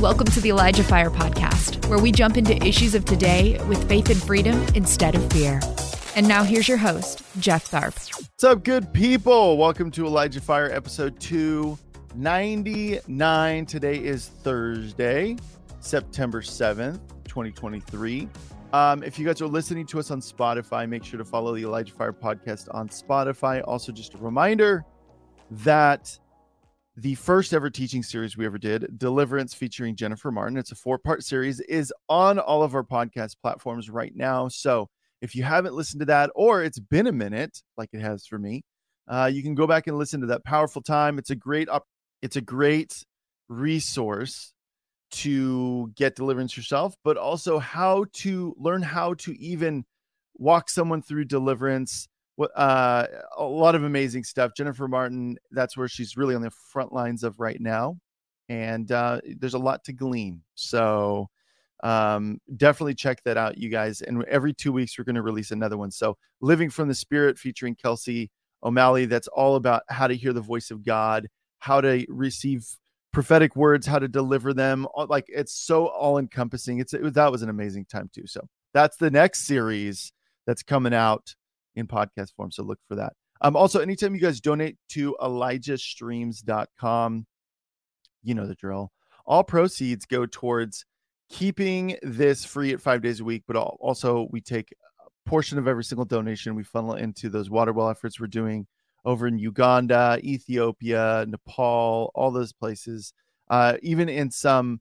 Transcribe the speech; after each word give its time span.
Welcome 0.00 0.26
to 0.28 0.40
the 0.40 0.48
Elijah 0.48 0.82
Fire 0.82 1.10
Podcast, 1.10 1.86
where 1.90 1.98
we 1.98 2.10
jump 2.10 2.38
into 2.38 2.56
issues 2.66 2.94
of 2.94 3.04
today 3.04 3.62
with 3.68 3.86
faith 3.86 4.08
and 4.08 4.22
freedom 4.22 4.58
instead 4.74 5.14
of 5.14 5.30
fear. 5.30 5.60
And 6.16 6.26
now 6.26 6.42
here's 6.42 6.66
your 6.66 6.78
host, 6.78 7.20
Jeff 7.38 7.70
Tharp. 7.70 7.92
What's 8.16 8.42
up, 8.42 8.64
good 8.64 8.94
people? 8.94 9.58
Welcome 9.58 9.90
to 9.90 10.06
Elijah 10.06 10.40
Fire 10.40 10.72
episode 10.72 11.20
299. 11.20 13.66
Today 13.66 13.96
is 13.96 14.28
Thursday, 14.28 15.36
September 15.80 16.40
7th, 16.40 17.00
2023. 17.24 18.26
Um, 18.72 19.02
if 19.02 19.18
you 19.18 19.26
guys 19.26 19.42
are 19.42 19.48
listening 19.48 19.84
to 19.88 19.98
us 19.98 20.10
on 20.10 20.22
Spotify, 20.22 20.88
make 20.88 21.04
sure 21.04 21.18
to 21.18 21.26
follow 21.26 21.54
the 21.54 21.64
Elijah 21.64 21.92
Fire 21.92 22.14
podcast 22.14 22.74
on 22.74 22.88
Spotify. 22.88 23.62
Also, 23.68 23.92
just 23.92 24.14
a 24.14 24.16
reminder 24.16 24.82
that 25.50 26.18
the 27.00 27.14
first 27.14 27.54
ever 27.54 27.70
teaching 27.70 28.02
series 28.02 28.36
we 28.36 28.44
ever 28.44 28.58
did, 28.58 28.98
Deliverance 28.98 29.54
featuring 29.54 29.96
Jennifer 29.96 30.30
Martin. 30.30 30.58
It's 30.58 30.72
a 30.72 30.74
four 30.74 30.98
part 30.98 31.24
series, 31.24 31.58
is 31.60 31.92
on 32.10 32.38
all 32.38 32.62
of 32.62 32.74
our 32.74 32.84
podcast 32.84 33.36
platforms 33.40 33.88
right 33.88 34.14
now. 34.14 34.48
So 34.48 34.86
if 35.22 35.34
you 35.34 35.42
haven't 35.42 35.74
listened 35.74 36.00
to 36.00 36.06
that, 36.06 36.30
or 36.34 36.62
it's 36.62 36.78
been 36.78 37.06
a 37.06 37.12
minute, 37.12 37.62
like 37.78 37.88
it 37.94 38.02
has 38.02 38.26
for 38.26 38.38
me, 38.38 38.64
uh, 39.08 39.30
you 39.32 39.42
can 39.42 39.54
go 39.54 39.66
back 39.66 39.86
and 39.86 39.96
listen 39.96 40.20
to 40.20 40.26
that 40.26 40.44
powerful 40.44 40.82
time. 40.82 41.18
It's 41.18 41.30
a 41.30 41.36
great 41.36 41.70
up, 41.70 41.84
it's 42.20 42.36
a 42.36 42.42
great 42.42 43.02
resource 43.48 44.52
to 45.12 45.90
get 45.96 46.16
deliverance 46.16 46.54
yourself, 46.54 46.94
but 47.02 47.16
also 47.16 47.58
how 47.58 48.04
to 48.12 48.54
learn 48.58 48.82
how 48.82 49.14
to 49.14 49.32
even 49.40 49.84
walk 50.36 50.68
someone 50.68 51.00
through 51.00 51.24
deliverance 51.24 52.08
uh, 52.40 53.06
a 53.36 53.44
lot 53.44 53.74
of 53.74 53.84
amazing 53.84 54.24
stuff. 54.24 54.52
Jennifer 54.56 54.88
Martin, 54.88 55.36
that's 55.50 55.76
where 55.76 55.88
she's 55.88 56.16
really 56.16 56.34
on 56.34 56.42
the 56.42 56.50
front 56.50 56.92
lines 56.92 57.22
of 57.24 57.38
right 57.38 57.60
now. 57.60 57.96
And 58.48 58.90
uh, 58.90 59.20
there's 59.38 59.54
a 59.54 59.58
lot 59.58 59.84
to 59.84 59.92
glean. 59.92 60.42
So 60.54 61.28
um, 61.82 62.40
definitely 62.56 62.94
check 62.94 63.22
that 63.24 63.36
out, 63.36 63.58
you 63.58 63.68
guys. 63.68 64.02
And 64.02 64.24
every 64.24 64.52
two 64.52 64.72
weeks, 64.72 64.98
we're 64.98 65.04
going 65.04 65.14
to 65.14 65.22
release 65.22 65.50
another 65.50 65.76
one. 65.76 65.90
So 65.90 66.16
Living 66.40 66.70
from 66.70 66.88
the 66.88 66.94
Spirit 66.94 67.38
featuring 67.38 67.74
Kelsey 67.74 68.30
O'Malley, 68.62 69.06
that's 69.06 69.28
all 69.28 69.56
about 69.56 69.82
how 69.88 70.06
to 70.06 70.16
hear 70.16 70.32
the 70.32 70.40
voice 70.40 70.70
of 70.70 70.84
God, 70.84 71.28
how 71.58 71.80
to 71.80 72.06
receive 72.08 72.66
prophetic 73.12 73.56
words, 73.56 73.86
how 73.86 73.98
to 73.98 74.08
deliver 74.08 74.54
them. 74.54 74.86
Like 75.08 75.26
it's 75.28 75.52
so 75.52 75.88
all 75.88 76.18
encompassing. 76.18 76.78
It's 76.78 76.94
it, 76.94 77.14
that 77.14 77.30
was 77.30 77.42
an 77.42 77.50
amazing 77.50 77.86
time 77.86 78.10
too. 78.14 78.26
So 78.26 78.40
that's 78.72 78.96
the 78.96 79.10
next 79.10 79.46
series 79.46 80.12
that's 80.46 80.62
coming 80.62 80.94
out 80.94 81.34
in 81.80 81.88
podcast 81.88 82.34
form. 82.36 82.52
So 82.52 82.62
look 82.62 82.78
for 82.88 82.94
that. 82.96 83.14
Um, 83.40 83.56
also, 83.56 83.80
anytime 83.80 84.14
you 84.14 84.20
guys 84.20 84.40
donate 84.40 84.76
to 84.90 85.16
ElijahStreams.com, 85.20 87.26
you 88.22 88.34
know 88.34 88.46
the 88.46 88.54
drill. 88.54 88.92
All 89.26 89.42
proceeds 89.42 90.06
go 90.06 90.26
towards 90.26 90.84
keeping 91.30 91.96
this 92.02 92.44
free 92.44 92.72
at 92.72 92.80
five 92.80 93.02
days 93.02 93.20
a 93.20 93.24
week, 93.24 93.44
but 93.46 93.56
also 93.56 94.28
we 94.30 94.40
take 94.40 94.74
a 95.00 95.28
portion 95.28 95.58
of 95.58 95.66
every 95.66 95.84
single 95.84 96.04
donation 96.04 96.54
we 96.54 96.64
funnel 96.64 96.94
into 96.94 97.30
those 97.30 97.48
water 97.48 97.72
well 97.72 97.88
efforts 97.88 98.20
we're 98.20 98.26
doing 98.26 98.66
over 99.04 99.26
in 99.26 99.38
Uganda, 99.38 100.20
Ethiopia, 100.22 101.24
Nepal, 101.26 102.10
all 102.14 102.30
those 102.30 102.52
places, 102.52 103.14
uh, 103.48 103.78
even 103.82 104.10
in 104.10 104.30
some 104.30 104.80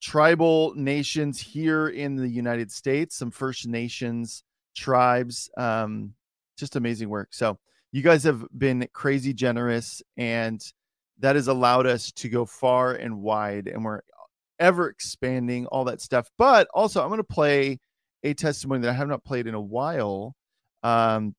tribal 0.00 0.74
nations 0.74 1.40
here 1.40 1.88
in 1.88 2.16
the 2.16 2.28
United 2.28 2.72
States, 2.72 3.16
some 3.16 3.30
First 3.30 3.68
Nations 3.68 4.42
tribes. 4.76 5.50
Um, 5.56 6.14
just 6.56 6.76
amazing 6.76 7.08
work. 7.08 7.30
So 7.32 7.58
you 7.92 8.02
guys 8.02 8.24
have 8.24 8.44
been 8.56 8.86
crazy 8.92 9.32
generous, 9.32 10.02
and 10.16 10.62
that 11.18 11.36
has 11.36 11.48
allowed 11.48 11.86
us 11.86 12.12
to 12.12 12.28
go 12.28 12.44
far 12.44 12.92
and 12.92 13.20
wide, 13.20 13.68
and 13.68 13.84
we're 13.84 14.02
ever 14.58 14.88
expanding 14.88 15.66
all 15.66 15.84
that 15.84 16.00
stuff. 16.00 16.30
But 16.38 16.68
also, 16.74 17.02
I'm 17.02 17.08
going 17.08 17.18
to 17.18 17.24
play 17.24 17.78
a 18.22 18.34
testimony 18.34 18.82
that 18.82 18.90
I 18.90 18.94
have 18.94 19.08
not 19.08 19.24
played 19.24 19.46
in 19.46 19.54
a 19.54 19.60
while. 19.60 20.34
Um, 20.82 21.34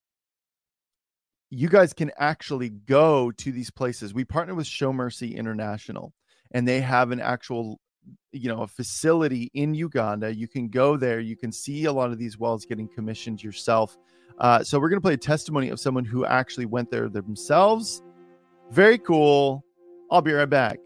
you 1.50 1.70
guys 1.70 1.94
can 1.94 2.12
actually 2.18 2.70
go 2.70 3.32
to 3.32 3.52
these 3.52 3.72
places. 3.72 4.14
We 4.14 4.26
partner 4.26 4.56
with 4.56 4.68
Show 4.68 4.92
Mercy 4.92 5.36
International, 5.36 6.14
and 6.52 6.68
they 6.68 6.82
have 6.82 7.12
an 7.12 7.20
actual 7.20 7.80
you 8.32 8.50
know 8.50 8.62
a 8.62 8.68
facility 8.68 9.50
in 9.54 9.74
Uganda. 9.74 10.34
You 10.34 10.48
can 10.48 10.70
go 10.70 10.98
there. 10.98 11.20
You 11.20 11.36
can 11.36 11.52
see 11.52 11.86
a 11.86 11.92
lot 11.92 12.12
of 12.12 12.18
these 12.18 12.38
wells 12.38 12.66
getting 12.66 12.88
commissioned 12.88 13.44
yourself. 13.44 13.98
Uh, 14.40 14.64
so 14.64 14.80
we're 14.80 14.90
going 14.90 15.02
to 15.02 15.06
play 15.06 15.14
a 15.14 15.18
testimony 15.18 15.70
of 15.70 15.80
someone 15.80 16.06
who 16.06 16.26
actually 16.26 16.66
went 16.66 16.92
there 16.92 17.10
themselves. 17.10 18.04
Very 18.72 18.98
cool. 18.98 19.64
I'll 20.12 20.22
be 20.22 20.34
right 20.34 20.50
back. 20.50 20.80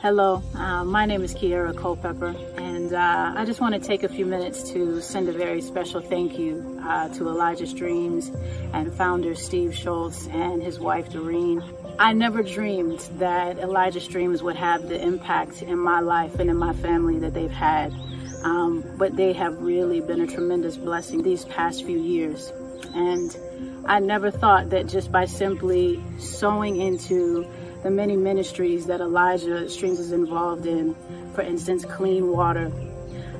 Hello, 0.00 0.40
uh, 0.54 0.84
my 0.84 1.04
name 1.06 1.24
is 1.24 1.34
Kiera 1.34 1.76
Culpepper, 1.76 2.32
and 2.56 2.92
uh, 2.92 3.32
I 3.36 3.44
just 3.44 3.60
want 3.60 3.74
to 3.74 3.80
take 3.80 4.04
a 4.04 4.08
few 4.08 4.26
minutes 4.26 4.70
to 4.70 5.00
send 5.00 5.28
a 5.28 5.32
very 5.32 5.60
special 5.60 6.00
thank 6.00 6.38
you 6.38 6.80
uh, 6.84 7.08
to 7.14 7.26
Elijah 7.28 7.66
Streams 7.66 8.28
and 8.72 8.94
founder 8.94 9.34
Steve 9.34 9.74
Schultz 9.74 10.28
and 10.28 10.62
his 10.62 10.78
wife 10.78 11.10
Doreen 11.10 11.64
I 12.00 12.12
never 12.12 12.44
dreamed 12.44 13.00
that 13.18 13.58
Elijah 13.58 14.00
Streams 14.00 14.40
would 14.40 14.54
have 14.54 14.88
the 14.88 15.02
impact 15.02 15.62
in 15.62 15.78
my 15.80 15.98
life 15.98 16.38
and 16.38 16.48
in 16.48 16.56
my 16.56 16.72
family 16.74 17.18
that 17.18 17.34
they've 17.34 17.50
had. 17.50 17.92
Um, 18.44 18.84
but 18.96 19.16
they 19.16 19.32
have 19.32 19.60
really 19.60 20.00
been 20.00 20.20
a 20.20 20.26
tremendous 20.26 20.76
blessing 20.76 21.24
these 21.24 21.44
past 21.46 21.84
few 21.84 21.98
years. 21.98 22.52
And 22.94 23.36
I 23.86 23.98
never 23.98 24.30
thought 24.30 24.70
that 24.70 24.86
just 24.86 25.10
by 25.10 25.24
simply 25.24 26.00
sowing 26.20 26.76
into 26.76 27.44
the 27.82 27.90
many 27.90 28.16
ministries 28.16 28.86
that 28.86 29.00
Elijah 29.00 29.68
Streams 29.68 29.98
is 29.98 30.12
involved 30.12 30.66
in, 30.66 30.94
for 31.34 31.42
instance, 31.42 31.84
clean 31.84 32.28
water, 32.28 32.70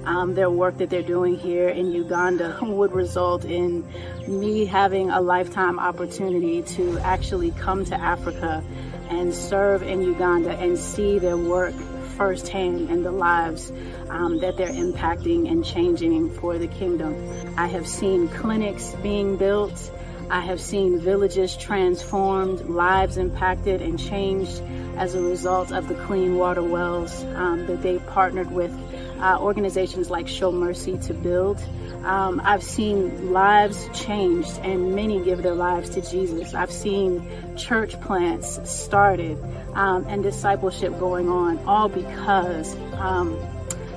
um, 0.04 0.34
their 0.34 0.50
work 0.50 0.78
that 0.78 0.90
they're 0.90 1.02
doing 1.02 1.36
here 1.36 1.68
in 1.68 1.92
Uganda 1.92 2.58
would 2.62 2.92
result 2.92 3.44
in 3.44 3.86
me 4.26 4.64
having 4.64 5.10
a 5.10 5.20
lifetime 5.20 5.78
opportunity 5.78 6.62
to 6.62 6.98
actually 7.00 7.50
come 7.52 7.84
to 7.86 7.94
Africa 7.94 8.64
and 9.10 9.34
serve 9.34 9.82
in 9.82 10.02
Uganda 10.02 10.50
and 10.58 10.78
see 10.78 11.18
their 11.18 11.36
work 11.36 11.74
firsthand 12.18 12.90
and 12.90 13.04
the 13.04 13.12
lives 13.12 13.70
um, 14.08 14.38
that 14.40 14.56
they're 14.56 14.68
impacting 14.68 15.50
and 15.50 15.64
changing 15.64 16.30
for 16.30 16.58
the 16.58 16.66
kingdom. 16.66 17.14
I 17.56 17.68
have 17.68 17.86
seen 17.86 18.28
clinics 18.28 18.94
being 19.02 19.36
built. 19.36 19.92
I 20.30 20.40
have 20.40 20.60
seen 20.60 20.98
villages 20.98 21.56
transformed, 21.56 22.68
lives 22.68 23.16
impacted 23.16 23.80
and 23.80 23.98
changed 23.98 24.60
as 24.96 25.14
a 25.14 25.22
result 25.22 25.72
of 25.72 25.88
the 25.88 25.94
clean 25.94 26.36
water 26.36 26.62
wells 26.62 27.22
um, 27.36 27.66
that 27.66 27.82
they 27.82 27.98
partnered 28.00 28.50
with 28.50 28.72
uh, 29.20 29.38
organizations 29.40 30.10
like 30.10 30.28
Show 30.28 30.52
Mercy 30.52 30.98
to 30.98 31.14
build. 31.14 31.58
Um, 32.04 32.40
I've 32.44 32.62
seen 32.62 33.32
lives 33.32 33.88
changed 33.92 34.58
and 34.62 34.94
many 34.94 35.22
give 35.22 35.42
their 35.42 35.54
lives 35.54 35.90
to 35.90 36.00
Jesus. 36.00 36.54
I've 36.54 36.70
seen 36.72 37.28
church 37.56 38.00
plants 38.00 38.60
started 38.70 39.38
um, 39.74 40.06
and 40.08 40.22
discipleship 40.22 40.98
going 40.98 41.28
on, 41.28 41.58
all 41.66 41.88
because 41.88 42.76
um, 42.94 43.38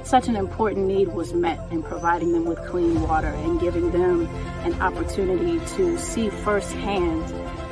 such 0.03 0.27
an 0.27 0.35
important 0.35 0.87
need 0.87 1.07
was 1.09 1.33
met 1.33 1.59
in 1.71 1.83
providing 1.83 2.33
them 2.33 2.45
with 2.45 2.59
clean 2.65 3.01
water 3.01 3.27
and 3.29 3.59
giving 3.59 3.91
them 3.91 4.27
an 4.65 4.73
opportunity 4.81 5.59
to 5.75 5.97
see 5.97 6.29
firsthand 6.29 7.27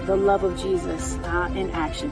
the 0.05 0.15
love 0.15 0.43
of 0.43 0.57
Jesus 0.59 1.15
uh, 1.17 1.51
in 1.55 1.69
action. 1.71 2.09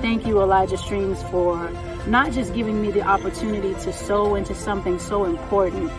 Thank 0.00 0.26
you, 0.26 0.40
Elijah 0.40 0.78
Streams, 0.78 1.22
for 1.24 1.70
not 2.06 2.32
just 2.32 2.54
giving 2.54 2.80
me 2.80 2.90
the 2.90 3.02
opportunity 3.02 3.74
to 3.74 3.92
sow 3.92 4.34
into 4.34 4.54
something 4.54 4.98
so 4.98 5.24
important, 5.24 5.90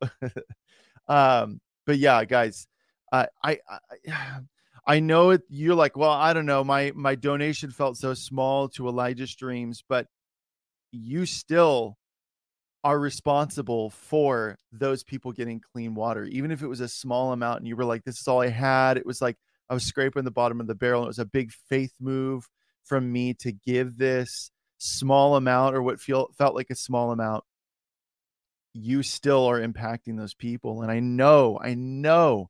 um, 1.08 1.60
but 1.86 1.98
yeah, 1.98 2.24
guys, 2.24 2.66
I, 3.12 3.28
I 3.44 3.58
I 4.86 5.00
know 5.00 5.30
it. 5.30 5.42
You're 5.50 5.74
like, 5.74 5.98
well, 5.98 6.10
I 6.10 6.32
don't 6.32 6.46
know. 6.46 6.64
My 6.64 6.92
my 6.94 7.14
donation 7.14 7.70
felt 7.70 7.98
so 7.98 8.14
small 8.14 8.70
to 8.70 8.88
Elijah 8.88 9.26
Streams, 9.26 9.84
but 9.86 10.06
you 10.92 11.26
still 11.26 11.98
are 12.84 12.98
responsible 12.98 13.90
for 13.90 14.56
those 14.72 15.02
people 15.02 15.32
getting 15.32 15.60
clean 15.72 15.94
water, 15.94 16.24
even 16.24 16.50
if 16.50 16.62
it 16.62 16.68
was 16.68 16.80
a 16.80 16.88
small 16.88 17.32
amount. 17.32 17.58
And 17.58 17.68
you 17.68 17.76
were 17.76 17.84
like, 17.84 18.04
this 18.04 18.20
is 18.20 18.28
all 18.28 18.40
I 18.40 18.48
had. 18.48 18.96
It 18.96 19.06
was 19.06 19.20
like 19.20 19.36
I 19.68 19.74
was 19.74 19.84
scraping 19.84 20.24
the 20.24 20.30
bottom 20.30 20.60
of 20.60 20.66
the 20.66 20.74
barrel. 20.74 21.04
It 21.04 21.08
was 21.08 21.18
a 21.18 21.24
big 21.24 21.50
faith 21.68 21.92
move 22.00 22.48
from 22.84 23.10
me 23.12 23.34
to 23.34 23.52
give 23.52 23.98
this 23.98 24.50
small 24.78 25.36
amount 25.36 25.74
or 25.74 25.82
what 25.82 26.00
feel 26.00 26.28
felt 26.38 26.54
like 26.54 26.70
a 26.70 26.74
small 26.74 27.10
amount 27.10 27.44
you 28.74 29.02
still 29.02 29.46
are 29.46 29.60
impacting 29.60 30.16
those 30.16 30.34
people 30.34 30.82
and 30.82 30.90
i 30.90 31.00
know 31.00 31.58
i 31.62 31.74
know 31.74 32.48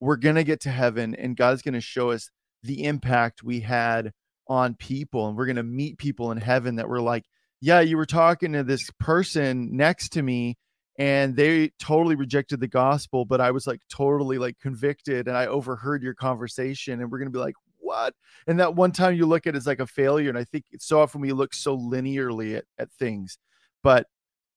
we're 0.00 0.16
going 0.16 0.36
to 0.36 0.44
get 0.44 0.60
to 0.60 0.70
heaven 0.70 1.14
and 1.14 1.36
god's 1.36 1.60
going 1.60 1.74
to 1.74 1.80
show 1.80 2.10
us 2.10 2.30
the 2.62 2.84
impact 2.84 3.42
we 3.42 3.60
had 3.60 4.10
on 4.48 4.74
people 4.74 5.28
and 5.28 5.36
we're 5.36 5.46
going 5.46 5.56
to 5.56 5.62
meet 5.62 5.98
people 5.98 6.32
in 6.32 6.38
heaven 6.38 6.76
that 6.76 6.88
were 6.88 7.00
like 7.00 7.24
yeah 7.60 7.80
you 7.80 7.96
were 7.96 8.06
talking 8.06 8.52
to 8.52 8.62
this 8.62 8.88
person 8.98 9.76
next 9.76 10.10
to 10.10 10.22
me 10.22 10.56
and 10.98 11.36
they 11.36 11.70
totally 11.78 12.14
rejected 12.14 12.60
the 12.60 12.68
gospel 12.68 13.24
but 13.24 13.40
i 13.40 13.50
was 13.50 13.66
like 13.66 13.80
totally 13.88 14.38
like 14.38 14.58
convicted 14.60 15.28
and 15.28 15.36
i 15.36 15.46
overheard 15.46 16.02
your 16.02 16.14
conversation 16.14 17.00
and 17.00 17.10
we're 17.10 17.18
going 17.18 17.30
to 17.30 17.32
be 17.32 17.38
like 17.38 17.54
what? 17.90 18.14
And 18.46 18.60
that 18.60 18.76
one 18.76 18.92
time 18.92 19.14
you 19.14 19.26
look 19.26 19.46
at 19.48 19.54
it 19.54 19.58
as 19.58 19.66
like 19.66 19.80
a 19.80 19.86
failure. 19.86 20.28
And 20.28 20.38
I 20.38 20.44
think 20.44 20.64
so 20.78 21.00
often 21.00 21.20
we 21.20 21.32
look 21.32 21.52
so 21.52 21.76
linearly 21.76 22.56
at, 22.56 22.64
at 22.78 22.92
things. 22.92 23.36
But 23.82 24.06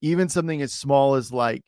even 0.01 0.29
something 0.29 0.61
as 0.61 0.71
small 0.71 1.15
as 1.15 1.33
like, 1.33 1.63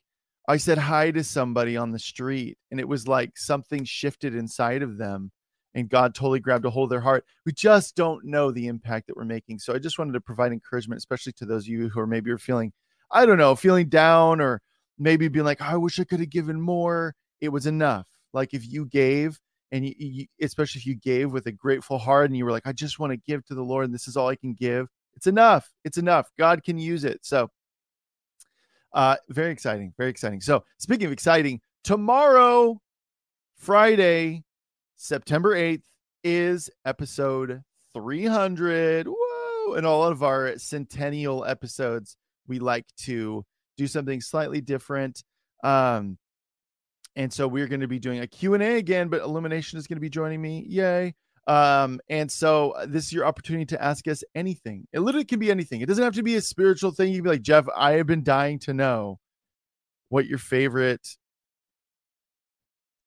I 0.47 0.57
said 0.57 0.77
hi 0.77 1.09
to 1.09 1.23
somebody 1.23 1.75
on 1.75 1.91
the 1.91 1.97
street, 1.97 2.59
and 2.69 2.79
it 2.79 2.87
was 2.87 3.07
like 3.07 3.35
something 3.35 3.83
shifted 3.83 4.35
inside 4.35 4.83
of 4.83 4.97
them, 4.97 5.31
and 5.75 5.89
God 5.89 6.15
totally 6.15 6.39
grabbed 6.39 6.65
a 6.65 6.69
hold 6.69 6.87
of 6.87 6.89
their 6.89 7.01
heart. 7.01 7.25
We 7.45 7.51
just 7.51 7.95
don't 7.95 8.25
know 8.25 8.49
the 8.49 8.67
impact 8.67 9.07
that 9.07 9.17
we're 9.17 9.25
making. 9.25 9.59
So 9.59 9.75
I 9.75 9.77
just 9.77 9.99
wanted 9.99 10.13
to 10.13 10.21
provide 10.21 10.53
encouragement, 10.53 10.97
especially 10.97 11.33
to 11.33 11.45
those 11.45 11.63
of 11.63 11.67
you 11.67 11.89
who 11.89 11.99
are 11.99 12.07
maybe 12.07 12.31
are 12.31 12.37
feeling, 12.37 12.71
I 13.11 13.25
don't 13.25 13.37
know, 13.37 13.55
feeling 13.55 13.89
down 13.89 14.39
or 14.39 14.61
maybe 14.97 15.27
being 15.27 15.45
like, 15.45 15.61
oh, 15.61 15.65
I 15.65 15.75
wish 15.75 15.99
I 15.99 16.05
could 16.05 16.21
have 16.21 16.29
given 16.29 16.59
more. 16.59 17.13
It 17.41 17.49
was 17.49 17.67
enough. 17.67 18.07
Like 18.33 18.53
if 18.53 18.65
you 18.65 18.85
gave, 18.85 19.39
and 19.71 19.85
you, 19.85 19.93
you, 19.97 20.25
especially 20.41 20.79
if 20.79 20.85
you 20.85 20.95
gave 20.95 21.31
with 21.31 21.47
a 21.47 21.51
grateful 21.51 21.97
heart 21.97 22.29
and 22.29 22.37
you 22.37 22.45
were 22.45 22.51
like 22.51 22.67
i 22.67 22.71
just 22.71 22.97
want 22.99 23.11
to 23.11 23.17
give 23.17 23.43
to 23.45 23.55
the 23.55 23.61
lord 23.63 23.83
and 23.83 23.93
this 23.93 24.07
is 24.07 24.15
all 24.15 24.27
i 24.27 24.35
can 24.35 24.53
give 24.53 24.87
it's 25.15 25.27
enough 25.27 25.71
it's 25.83 25.97
enough 25.97 26.29
god 26.37 26.63
can 26.63 26.77
use 26.77 27.03
it 27.03 27.19
so 27.25 27.49
uh 28.93 29.15
very 29.29 29.51
exciting 29.51 29.91
very 29.97 30.09
exciting 30.09 30.39
so 30.39 30.63
speaking 30.77 31.07
of 31.07 31.11
exciting 31.11 31.59
tomorrow 31.83 32.79
friday 33.57 34.44
september 34.97 35.55
8th 35.55 35.83
is 36.23 36.69
episode 36.85 37.61
300 37.93 39.07
whoa! 39.07 39.73
And 39.73 39.85
all 39.85 40.03
of 40.03 40.23
our 40.23 40.57
centennial 40.57 41.45
episodes 41.45 42.17
we 42.47 42.59
like 42.59 42.85
to 43.01 43.43
do 43.77 43.87
something 43.87 44.21
slightly 44.21 44.61
different 44.61 45.23
um 45.63 46.17
and 47.15 47.31
so 47.31 47.47
we're 47.47 47.67
going 47.67 47.81
to 47.81 47.87
be 47.87 47.99
doing 47.99 48.19
a 48.19 48.27
q&a 48.27 48.77
again 48.77 49.07
but 49.09 49.21
illumination 49.21 49.77
is 49.79 49.87
going 49.87 49.97
to 49.97 50.01
be 50.01 50.09
joining 50.09 50.41
me. 50.41 50.65
Yay! 50.67 51.13
Um 51.47 51.99
and 52.09 52.31
so 52.31 52.71
uh, 52.71 52.85
this 52.87 53.05
is 53.05 53.13
your 53.13 53.25
opportunity 53.25 53.65
to 53.67 53.83
ask 53.83 54.07
us 54.07 54.23
anything. 54.33 54.87
It 54.93 55.01
literally 55.01 55.25
can 55.25 55.39
be 55.39 55.51
anything. 55.51 55.81
It 55.81 55.87
doesn't 55.87 56.03
have 56.03 56.15
to 56.15 56.23
be 56.23 56.35
a 56.35 56.41
spiritual 56.41 56.91
thing. 56.91 57.09
You 57.09 57.19
can 57.19 57.23
be 57.23 57.29
like 57.31 57.41
jeff 57.41 57.65
i 57.75 57.93
have 57.93 58.07
been 58.07 58.23
dying 58.23 58.59
to 58.59 58.73
know 58.73 59.19
what 60.09 60.25
your 60.25 60.37
favorite 60.37 61.17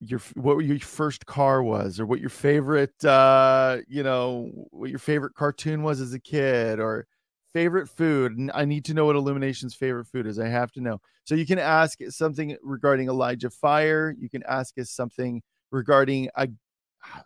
your 0.01 0.21
what 0.35 0.59
your 0.59 0.79
first 0.79 1.27
car 1.27 1.63
was 1.63 1.99
or 1.99 2.07
what 2.07 2.21
your 2.21 2.31
favorite 2.31 3.05
uh 3.05 3.79
you 3.89 4.03
know 4.03 4.49
what 4.71 4.91
your 4.91 4.99
favorite 4.99 5.35
cartoon 5.35 5.83
was 5.83 6.01
as 6.01 6.15
a 6.15 6.21
kid 6.21 6.79
or 6.79 7.07
favorite 7.53 7.89
food 7.89 8.39
and 8.39 8.51
i 8.55 8.65
need 8.65 8.85
to 8.85 8.95
know 8.95 9.07
what 9.07 9.17
illumination's 9.17 9.75
favorite 9.75 10.07
food 10.07 10.27
is 10.27 10.39
i 10.39 10.47
have 10.47 10.71
to 10.71 10.81
know. 10.81 11.01
So 11.25 11.35
you 11.35 11.47
can 11.47 11.59
ask 11.59 11.99
something 12.11 12.57
regarding 12.63 13.09
elijah 13.09 13.51
fire 13.51 14.15
you 14.19 14.31
can 14.31 14.45
ask 14.49 14.79
us 14.79 14.91
something 14.91 15.43
regarding 15.73 16.29
a 16.37 16.49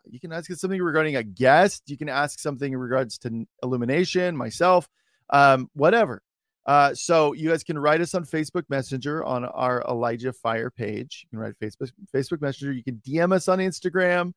you 0.06 0.20
can 0.20 0.32
ask 0.32 0.50
us 0.50 0.60
something 0.60 0.80
regarding 0.80 1.16
a 1.16 1.22
guest 1.22 1.82
you 1.86 1.98
can 1.98 2.08
ask 2.08 2.38
something 2.38 2.72
in 2.72 2.78
regards 2.78 3.18
to 3.18 3.46
illumination 3.62 4.36
myself 4.36 4.88
um 5.30 5.68
whatever 5.74 6.22
uh 6.66 6.94
so 6.94 7.32
you 7.32 7.48
guys 7.48 7.64
can 7.64 7.78
write 7.78 8.00
us 8.00 8.14
on 8.14 8.24
facebook 8.24 8.64
messenger 8.68 9.24
on 9.24 9.44
our 9.44 9.82
elijah 9.88 10.32
fire 10.32 10.70
page 10.70 11.24
you 11.24 11.30
can 11.30 11.38
write 11.38 11.54
facebook 11.58 11.90
facebook 12.14 12.40
messenger 12.40 12.72
you 12.72 12.84
can 12.84 13.00
dm 13.06 13.32
us 13.32 13.48
on 13.48 13.58
instagram 13.58 14.32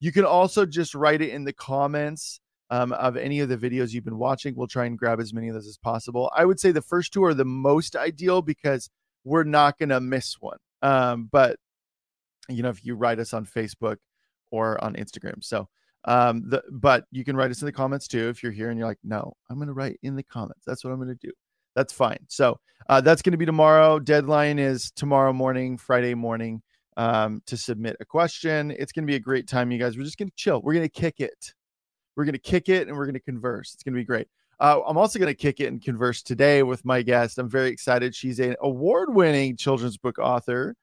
you 0.00 0.12
can 0.12 0.24
also 0.24 0.64
just 0.64 0.94
write 0.94 1.22
it 1.22 1.30
in 1.30 1.44
the 1.44 1.52
comments 1.52 2.40
um, 2.70 2.92
of 2.92 3.16
any 3.16 3.40
of 3.40 3.48
the 3.48 3.56
videos 3.56 3.92
you've 3.92 4.04
been 4.04 4.18
watching. 4.18 4.54
We'll 4.54 4.66
try 4.66 4.84
and 4.84 4.98
grab 4.98 5.20
as 5.20 5.32
many 5.32 5.48
of 5.48 5.54
those 5.54 5.66
as 5.66 5.78
possible. 5.78 6.30
I 6.34 6.44
would 6.44 6.60
say 6.60 6.70
the 6.70 6.82
first 6.82 7.12
two 7.12 7.24
are 7.24 7.34
the 7.34 7.44
most 7.44 7.96
ideal 7.96 8.42
because 8.42 8.90
we're 9.24 9.44
not 9.44 9.78
going 9.78 9.88
to 9.88 10.00
miss 10.00 10.36
one. 10.40 10.58
Um, 10.82 11.28
but 11.30 11.58
you 12.48 12.62
know, 12.62 12.70
if 12.70 12.84
you 12.84 12.94
write 12.94 13.18
us 13.18 13.34
on 13.34 13.44
Facebook 13.44 13.96
or 14.50 14.82
on 14.82 14.94
Instagram, 14.94 15.42
so 15.42 15.68
um, 16.04 16.48
the 16.48 16.62
but 16.70 17.04
you 17.10 17.24
can 17.24 17.36
write 17.36 17.50
us 17.50 17.60
in 17.60 17.66
the 17.66 17.72
comments 17.72 18.06
too 18.06 18.28
if 18.28 18.42
you're 18.42 18.52
here 18.52 18.70
and 18.70 18.78
you're 18.78 18.88
like, 18.88 19.00
no, 19.02 19.34
I'm 19.50 19.56
going 19.56 19.68
to 19.68 19.74
write 19.74 19.98
in 20.02 20.16
the 20.16 20.22
comments. 20.22 20.62
That's 20.66 20.84
what 20.84 20.92
I'm 20.92 20.98
going 20.98 21.08
to 21.08 21.26
do. 21.26 21.32
That's 21.74 21.92
fine. 21.92 22.18
So 22.28 22.58
uh, 22.88 23.00
that's 23.00 23.22
going 23.22 23.32
to 23.32 23.38
be 23.38 23.46
tomorrow. 23.46 23.98
Deadline 23.98 24.58
is 24.58 24.90
tomorrow 24.92 25.32
morning, 25.32 25.76
Friday 25.76 26.14
morning, 26.14 26.62
um, 26.96 27.42
to 27.46 27.56
submit 27.56 27.96
a 28.00 28.04
question. 28.04 28.70
It's 28.70 28.92
going 28.92 29.04
to 29.04 29.10
be 29.10 29.16
a 29.16 29.20
great 29.20 29.46
time, 29.46 29.70
you 29.70 29.78
guys. 29.78 29.96
We're 29.96 30.04
just 30.04 30.18
going 30.18 30.28
to 30.28 30.36
chill. 30.36 30.60
We're 30.62 30.74
going 30.74 30.88
to 30.88 31.00
kick 31.00 31.20
it. 31.20 31.54
We're 32.16 32.24
going 32.24 32.32
to 32.32 32.38
kick 32.38 32.68
it 32.68 32.88
and 32.88 32.96
we're 32.96 33.04
going 33.04 33.14
to 33.14 33.20
converse. 33.20 33.74
It's 33.74 33.82
going 33.82 33.94
to 33.94 34.00
be 34.00 34.04
great. 34.04 34.28
Uh, 34.60 34.80
I'm 34.86 34.96
also 34.96 35.20
going 35.20 35.32
to 35.32 35.36
kick 35.36 35.60
it 35.60 35.66
and 35.66 35.80
converse 35.80 36.22
today 36.22 36.64
with 36.64 36.84
my 36.84 37.02
guest. 37.02 37.38
I'm 37.38 37.48
very 37.48 37.68
excited. 37.68 38.14
She's 38.14 38.40
an 38.40 38.56
award 38.60 39.14
winning 39.14 39.56
children's 39.56 39.96
book 39.96 40.18
author. 40.18 40.74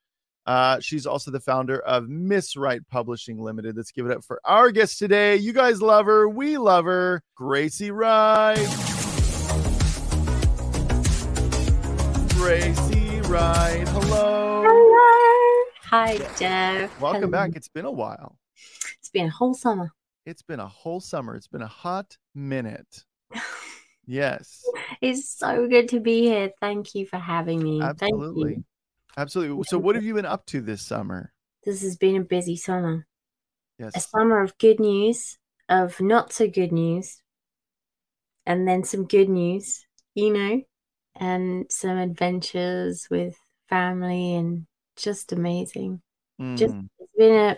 Uh, 0.45 0.79
she's 0.79 1.05
also 1.05 1.31
the 1.31 1.39
founder 1.39 1.79
of 1.79 2.07
Miss 2.07 2.55
Wright 2.55 2.81
Publishing 2.87 3.41
Limited. 3.41 3.75
Let's 3.75 3.91
give 3.91 4.05
it 4.05 4.15
up 4.15 4.23
for 4.23 4.39
our 4.45 4.71
guest 4.71 4.99
today. 4.99 5.35
You 5.35 5.53
guys 5.53 5.81
love 5.81 6.05
her. 6.05 6.29
We 6.29 6.57
love 6.57 6.85
her. 6.85 7.23
Gracie 7.35 7.91
Wright. 7.91 8.94
Gracie 12.45 13.21
Wright. 13.21 13.87
Hello. 13.87 14.61
Hello. 14.63 15.63
Hi, 15.85 16.15
Jeff. 16.37 17.01
Welcome 17.01 17.21
Hello. 17.21 17.31
back. 17.31 17.55
It's 17.55 17.69
been 17.69 17.85
a 17.85 17.91
while. 17.91 18.37
It's 18.99 19.09
been 19.09 19.25
a 19.25 19.31
whole 19.31 19.55
summer. 19.55 19.91
It's 20.27 20.43
been 20.43 20.59
a 20.59 20.67
whole 20.67 20.99
summer. 20.99 21.35
It's 21.35 21.47
been 21.47 21.63
a 21.63 21.67
hot 21.67 22.15
minute. 22.35 23.03
Yes, 24.07 24.63
It's 25.01 25.27
so 25.27 25.67
good 25.67 25.89
to 25.89 25.99
be 25.99 26.21
here. 26.21 26.51
Thank 26.61 26.93
you 26.93 27.07
for 27.07 27.17
having 27.17 27.63
me. 27.63 27.79
Thank 27.79 28.13
absolutely. 28.13 28.51
you. 28.51 28.63
Absolutely. 29.17 29.63
So, 29.67 29.79
what 29.79 29.95
have 29.95 30.03
you 30.03 30.13
been 30.13 30.27
up 30.27 30.45
to 30.45 30.61
this 30.61 30.83
summer? 30.83 31.33
This 31.63 31.81
has 31.81 31.97
been 31.97 32.15
a 32.17 32.23
busy 32.23 32.55
summer. 32.55 33.07
Yes. 33.79 33.93
A 33.95 33.99
summer 34.01 34.43
of 34.43 34.55
good 34.59 34.79
news, 34.79 35.39
of 35.69 35.99
not 35.99 36.31
so 36.31 36.47
good 36.47 36.71
news, 36.71 37.23
and 38.45 38.67
then 38.67 38.83
some 38.83 39.07
good 39.07 39.29
news, 39.29 39.87
you 40.13 40.31
know, 40.31 40.61
and 41.15 41.65
some 41.71 41.97
adventures 41.97 43.07
with 43.09 43.35
family 43.69 44.35
and 44.35 44.65
just 44.95 45.31
amazing. 45.31 46.01
Just 46.55 46.73
Mm, 46.73 46.89
it's 46.99 47.11
been 47.17 47.33
a 47.33 47.57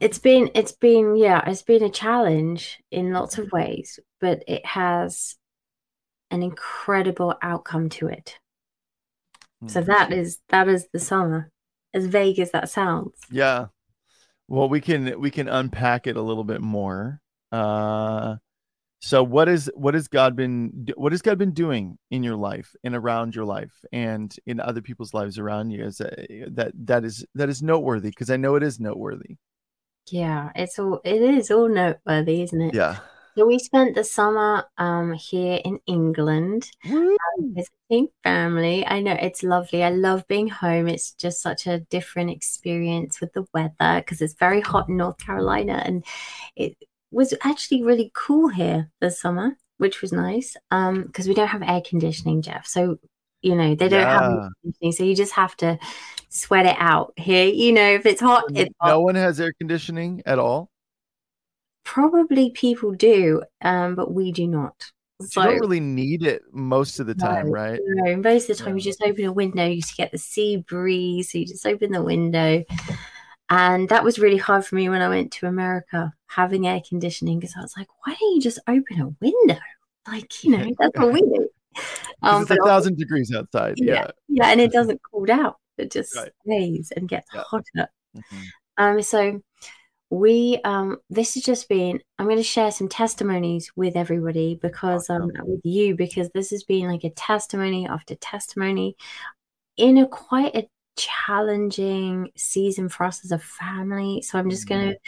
it's 0.00 0.18
been 0.18 0.50
it's 0.54 0.72
been 0.72 1.14
yeah 1.16 1.48
it's 1.48 1.62
been 1.62 1.84
a 1.84 1.88
challenge 1.88 2.82
in 2.90 3.12
lots 3.12 3.38
of 3.38 3.52
ways 3.52 4.00
but 4.20 4.42
it 4.48 4.66
has 4.66 5.36
an 6.32 6.42
incredible 6.42 7.36
outcome 7.40 7.88
to 7.88 8.08
it 8.08 8.40
so 9.68 9.80
mm. 9.80 9.86
that 9.86 10.12
is 10.12 10.40
that 10.48 10.66
is 10.66 10.88
the 10.92 10.98
summer 10.98 11.52
as 11.94 12.06
vague 12.06 12.40
as 12.40 12.50
that 12.50 12.68
sounds 12.68 13.12
Yeah. 13.30 13.66
Well, 14.48 14.68
we 14.68 14.80
can 14.80 15.18
we 15.20 15.30
can 15.30 15.48
unpack 15.48 16.06
it 16.06 16.16
a 16.16 16.22
little 16.22 16.44
bit 16.44 16.60
more. 16.60 17.20
Uh 17.50 18.36
So 19.04 19.22
what 19.22 19.50
is 19.50 19.70
what 19.74 19.92
has 19.92 20.08
God 20.08 20.34
been 20.34 20.88
what 20.96 21.12
has 21.12 21.20
God 21.20 21.36
been 21.36 21.52
doing 21.52 21.98
in 22.10 22.22
your 22.22 22.36
life 22.36 22.74
and 22.84 22.94
around 22.94 23.34
your 23.34 23.44
life 23.44 23.84
and 23.92 24.34
in 24.46 24.60
other 24.60 24.80
people's 24.80 25.12
lives 25.12 25.38
around 25.38 25.72
you? 25.72 25.84
Is 25.84 25.98
that 25.98 26.26
that, 26.52 26.72
that 26.86 27.04
is 27.04 27.22
that 27.34 27.50
is 27.50 27.62
noteworthy 27.62 28.08
because 28.08 28.30
I 28.30 28.38
know 28.38 28.54
it 28.54 28.62
is 28.62 28.80
noteworthy. 28.80 29.36
Yeah, 30.10 30.52
it's 30.54 30.78
all 30.78 31.02
it 31.04 31.20
is 31.20 31.50
all 31.50 31.68
noteworthy, 31.68 32.44
isn't 32.44 32.62
it? 32.62 32.74
Yeah. 32.74 32.96
So 33.36 33.44
we 33.44 33.58
spent 33.58 33.94
the 33.94 34.04
summer 34.04 34.64
um 34.78 35.12
here 35.12 35.60
in 35.62 35.80
England 35.86 36.70
um, 36.86 37.18
visiting 37.52 38.08
family. 38.22 38.86
I 38.86 39.00
know 39.00 39.18
it's 39.20 39.42
lovely. 39.42 39.84
I 39.84 39.90
love 39.90 40.26
being 40.28 40.48
home. 40.48 40.88
It's 40.88 41.12
just 41.12 41.42
such 41.42 41.66
a 41.66 41.80
different 41.80 42.30
experience 42.30 43.20
with 43.20 43.34
the 43.34 43.44
weather 43.52 44.00
because 44.00 44.22
it's 44.22 44.34
very 44.40 44.62
hot 44.62 44.88
in 44.88 44.96
North 44.96 45.18
Carolina 45.18 45.82
and 45.84 46.06
it 46.56 46.74
was 47.14 47.34
actually 47.42 47.82
really 47.82 48.10
cool 48.14 48.48
here 48.48 48.90
this 49.00 49.20
summer, 49.20 49.56
which 49.78 50.02
was 50.02 50.12
nice. 50.12 50.56
Um, 50.70 51.04
because 51.04 51.28
we 51.28 51.34
don't 51.34 51.48
have 51.48 51.62
air 51.62 51.80
conditioning, 51.80 52.42
Jeff. 52.42 52.66
So 52.66 52.98
you 53.42 53.54
know 53.54 53.74
they 53.74 53.88
don't 53.88 54.00
Yeah. 54.00 54.20
have 54.20 54.32
air 54.32 54.50
conditioning, 54.62 54.92
so 54.92 55.04
you 55.04 55.14
just 55.14 55.32
have 55.32 55.56
to 55.58 55.78
sweat 56.28 56.66
it 56.66 56.76
out 56.78 57.12
here. 57.16 57.46
You 57.46 57.72
know, 57.72 57.90
if 57.94 58.06
it's 58.06 58.20
hot, 58.20 58.44
it's 58.54 58.74
hot. 58.80 58.88
No 58.88 59.00
one 59.00 59.14
has 59.14 59.40
air 59.40 59.52
conditioning 59.58 60.22
at 60.26 60.38
all. 60.38 60.70
Probably 61.84 62.50
people 62.50 62.92
do, 62.92 63.42
um, 63.60 63.94
but 63.94 64.12
we 64.12 64.32
do 64.32 64.46
not. 64.46 64.90
So 65.22 65.42
you 65.42 65.50
don't 65.50 65.60
really 65.60 65.80
need 65.80 66.24
it 66.24 66.42
most 66.52 66.98
of 66.98 67.06
the 67.06 67.14
time, 67.14 67.46
No, 67.46 67.52
right? 67.52 67.80
No, 67.84 68.16
most 68.16 68.50
of 68.50 68.56
the 68.56 68.64
time 68.64 68.76
you 68.76 68.82
just 68.82 69.02
open 69.02 69.24
a 69.24 69.32
window, 69.32 69.64
you 69.66 69.80
just 69.80 69.96
get 69.96 70.10
the 70.10 70.18
sea 70.18 70.56
breeze, 70.56 71.30
so 71.30 71.38
you 71.38 71.46
just 71.46 71.66
open 71.66 71.92
the 71.92 72.02
window. 72.02 72.64
And 73.50 73.88
that 73.90 74.04
was 74.04 74.18
really 74.18 74.38
hard 74.38 74.64
for 74.64 74.74
me 74.74 74.88
when 74.88 75.02
I 75.02 75.08
went 75.08 75.32
to 75.34 75.46
America 75.46 76.12
having 76.26 76.66
air 76.66 76.80
conditioning 76.86 77.38
because 77.38 77.54
I 77.56 77.60
was 77.60 77.74
like, 77.76 77.88
why 78.04 78.14
don't 78.18 78.34
you 78.34 78.40
just 78.40 78.58
open 78.66 79.00
a 79.00 79.14
window? 79.20 79.60
Like, 80.08 80.42
you 80.44 80.50
know, 80.56 80.64
that's 80.78 80.98
what 80.98 81.12
we 81.12 81.20
do. 81.20 81.48
'Cause 82.22 82.42
it's 82.42 82.50
a 82.52 82.64
thousand 82.64 82.96
degrees 82.96 83.32
outside. 83.34 83.74
Yeah. 83.76 83.94
Yeah. 83.94 84.10
yeah, 84.28 84.46
and 84.48 84.60
it 84.60 84.72
doesn't 84.78 85.00
cool 85.10 85.24
down. 85.26 85.54
It 85.76 85.90
just 85.92 86.14
Right. 86.14 86.30
stays 86.46 86.92
and 86.96 87.08
gets 87.08 87.26
Yeah. 87.34 87.42
hotter. 87.42 87.88
Mhm. 88.16 88.44
Um, 88.76 89.02
so 89.02 89.40
we 90.10 90.60
um 90.64 90.98
this 91.10 91.34
has 91.34 91.42
just 91.42 91.68
been 91.68 91.98
I'm 92.18 92.26
going 92.26 92.36
to 92.36 92.42
share 92.42 92.70
some 92.70 92.88
testimonies 92.88 93.72
with 93.74 93.96
everybody 93.96 94.54
because 94.62 95.10
um 95.10 95.30
with 95.42 95.60
you 95.64 95.96
because 95.96 96.30
this 96.34 96.50
has 96.50 96.62
been 96.62 96.86
like 96.86 97.02
a 97.04 97.10
testimony 97.10 97.88
after 97.88 98.14
testimony 98.16 98.96
in 99.76 99.98
a 99.98 100.06
quite 100.06 100.54
a 100.54 100.68
challenging 100.96 102.30
season 102.36 102.88
for 102.88 103.04
us 103.04 103.24
as 103.24 103.32
a 103.32 103.38
family. 103.38 104.22
So 104.22 104.38
I'm 104.38 104.50
just 104.50 104.68
going 104.68 104.92
to 104.92 104.98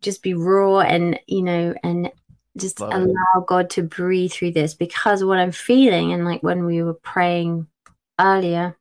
just 0.00 0.22
be 0.22 0.34
raw 0.34 0.80
and 0.80 1.18
you 1.26 1.42
know 1.42 1.74
and 1.82 2.10
just 2.56 2.80
Love 2.80 2.92
it. 2.92 2.96
allow 2.96 3.44
God 3.46 3.70
to 3.70 3.82
breathe 3.82 4.32
through 4.32 4.52
this 4.52 4.74
because 4.74 5.24
what 5.24 5.38
I'm 5.38 5.52
feeling 5.52 6.12
and 6.12 6.24
like 6.24 6.42
when 6.42 6.64
we 6.64 6.82
were 6.82 6.94
praying 6.94 7.66
earlier 8.18 8.76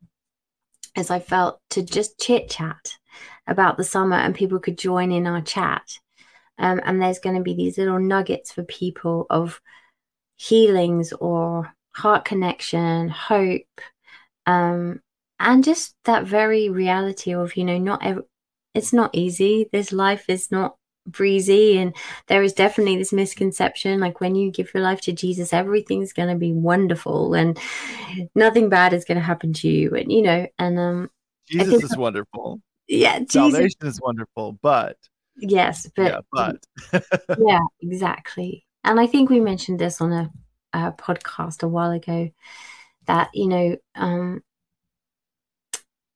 is 0.97 1.11
I 1.11 1.19
felt 1.19 1.59
to 1.71 1.83
just 1.83 2.19
chit 2.19 2.49
chat 2.49 2.97
about 3.45 3.77
the 3.77 3.83
summer 3.83 4.17
and 4.17 4.35
people 4.35 4.59
could 4.59 4.77
join 4.77 5.11
in 5.11 5.27
our 5.27 5.41
chat. 5.41 5.83
Um, 6.57 6.81
and 6.83 7.01
there's 7.01 7.19
going 7.19 7.35
to 7.35 7.43
be 7.43 7.53
these 7.53 7.77
little 7.77 7.99
nuggets 7.99 8.51
for 8.51 8.63
people 8.63 9.27
of 9.29 9.61
healings 10.37 11.13
or 11.13 11.71
heart 11.91 12.25
connection, 12.25 13.09
hope, 13.09 13.81
um, 14.47 15.01
and 15.39 15.63
just 15.63 15.95
that 16.05 16.25
very 16.25 16.69
reality 16.69 17.33
of, 17.33 17.55
you 17.55 17.63
know, 17.63 17.77
not 17.77 18.03
ev- 18.03 18.25
it's 18.73 18.93
not 18.93 19.11
easy. 19.13 19.69
This 19.71 19.91
life 19.91 20.25
is 20.29 20.51
not 20.51 20.75
breezy. 21.05 21.77
And 21.77 21.95
there 22.27 22.43
is 22.43 22.53
definitely 22.53 22.97
this 22.97 23.13
misconception 23.13 23.99
like 23.99 24.19
when 24.19 24.35
you 24.35 24.51
give 24.51 24.73
your 24.73 24.83
life 24.83 25.01
to 25.01 25.13
Jesus, 25.13 25.53
everything's 25.53 26.13
going 26.13 26.29
to 26.29 26.35
be 26.35 26.53
wonderful 26.53 27.33
and 27.33 27.57
nothing 28.35 28.69
bad 28.69 28.93
is 28.93 29.05
going 29.05 29.17
to 29.17 29.23
happen 29.23 29.53
to 29.53 29.67
you. 29.67 29.95
And, 29.95 30.11
you 30.11 30.21
know, 30.21 30.47
and, 30.59 30.79
um, 30.79 31.09
Jesus 31.47 31.83
is 31.83 31.97
wonderful. 31.97 32.61
yeah, 32.87 33.19
Jesus, 33.19 33.31
Salvation 33.31 33.87
is 33.87 34.01
wonderful, 34.01 34.59
but 34.61 34.97
yes, 35.37 35.89
but 35.95 36.03
yeah, 36.03 36.19
but 36.91 37.03
yeah, 37.37 37.61
exactly. 37.81 38.65
And 38.83 38.99
I 38.99 39.07
think 39.07 39.29
we 39.29 39.39
mentioned 39.39 39.79
this 39.79 40.01
on 40.01 40.11
a, 40.11 40.31
a 40.73 40.91
podcast 40.91 41.63
a 41.63 41.67
while 41.67 41.91
ago 41.91 42.29
that 43.05 43.29
you 43.33 43.47
know 43.47 43.77
um, 43.95 44.43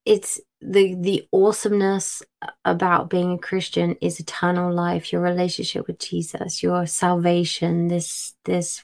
it's 0.05 0.39
the 0.62 0.96
the 0.96 1.27
awesomeness 1.34 2.22
about 2.65 3.10
being 3.10 3.34
a 3.34 3.38
Christian 3.38 3.96
is 4.01 4.20
eternal 4.20 4.74
life, 4.74 5.12
your 5.12 5.22
relationship 5.22 5.88
with 5.88 6.00
Jesus, 6.00 6.63
your 6.63 6.86
salvation. 6.86 7.88
This 7.88 8.34
this 8.46 8.84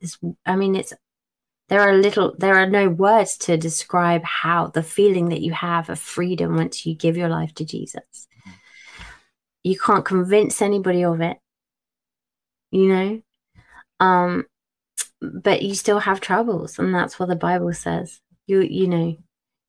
this. 0.00 0.18
I 0.46 0.56
mean, 0.56 0.74
it's 0.76 0.92
there 1.68 1.80
are 1.80 1.94
little 1.96 2.34
there 2.38 2.56
are 2.56 2.66
no 2.66 2.88
words 2.88 3.36
to 3.38 3.56
describe 3.56 4.24
how 4.24 4.68
the 4.68 4.82
feeling 4.82 5.30
that 5.30 5.42
you 5.42 5.52
have 5.52 5.90
of 5.90 5.98
freedom 5.98 6.56
once 6.56 6.84
you 6.86 6.94
give 6.94 7.16
your 7.16 7.28
life 7.28 7.54
to 7.54 7.64
Jesus. 7.64 8.28
You 9.62 9.78
can't 9.78 10.04
convince 10.04 10.60
anybody 10.60 11.04
of 11.04 11.20
it 11.20 11.38
you 12.72 12.88
know 12.88 13.22
um 14.00 14.44
but 15.20 15.62
you 15.62 15.76
still 15.76 16.00
have 16.00 16.20
troubles 16.20 16.80
and 16.80 16.92
that's 16.92 17.20
what 17.20 17.28
the 17.28 17.36
bible 17.36 17.72
says 17.72 18.20
you 18.48 18.60
you 18.60 18.88
know 18.88 19.16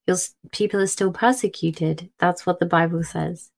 you'll 0.08 0.18
people 0.52 0.80
are 0.80 0.88
still 0.88 1.12
persecuted. 1.12 2.10
That's 2.20 2.46
what 2.46 2.60
the 2.60 2.66
bible 2.66 3.04
says. 3.04 3.52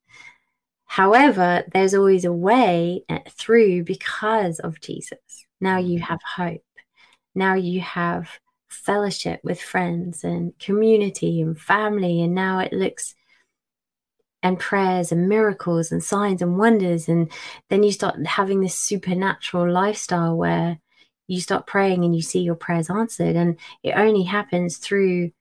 However 0.85 1.63
there's 1.73 1.93
always 1.93 2.25
a 2.25 2.33
way 2.33 3.03
uh, 3.09 3.19
through 3.29 3.83
because 3.83 4.59
of 4.59 4.81
jesus. 4.81 5.19
Now 5.61 5.77
you 5.77 5.99
have 5.99 6.19
hope. 6.35 6.61
Now 7.33 7.55
you 7.55 7.81
have 7.81 8.29
fellowship 8.67 9.39
with 9.43 9.61
friends 9.61 10.23
and 10.23 10.57
community 10.59 11.41
and 11.41 11.59
family 11.59 12.21
and 12.21 12.35
now 12.35 12.59
it 12.59 12.73
looks 12.73 13.15
and 14.43 14.59
prayers 14.59 15.11
and 15.11 15.27
miracles 15.27 15.91
and 15.91 16.03
signs 16.03 16.41
and 16.41 16.57
wonders 16.57 17.09
and 17.09 17.31
then 17.69 17.81
you 17.81 17.91
start 17.91 18.23
having 18.27 18.61
this 18.61 18.75
supernatural 18.75 19.71
lifestyle 19.71 20.35
where 20.35 20.79
you 21.27 21.41
start 21.41 21.65
praying 21.65 22.03
and 22.05 22.15
you 22.15 22.21
see 22.21 22.41
your 22.41 22.55
prayers 22.55 22.89
answered 22.89 23.35
and 23.35 23.57
it 23.81 23.93
only 23.95 24.23
happens 24.23 24.77
through 24.77 25.31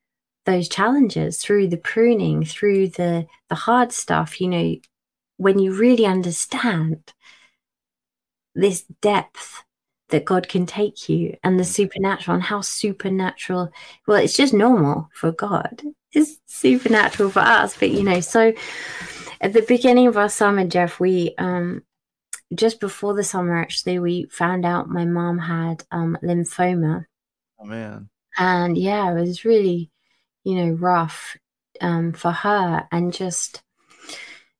those 0.46 0.68
challenges 0.68 1.38
through 1.38 1.68
the 1.68 1.76
pruning 1.76 2.44
through 2.44 2.88
the 2.88 3.26
the 3.48 3.54
hard 3.54 3.92
stuff 3.92 4.40
you 4.40 4.48
know 4.48 4.76
when 5.36 5.58
you 5.58 5.72
really 5.72 6.06
understand 6.06 7.12
this 8.54 8.82
depth 9.00 9.64
that 10.10 10.24
God 10.24 10.48
can 10.48 10.66
take 10.66 11.08
you 11.08 11.36
and 11.42 11.58
the 11.58 11.64
supernatural 11.64 12.36
and 12.36 12.44
how 12.44 12.60
supernatural 12.60 13.70
well 14.06 14.18
it's 14.22 14.36
just 14.36 14.54
normal 14.54 15.08
for 15.12 15.32
God. 15.32 15.82
It's 16.12 16.38
supernatural 16.46 17.30
for 17.30 17.40
us 17.40 17.76
but 17.76 17.90
you 17.90 18.04
know 18.04 18.20
so 18.20 18.52
at 19.40 19.52
the 19.52 19.62
beginning 19.62 20.06
of 20.06 20.16
our 20.16 20.28
summer 20.28 20.64
Jeff 20.66 21.00
we 21.00 21.34
um 21.38 21.82
just 22.54 22.78
before 22.78 23.14
the 23.14 23.24
summer 23.24 23.56
actually 23.56 23.98
we 23.98 24.26
found 24.26 24.64
out 24.64 24.88
my 24.88 25.04
mom 25.04 25.38
had 25.38 25.82
um 25.90 26.16
lymphoma. 26.22 27.06
Oh 27.58 27.64
man, 27.64 28.08
and 28.38 28.78
yeah 28.78 29.10
it 29.10 29.14
was 29.14 29.44
really 29.44 29.90
you 30.44 30.54
know 30.56 30.72
rough 30.72 31.36
um 31.80 32.12
for 32.12 32.30
her. 32.30 32.86
And 32.92 33.12
just 33.12 33.62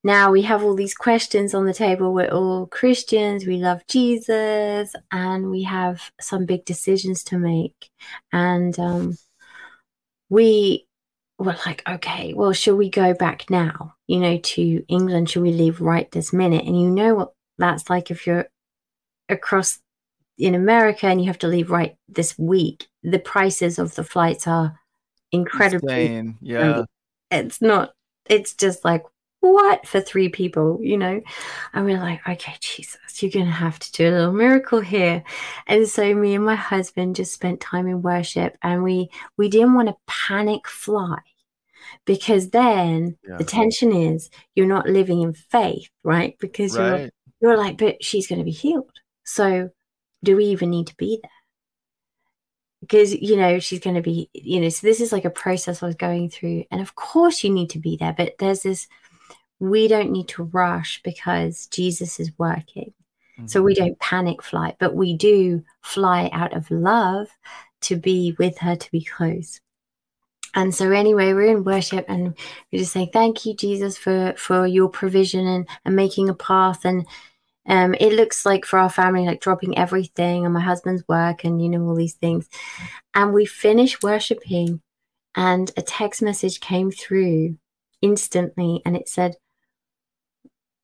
now 0.03 0.31
we 0.31 0.43
have 0.43 0.63
all 0.63 0.75
these 0.75 0.95
questions 0.95 1.55
on 1.55 1.65
the 1.67 1.73
table. 1.75 2.13
We're 2.13 2.29
all 2.29 2.67
christians. 2.67 3.47
We 3.47 3.59
love 3.59 3.87
jesus. 3.87 4.95
And 5.13 5.51
we 5.51 5.63
have 5.63 6.11
some 6.21 6.47
big 6.47 6.65
decisions 6.65 7.23
to 7.25 7.39
make. 7.39 7.91
And 8.33 8.79
um 8.79 9.17
we 10.29 10.87
were 11.39 11.57
like 11.67 11.83
okay 11.89 12.33
well 12.33 12.53
should 12.53 12.77
we 12.77 12.89
go 12.89 13.13
back 13.13 13.51
now 13.51 13.95
you 14.07 14.21
know 14.21 14.39
to 14.39 14.85
england? 14.89 15.31
Should 15.31 15.43
we 15.43 15.53
leave 15.53 15.81
right 15.81 16.11
this 16.11 16.33
minute? 16.33 16.65
And 16.65 16.81
you 16.81 16.91
know 16.91 17.15
what 17.15 17.33
that's 17.59 17.89
like 17.91 18.11
if 18.11 18.27
you're 18.27 18.49
across 19.29 19.81
in 20.39 20.55
america 20.55 21.07
and 21.07 21.21
you 21.21 21.29
have 21.29 21.39
to 21.39 21.49
leave 21.49 21.71
right 21.71 21.97
this 22.09 22.39
week. 22.39 22.89
The 23.03 23.19
prices 23.19 23.79
of 23.79 23.95
the 23.95 24.05
flights 24.05 24.47
are 24.47 24.79
incredibly 25.33 26.07
insane. 26.07 26.39
Yeah, 26.41 26.85
it's 27.31 27.61
not 27.61 27.93
it's 28.27 28.55
just 28.55 28.85
like 28.85 29.03
what? 29.41 29.87
For 29.87 30.01
three 30.01 30.29
people 30.31 30.79
you 30.83 30.97
know? 30.97 31.21
And 31.75 31.85
we're 31.85 31.99
like 31.99 32.27
okay 32.27 32.55
jesus 32.61 33.23
you're 33.23 33.31
gonna 33.31 33.51
have 33.51 33.79
to 33.79 33.93
do 33.93 34.09
a 34.09 34.13
little 34.13 34.33
miracle 34.33 34.81
here. 34.81 35.23
And 35.67 35.87
so 35.89 36.15
me 36.15 36.35
and 36.35 36.45
my 36.45 36.55
husband 36.57 37.17
just 37.17 37.35
spent 37.35 37.61
time 37.61 37.87
in 37.87 38.03
worship 38.03 38.57
and 38.63 38.83
we 38.83 39.09
we 39.37 39.49
didn't 39.49 39.75
want 39.75 39.89
to 39.89 39.97
panic 40.07 40.67
fly 40.69 41.19
because 42.07 42.51
then 42.51 43.17
Yeah. 43.29 43.37
the 43.39 43.45
tension 43.45 43.93
is 43.95 44.31
you're 44.55 44.67
not 44.67 44.89
living 44.89 45.21
in 45.23 45.35
faith 45.35 45.89
right? 46.03 46.37
Because 46.41 46.75
you're 46.77 47.11
you're 47.41 47.57
like 47.59 47.77
but 47.79 48.03
she's 48.03 48.27
going 48.27 48.39
to 48.39 48.45
be 48.45 48.51
healed. 48.51 48.91
So 49.25 49.71
do 50.23 50.37
we 50.37 50.47
even 50.47 50.71
need 50.71 50.87
to 50.87 50.97
be 50.97 51.19
there 51.23 51.31
because 52.87 53.15
you 53.15 53.37
know 53.37 53.59
she's 53.59 53.81
going 53.81 53.97
to 53.97 54.03
be 54.03 54.29
you 54.33 54.61
know 54.61 54.69
so 54.69 54.87
this 54.87 55.01
is 55.01 55.13
like 55.13 55.25
a 55.25 55.31
process 55.31 55.83
i 55.83 55.87
was 55.87 55.95
going 55.95 56.29
through 56.29 56.65
and 56.71 56.81
of 56.81 56.95
course 56.95 57.45
you 57.45 57.51
need 57.51 57.71
to 57.71 57.79
be 57.79 57.97
there 57.97 58.15
but 58.17 58.35
there's 58.39 58.63
this 58.63 58.89
we 59.61 59.89
don't 59.89 60.11
need 60.11 60.29
to 60.29 60.45
rush 60.45 61.01
because 61.03 61.67
jesus 61.67 62.19
is 62.19 62.31
working 62.39 62.93
So 63.47 63.63
we 63.63 63.75
mm-hmm. 63.75 63.85
don't 63.85 63.99
panic 63.99 64.43
fly, 64.43 64.77
but 64.79 64.95
we 64.95 65.17
do 65.17 65.63
fly 65.83 66.31
out 66.33 66.55
of 66.55 66.71
love 66.71 67.29
to 67.83 67.97
be 67.97 68.35
with 68.39 68.59
her, 68.59 68.77
to 68.77 68.91
be 68.93 69.05
close. 69.05 69.61
And 70.55 70.73
so 70.73 70.93
anyway, 70.93 71.33
we're 71.33 71.57
in 71.57 71.65
worship 71.65 72.07
and 72.09 72.37
we 72.71 72.79
just 72.79 72.93
say, 72.93 73.11
Thank 73.13 73.45
you, 73.45 73.55
Jesus, 73.55 73.99
for 73.99 74.35
for 74.37 74.67
your 74.67 74.89
provision 74.89 75.47
and, 75.47 75.69
and 75.85 75.97
making 75.97 76.29
a 76.29 76.35
path. 76.35 76.85
And 76.85 77.07
um, 77.67 77.95
it 77.95 78.13
looks 78.13 78.45
like 78.45 78.65
for 78.65 78.79
our 78.79 78.91
family, 78.91 79.25
like 79.25 79.41
dropping 79.41 79.79
everything 79.79 80.45
and 80.45 80.55
my 80.55 80.61
husband's 80.61 81.05
work 81.09 81.45
and 81.45 81.63
you 81.63 81.69
know, 81.69 81.83
all 81.83 81.95
these 81.95 82.15
things. 82.15 82.49
And 83.15 83.33
we 83.33 83.47
finished 83.47 84.03
worshiping 84.03 84.81
and 85.35 85.71
a 85.77 85.83
text 85.83 86.23
message 86.23 86.61
came 86.61 86.91
through 86.91 87.57
instantly 88.03 88.83
and 88.85 88.97
it 88.97 89.09
said, 89.09 89.37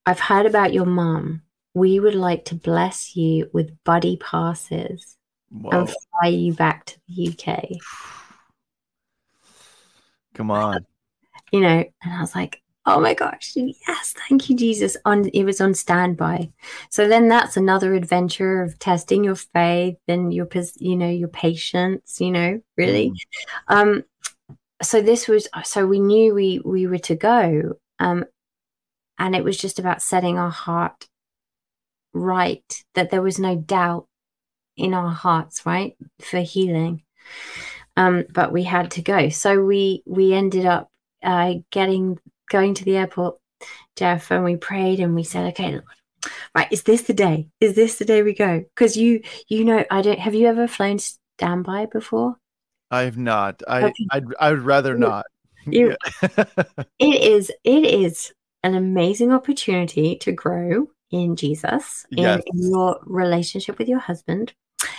I've 0.06 0.20
heard 0.20 0.46
about 0.46 0.72
your 0.72 0.86
mom 0.86 1.42
we 1.74 2.00
would 2.00 2.14
like 2.14 2.44
to 2.46 2.54
bless 2.54 3.14
you 3.16 3.48
with 3.52 3.76
buddy 3.84 4.16
passes 4.16 5.16
Whoa. 5.50 5.70
and 5.70 5.88
fly 5.88 6.28
you 6.28 6.52
back 6.52 6.86
to 6.86 6.98
the 7.08 7.28
UK. 7.28 7.64
Come 10.34 10.50
on. 10.50 10.86
You 11.52 11.58
know, 11.58 11.84
and 12.04 12.14
I 12.14 12.20
was 12.20 12.32
like, 12.36 12.62
oh 12.86 13.00
my 13.00 13.14
gosh, 13.14 13.52
yes, 13.56 14.14
thank 14.28 14.48
you, 14.48 14.56
Jesus. 14.56 14.96
On 15.04 15.28
it 15.28 15.44
was 15.44 15.60
on 15.60 15.74
standby. 15.74 16.50
So 16.90 17.08
then 17.08 17.28
that's 17.28 17.56
another 17.56 17.94
adventure 17.94 18.62
of 18.62 18.78
testing 18.78 19.24
your 19.24 19.36
faith 19.36 19.96
and 20.08 20.32
your 20.32 20.48
you 20.78 20.96
know, 20.96 21.10
your 21.10 21.28
patience, 21.28 22.20
you 22.20 22.30
know, 22.30 22.60
really. 22.76 23.10
Mm. 23.10 23.14
Um 23.68 24.04
so 24.82 25.02
this 25.02 25.28
was 25.28 25.48
so 25.64 25.86
we 25.86 26.00
knew 26.00 26.34
we 26.34 26.60
we 26.64 26.86
were 26.86 26.98
to 26.98 27.16
go. 27.16 27.74
Um 27.98 28.24
and 29.18 29.36
it 29.36 29.44
was 29.44 29.58
just 29.58 29.78
about 29.78 30.02
setting 30.02 30.38
our 30.38 30.50
heart 30.50 31.06
right, 32.12 32.84
that 32.94 33.10
there 33.10 33.22
was 33.22 33.38
no 33.38 33.56
doubt 33.56 34.06
in 34.76 34.94
our 34.94 35.10
hearts, 35.10 35.64
right, 35.66 35.96
for 36.20 36.40
healing. 36.40 37.02
Um, 37.96 38.24
but 38.30 38.52
we 38.52 38.62
had 38.62 38.90
to 38.92 39.02
go. 39.02 39.28
So 39.28 39.62
we 39.62 40.02
we 40.06 40.32
ended 40.32 40.64
up 40.66 40.88
uh, 41.22 41.54
getting 41.70 42.18
going 42.50 42.74
to 42.74 42.84
the 42.84 42.98
airport, 42.98 43.38
Jeff, 43.96 44.30
and 44.30 44.44
we 44.44 44.56
prayed 44.56 45.00
and 45.00 45.14
we 45.14 45.24
said, 45.24 45.46
okay, 45.52 45.80
right, 46.54 46.70
is 46.70 46.82
this 46.82 47.02
the 47.02 47.14
day? 47.14 47.48
Is 47.60 47.74
this 47.74 47.96
the 47.96 48.04
day 48.04 48.22
we 48.22 48.34
go? 48.34 48.64
Because 48.74 48.96
you 48.96 49.22
you 49.48 49.64
know, 49.64 49.84
I 49.90 50.02
don't. 50.02 50.18
Have 50.18 50.34
you 50.34 50.46
ever 50.46 50.68
flown 50.68 50.98
standby 50.98 51.86
before? 51.86 52.36
I 52.90 53.02
have 53.02 53.16
not. 53.16 53.62
I 53.66 53.84
okay. 53.84 54.06
I'd, 54.10 54.24
I 54.38 54.50
would 54.50 54.62
rather 54.62 54.96
not. 54.96 55.26
You, 55.66 55.94
it 56.22 57.22
is 57.22 57.52
it 57.64 57.84
is 57.84 58.32
an 58.62 58.74
amazing 58.74 59.30
opportunity 59.30 60.16
to 60.16 60.32
grow 60.32 60.86
in 61.10 61.36
Jesus, 61.36 62.06
yes. 62.10 62.40
in, 62.46 62.58
in, 62.62 62.70
your 62.70 62.98
relationship 63.04 63.78
with 63.78 63.86
your 63.86 63.98
husband. 63.98 64.54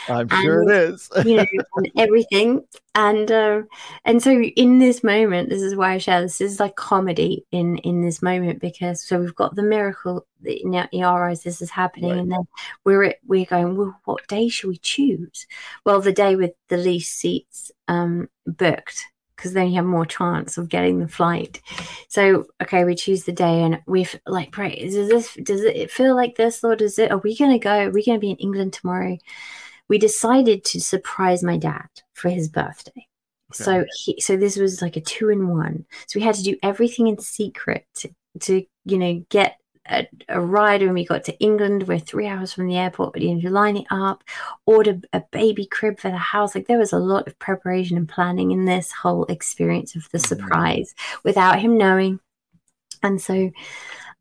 I'm 0.07 0.27
and, 0.29 0.43
sure 0.43 0.63
it 0.63 0.71
is. 0.71 1.09
you 1.25 1.37
know, 1.37 1.45
and 1.75 1.91
everything. 1.97 2.63
And 2.95 3.31
uh, 3.31 3.61
and 4.03 4.21
so 4.21 4.31
in 4.31 4.79
this 4.79 5.03
moment, 5.03 5.49
this 5.49 5.61
is 5.61 5.75
why 5.75 5.93
I 5.93 5.97
share 5.97 6.21
this. 6.21 6.39
this 6.39 6.53
is 6.53 6.59
like 6.59 6.75
comedy 6.75 7.45
in 7.51 7.77
in 7.79 8.01
this 8.01 8.21
moment 8.21 8.59
because 8.59 9.01
so 9.01 9.19
we've 9.19 9.35
got 9.35 9.55
the 9.55 9.63
miracle 9.63 10.25
in 10.43 10.75
our 10.75 11.29
eyes. 11.29 11.43
This 11.43 11.61
is 11.61 11.69
happening, 11.69 12.11
right. 12.11 12.19
and 12.19 12.31
then 12.31 12.47
we're 12.83 13.15
we're 13.25 13.45
going. 13.45 13.77
Well, 13.77 13.99
what 14.05 14.27
day 14.27 14.49
should 14.49 14.69
we 14.69 14.77
choose? 14.77 15.47
Well, 15.85 16.01
the 16.01 16.11
day 16.11 16.35
with 16.35 16.53
the 16.67 16.77
least 16.77 17.17
seats 17.17 17.71
um, 17.87 18.29
booked 18.45 19.05
because 19.41 19.53
then 19.53 19.69
you 19.69 19.75
have 19.77 19.85
more 19.85 20.05
chance 20.05 20.59
of 20.59 20.69
getting 20.69 20.99
the 20.99 21.07
flight. 21.07 21.61
So, 22.09 22.45
okay, 22.61 22.83
we 22.83 22.93
choose 22.93 23.23
the 23.23 23.31
day 23.31 23.63
and 23.63 23.81
we've 23.87 24.19
like, 24.27 24.51
pray. 24.51 24.75
does 24.75 25.09
this, 25.09 25.33
does 25.41 25.61
it 25.61 25.89
feel 25.89 26.15
like 26.15 26.35
this, 26.35 26.63
or 26.63 26.75
does 26.75 26.99
it, 26.99 27.09
are 27.09 27.17
we 27.17 27.35
going 27.35 27.51
to 27.51 27.57
go, 27.57 27.87
are 27.87 27.89
we 27.89 28.05
going 28.05 28.17
to 28.17 28.21
be 28.21 28.29
in 28.29 28.37
England 28.37 28.73
tomorrow? 28.73 29.17
We 29.91 29.97
decided 29.97 30.63
to 30.63 30.79
surprise 30.79 31.43
my 31.43 31.57
dad 31.57 31.89
for 32.13 32.29
his 32.29 32.47
birthday. 32.47 32.91
Okay. 33.51 33.63
So 33.63 33.85
he, 33.93 34.21
so 34.21 34.37
this 34.37 34.55
was 34.55 34.81
like 34.81 34.95
a 34.95 35.01
two 35.01 35.27
in 35.27 35.49
one. 35.49 35.85
So 36.07 36.17
we 36.17 36.23
had 36.23 36.35
to 36.35 36.43
do 36.43 36.55
everything 36.63 37.07
in 37.07 37.19
secret 37.19 37.85
to, 37.95 38.09
to 38.39 38.63
you 38.85 38.97
know, 38.97 39.25
get 39.27 39.57
a, 39.89 40.07
a 40.29 40.39
ride 40.39 40.81
when 40.81 40.93
we 40.93 41.03
got 41.05 41.25
to 41.25 41.37
England. 41.39 41.89
We're 41.89 41.99
three 41.99 42.25
hours 42.25 42.53
from 42.53 42.67
the 42.67 42.77
airport, 42.77 43.11
but 43.11 43.21
you 43.21 43.35
know, 43.35 43.41
to 43.41 43.49
line 43.49 43.75
it 43.75 43.87
up, 43.91 44.23
order 44.65 45.01
a 45.11 45.23
baby 45.29 45.65
crib 45.65 45.99
for 45.99 46.09
the 46.09 46.15
house. 46.15 46.55
Like 46.55 46.67
there 46.67 46.79
was 46.79 46.93
a 46.93 46.97
lot 46.97 47.27
of 47.27 47.37
preparation 47.39 47.97
and 47.97 48.07
planning 48.07 48.51
in 48.51 48.63
this 48.63 48.93
whole 48.93 49.25
experience 49.25 49.97
of 49.97 50.09
the 50.13 50.19
mm-hmm. 50.19 50.27
surprise 50.27 50.95
without 51.25 51.59
him 51.59 51.77
knowing. 51.77 52.21
And 53.03 53.21
so 53.21 53.51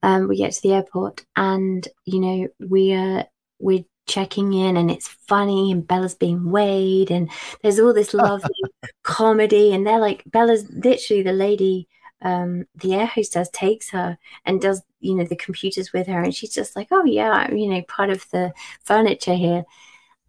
um, 0.03 0.27
we 0.27 0.37
get 0.37 0.51
to 0.51 0.63
the 0.63 0.73
airport, 0.73 1.25
and 1.37 1.87
you 2.07 2.19
know, 2.19 2.49
we 2.59 2.93
are 2.93 3.25
we're 3.61 3.85
checking 4.07 4.53
in 4.53 4.77
and 4.77 4.91
it's 4.91 5.09
funny 5.09 5.71
and 5.71 5.87
Bella's 5.87 6.15
being 6.15 6.51
weighed 6.51 7.11
and 7.11 7.31
there's 7.63 7.79
all 7.79 7.93
this 7.93 8.15
lovely 8.15 8.51
comedy 9.03 9.73
and 9.73 9.87
they're 9.87 10.01
like 10.01 10.23
Bella's 10.27 10.69
literally 10.71 11.23
the 11.23 11.33
lady 11.33 11.89
um, 12.23 12.67
the 12.75 12.95
air 12.95 13.07
hostess 13.07 13.49
takes 13.51 13.91
her 13.91 14.19
and 14.45 14.61
does 14.61 14.83
you 15.01 15.15
know 15.15 15.25
the 15.25 15.37
computers 15.37 15.93
with 15.93 16.07
her 16.07 16.23
and 16.23 16.35
she's 16.35 16.53
just 16.53 16.77
like 16.77 16.89
oh 16.91 17.05
yeah 17.05 17.51
you 17.51 17.67
know 17.67 17.83
part 17.83 18.11
of 18.11 18.29
the 18.31 18.53
furniture 18.85 19.35
here. 19.35 19.65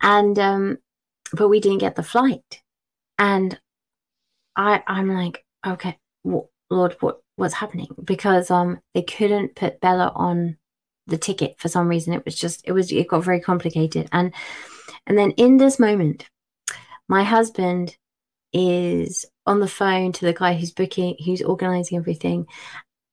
And 0.02 0.38
um 0.40 0.78
but 1.34 1.50
we 1.50 1.60
didn't 1.60 1.80
get 1.80 1.96
the 1.96 2.04
flight. 2.04 2.62
And 3.18 3.60
i 4.56 4.84
i'm 4.88 5.14
like 5.14 5.46
okay 5.66 5.98
what, 6.24 6.46
lord 6.70 6.96
what 7.00 7.20
what's 7.36 7.54
happening? 7.56 7.88
Because 8.04 8.52
um 8.52 8.80
they 8.94 9.02
couldn't 9.02 9.56
put 9.56 9.82
bella 9.82 10.12
on 10.16 10.58
the 11.08 11.18
ticket 11.18 11.56
for 11.58 11.68
some 11.68 11.88
reason 11.88 12.14
it 12.14 12.24
was 12.26 12.36
just 12.36 12.62
it 12.66 12.72
was 12.72 12.92
it 12.92 13.08
got 13.08 13.24
very 13.24 13.40
complicated 13.40 14.08
and 14.12 14.34
and 15.08 15.18
then 15.18 15.32
in 15.32 15.58
this 15.58 15.80
moment 15.80 16.30
my 17.08 17.24
husband 17.24 17.98
is 18.54 19.26
on 19.46 19.60
the 19.60 19.68
phone 19.68 20.12
to 20.14 20.26
the 20.26 20.34
guy 20.34 20.54
who's 20.54 20.72
booking, 20.72 21.18
who's 21.26 21.42
organizing 21.42 21.98
everything. 21.98 22.46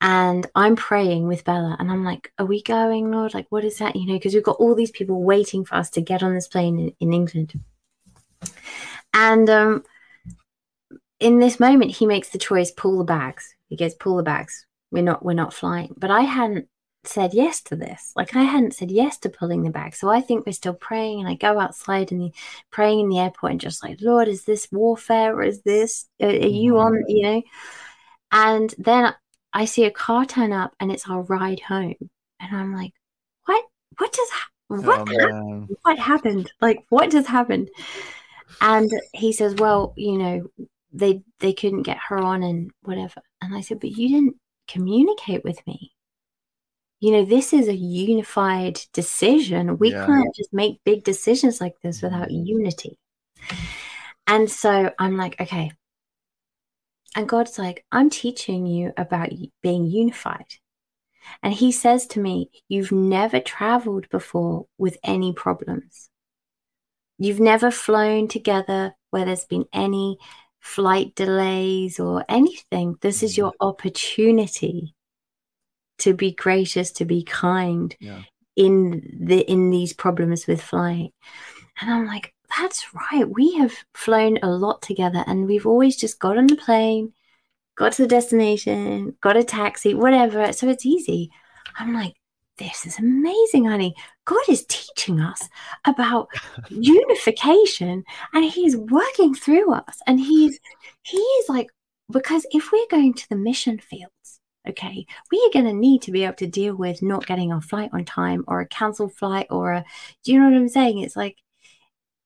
And 0.01 0.47
I'm 0.55 0.77
praying 0.77 1.27
with 1.27 1.45
Bella, 1.45 1.77
and 1.79 1.91
I'm 1.91 2.05
like, 2.05 2.33
Are 2.39 2.47
we 2.47 2.63
going, 2.63 3.11
Lord? 3.11 3.35
Like, 3.35 3.47
what 3.51 3.65
is 3.65 3.79
that? 3.79 3.97
You 3.97 4.07
know, 4.07 4.15
because 4.15 4.35
we've 4.35 4.45
got 4.45 4.61
all 4.61 4.77
these 4.77 4.93
people 4.93 5.23
waiting 5.23 5.65
for 5.65 5.75
us 5.75 5.91
to 5.91 6.01
get 6.01 6.23
on 6.23 6.35
this 6.35 6.47
plane 6.47 6.79
in, 6.79 6.93
in 7.01 7.13
England. 7.13 7.59
And 9.13 9.51
um, 9.51 9.85
in 11.19 11.41
this 11.41 11.59
moment, 11.59 11.91
he 11.91 12.07
makes 12.07 12.29
the 12.29 12.39
choice 12.39 12.71
pull 12.71 12.99
the 12.99 13.05
bags. 13.05 13.53
He 13.69 13.77
goes, 13.77 13.95
Pull 13.95 14.17
the 14.17 14.23
bags. 14.23 14.65
We're 14.93 15.03
not, 15.03 15.25
we're 15.25 15.33
not 15.33 15.53
flying. 15.53 15.95
But 15.99 16.13
I 16.13 16.21
hadn't 16.21 16.69
said 17.09 17.35
yes 17.35 17.61
to 17.63 17.77
this. 17.77 18.13
Like 18.15 18.37
I 18.37 18.43
hadn't 18.43 18.75
said 18.75 18.91
yes 18.91 19.19
to 19.19 19.29
pulling 19.29 19.63
the 19.63 19.71
bag. 19.71 19.95
So 19.95 20.09
I 20.09 20.21
think 20.21 20.47
we're 20.47 20.53
still 20.53 20.75
praying. 20.75 21.21
And 21.21 21.29
I 21.29 21.35
go 21.35 21.59
outside 21.59 22.13
and 22.13 22.33
praying 22.71 23.01
in 23.01 23.09
the 23.09 23.19
airport 23.19 23.53
and 23.53 23.61
just 23.61 23.83
like, 23.83 23.99
Lord, 24.01 24.29
is 24.29 24.45
this 24.45 24.69
warfare 24.71 25.35
or 25.35 25.43
is 25.43 25.63
this, 25.63 26.07
are, 26.21 26.29
are 26.29 26.33
you 26.33 26.79
on, 26.79 26.93
mm-hmm. 26.93 27.09
you 27.09 27.23
know? 27.23 27.43
And 28.31 28.75
then 28.79 29.15
I 29.53 29.65
see 29.65 29.85
a 29.85 29.91
car 29.91 30.27
turn 30.27 30.53
up 30.53 30.75
and 30.81 30.93
it's 30.93 31.09
our 31.09 31.23
ride 31.23 31.61
home. 31.61 31.95
And 32.41 32.57
I'm 32.57 32.75
like, 32.75 32.93
what? 33.47 33.65
What 33.97 34.13
just, 34.13 34.33
what, 34.69 35.09
oh, 35.11 35.67
what 35.83 35.99
happened? 35.99 36.53
Like, 36.61 36.85
what 36.91 37.11
just 37.11 37.27
happened? 37.27 37.71
And 38.61 38.91
he 39.13 39.33
says, 39.33 39.55
well, 39.55 39.95
you 39.97 40.19
know, 40.19 40.43
they 40.93 41.23
they 41.41 41.53
couldn't 41.53 41.83
get 41.83 41.99
her 42.09 42.19
on 42.19 42.43
and 42.43 42.71
whatever. 42.83 43.23
And 43.43 43.55
I 43.55 43.61
said, 43.61 43.81
but 43.81 43.91
you 43.91 44.09
didn't 44.09 44.37
communicate 44.67 45.45
with 45.45 45.65
me 45.67 45.93
you 47.01 47.13
know, 47.13 47.25
this 47.25 47.53
is 47.53 47.69
a 47.69 47.75
unified 47.75 48.81
decision. 48.93 49.79
We 49.79 49.93
yeah. 49.93 50.07
can't 50.07 50.35
just 50.35 50.53
make 50.53 50.83
big 50.85 51.05
decisions 51.05 51.61
like 51.61 51.75
this 51.83 52.03
without 52.03 52.29
mm-hmm. 52.29 52.45
unity. 52.45 52.99
And 54.27 54.51
so 54.51 54.93
I'm 54.99 55.17
like, 55.17 55.41
okay. 55.41 55.73
And 57.17 57.29
God's 57.29 57.59
like, 57.59 57.85
I'm 57.93 58.11
teaching 58.11 58.67
you 58.67 58.93
about 58.97 59.31
being 59.63 59.87
unified. 59.87 60.47
And 61.43 61.53
he 61.53 61.73
says 61.73 62.07
to 62.09 62.21
me, 62.21 62.51
You've 62.69 62.93
never 62.93 63.41
traveled 63.41 64.09
before 64.09 64.67
with 64.77 64.97
any 65.05 65.33
problems. 65.33 66.11
You've 67.19 67.41
never 67.41 67.71
flown 67.71 68.29
together 68.29 68.95
where 69.11 69.25
there's 69.25 69.45
been 69.45 69.67
any 69.73 70.19
flight 70.61 71.15
delays 71.15 72.01
or 72.01 72.25
anything. 72.29 72.97
This 73.01 73.23
is 73.23 73.37
your 73.37 73.51
mm-hmm. 73.53 73.69
opportunity 73.69 74.95
to 75.99 76.15
be 76.15 76.33
gracious, 76.33 76.91
to 76.93 77.05
be 77.05 77.23
kind 77.23 77.97
yeah. 78.01 78.23
in 78.57 79.19
the 79.21 79.41
in 79.51 79.71
these 79.71 79.93
problems 79.93 80.47
with 80.47 80.63
flight. 80.63 81.13
And 81.81 81.91
I'm 81.91 82.07
like, 82.07 82.35
that's 82.57 82.87
right. 82.95 83.29
We 83.29 83.55
have 83.57 83.73
flown 83.95 84.39
a 84.43 84.51
lot 84.51 84.83
together 84.83 85.25
and 85.27 85.47
we've 85.47 85.67
always 85.67 85.97
just 85.97 86.19
got 86.19 86.39
on 86.39 86.47
the 86.47 86.57
plane, 86.57 87.13
got 87.77 87.93
to 87.93 88.03
the 88.03 88.09
destination, 88.09 89.17
got 89.21 89.37
a 89.37 89.45
taxi, 89.45 89.95
whatever. 89.95 90.53
So 90.53 90.69
it's 90.69 90.87
easy. 90.87 91.31
I'm 91.79 91.95
like, 91.95 92.15
this 92.59 92.85
is 92.87 92.99
amazing, 92.99 93.67
honey. 93.67 93.95
God 94.25 94.43
is 94.49 94.67
teaching 94.67 95.21
us 95.21 95.49
about 95.85 96.29
unification 96.69 98.05
and 98.35 98.45
he's 98.45 98.77
working 98.77 99.35
through 99.35 99.73
us. 99.73 100.01
And 100.07 100.19
he's 100.19 100.59
he's 101.03 101.49
like, 101.49 101.69
because 102.11 102.47
if 102.51 102.73
we're 102.73 102.87
going 102.91 103.15
to 103.15 103.29
the 103.29 103.37
mission 103.37 103.79
fields, 103.79 104.13
okay, 104.67 105.07
we 105.31 105.39
are 105.47 105.53
going 105.53 105.67
to 105.67 105.79
need 105.79 106.03
to 106.03 106.13
be 106.13 106.25
able 106.25 106.35
to 106.35 106.47
deal 106.47 106.75
with 106.75 107.03
not 107.03 107.27
getting 107.27 107.53
our 107.53 107.61
flight 107.61 107.91
on 107.93 108.05
time 108.05 108.45
or 108.47 108.61
a 108.61 108.67
cancelled 108.67 109.15
flight 109.15 109.47
or 109.51 109.73
a, 109.73 109.85
do 110.25 110.33
you 110.33 110.41
know 110.41 110.49
what 110.49 110.57
I'm 110.57 110.69
saying? 110.69 110.99
It's 110.99 111.17
like 111.17 111.39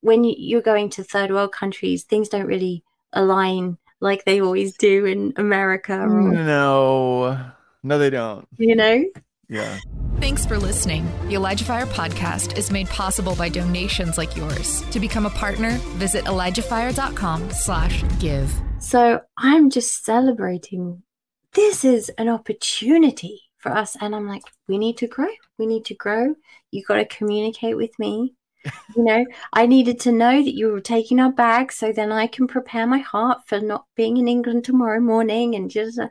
when 0.01 0.25
you're 0.25 0.63
going 0.63 0.91
to 0.91 1.05
third 1.05 1.31
world 1.31 1.53
countries, 1.53 2.05
things 2.05 2.29
don't 2.29 2.47
really 2.47 2.85
align 3.13 3.79
like 4.01 4.25
they 4.25 4.41
always 4.41 4.77
do 4.77 5.05
in 5.05 5.33
America. 5.37 5.95
Or, 5.95 6.33
no, 6.33 7.53
no, 7.83 7.99
they 7.99 8.11
don't. 8.11 8.47
You 8.59 8.75
know? 8.75 9.05
Yeah. 9.49 9.79
Thanks 10.19 10.47
for 10.47 10.59
listening. 10.59 11.07
The 11.29 11.35
Elijah 11.35 11.65
Fire 11.65 11.87
podcast 11.87 12.57
is 12.57 12.71
made 12.71 12.89
possible 12.89 13.35
by 13.35 13.49
donations 13.49 14.19
like 14.19 14.37
yours. 14.37 14.83
To 14.91 15.01
become 15.01 15.27
a 15.27 15.31
partner, 15.31 15.73
visit 15.99 16.25
ElijahFire.com 16.25 17.51
slash 17.51 18.05
give. 18.19 18.53
So 18.81 19.21
I'm 19.37 19.71
just 19.71 20.05
celebrating. 20.05 21.03
This 21.55 21.85
is 21.85 22.11
an 22.19 22.29
opportunity 22.29 23.43
for 23.59 23.73
us. 23.73 23.97
And 24.01 24.15
I'm 24.15 24.27
like, 24.27 24.43
we 24.69 24.79
need 24.79 24.97
to 24.99 25.07
grow. 25.07 25.29
We 25.59 25.67
need 25.67 25.85
to 25.87 25.95
grow. 25.95 26.35
You 26.71 26.83
got 26.85 26.97
to 26.97 27.05
communicate 27.05 27.77
with 27.77 27.99
me. 27.99 28.35
you 28.97 29.05
know, 29.05 29.27
I 29.53 29.67
needed 29.67 30.01
to 30.01 30.13
know 30.13 30.43
that 30.43 30.55
you 30.55 30.69
were 30.69 30.81
taking 30.81 31.19
our 31.21 31.33
bags 31.33 31.75
so 31.75 31.93
then 31.93 32.13
I 32.13 32.27
can 32.27 32.47
prepare 32.47 32.87
my 32.87 32.99
heart 32.99 33.41
for 33.47 33.61
not 33.61 33.87
being 33.97 34.17
in 34.17 34.29
England 34.29 34.65
tomorrow 34.65 35.01
morning 35.01 35.55
and 35.57 35.71
just, 35.71 35.99
uh, 35.99 36.09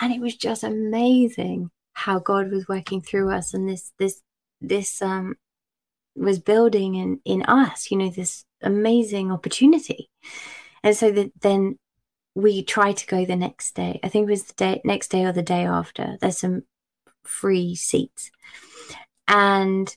and 0.00 0.12
it 0.12 0.20
was 0.20 0.34
just 0.34 0.64
amazing 0.64 1.70
how 1.92 2.18
God 2.18 2.50
was 2.50 2.66
working 2.66 3.00
through 3.02 3.30
us 3.30 3.52
and 3.52 3.68
this 3.68 3.92
this 3.98 4.22
this 4.62 5.02
um 5.02 5.34
was 6.16 6.38
building 6.38 6.94
in 6.94 7.20
in 7.24 7.42
us, 7.44 7.90
you 7.90 7.96
know, 7.96 8.10
this 8.10 8.44
amazing 8.62 9.30
opportunity. 9.30 10.10
And 10.82 10.96
so 10.96 11.10
that 11.12 11.30
then 11.40 11.78
we 12.34 12.62
tried 12.62 12.96
to 12.98 13.06
go 13.06 13.24
the 13.24 13.36
next 13.36 13.74
day. 13.74 14.00
I 14.02 14.08
think 14.08 14.28
it 14.28 14.30
was 14.30 14.44
the 14.44 14.54
day 14.54 14.80
next 14.84 15.08
day 15.08 15.24
or 15.24 15.32
the 15.32 15.42
day 15.42 15.64
after. 15.64 16.16
There's 16.20 16.38
some 16.38 16.62
free 17.24 17.74
seats. 17.74 18.30
And 19.28 19.94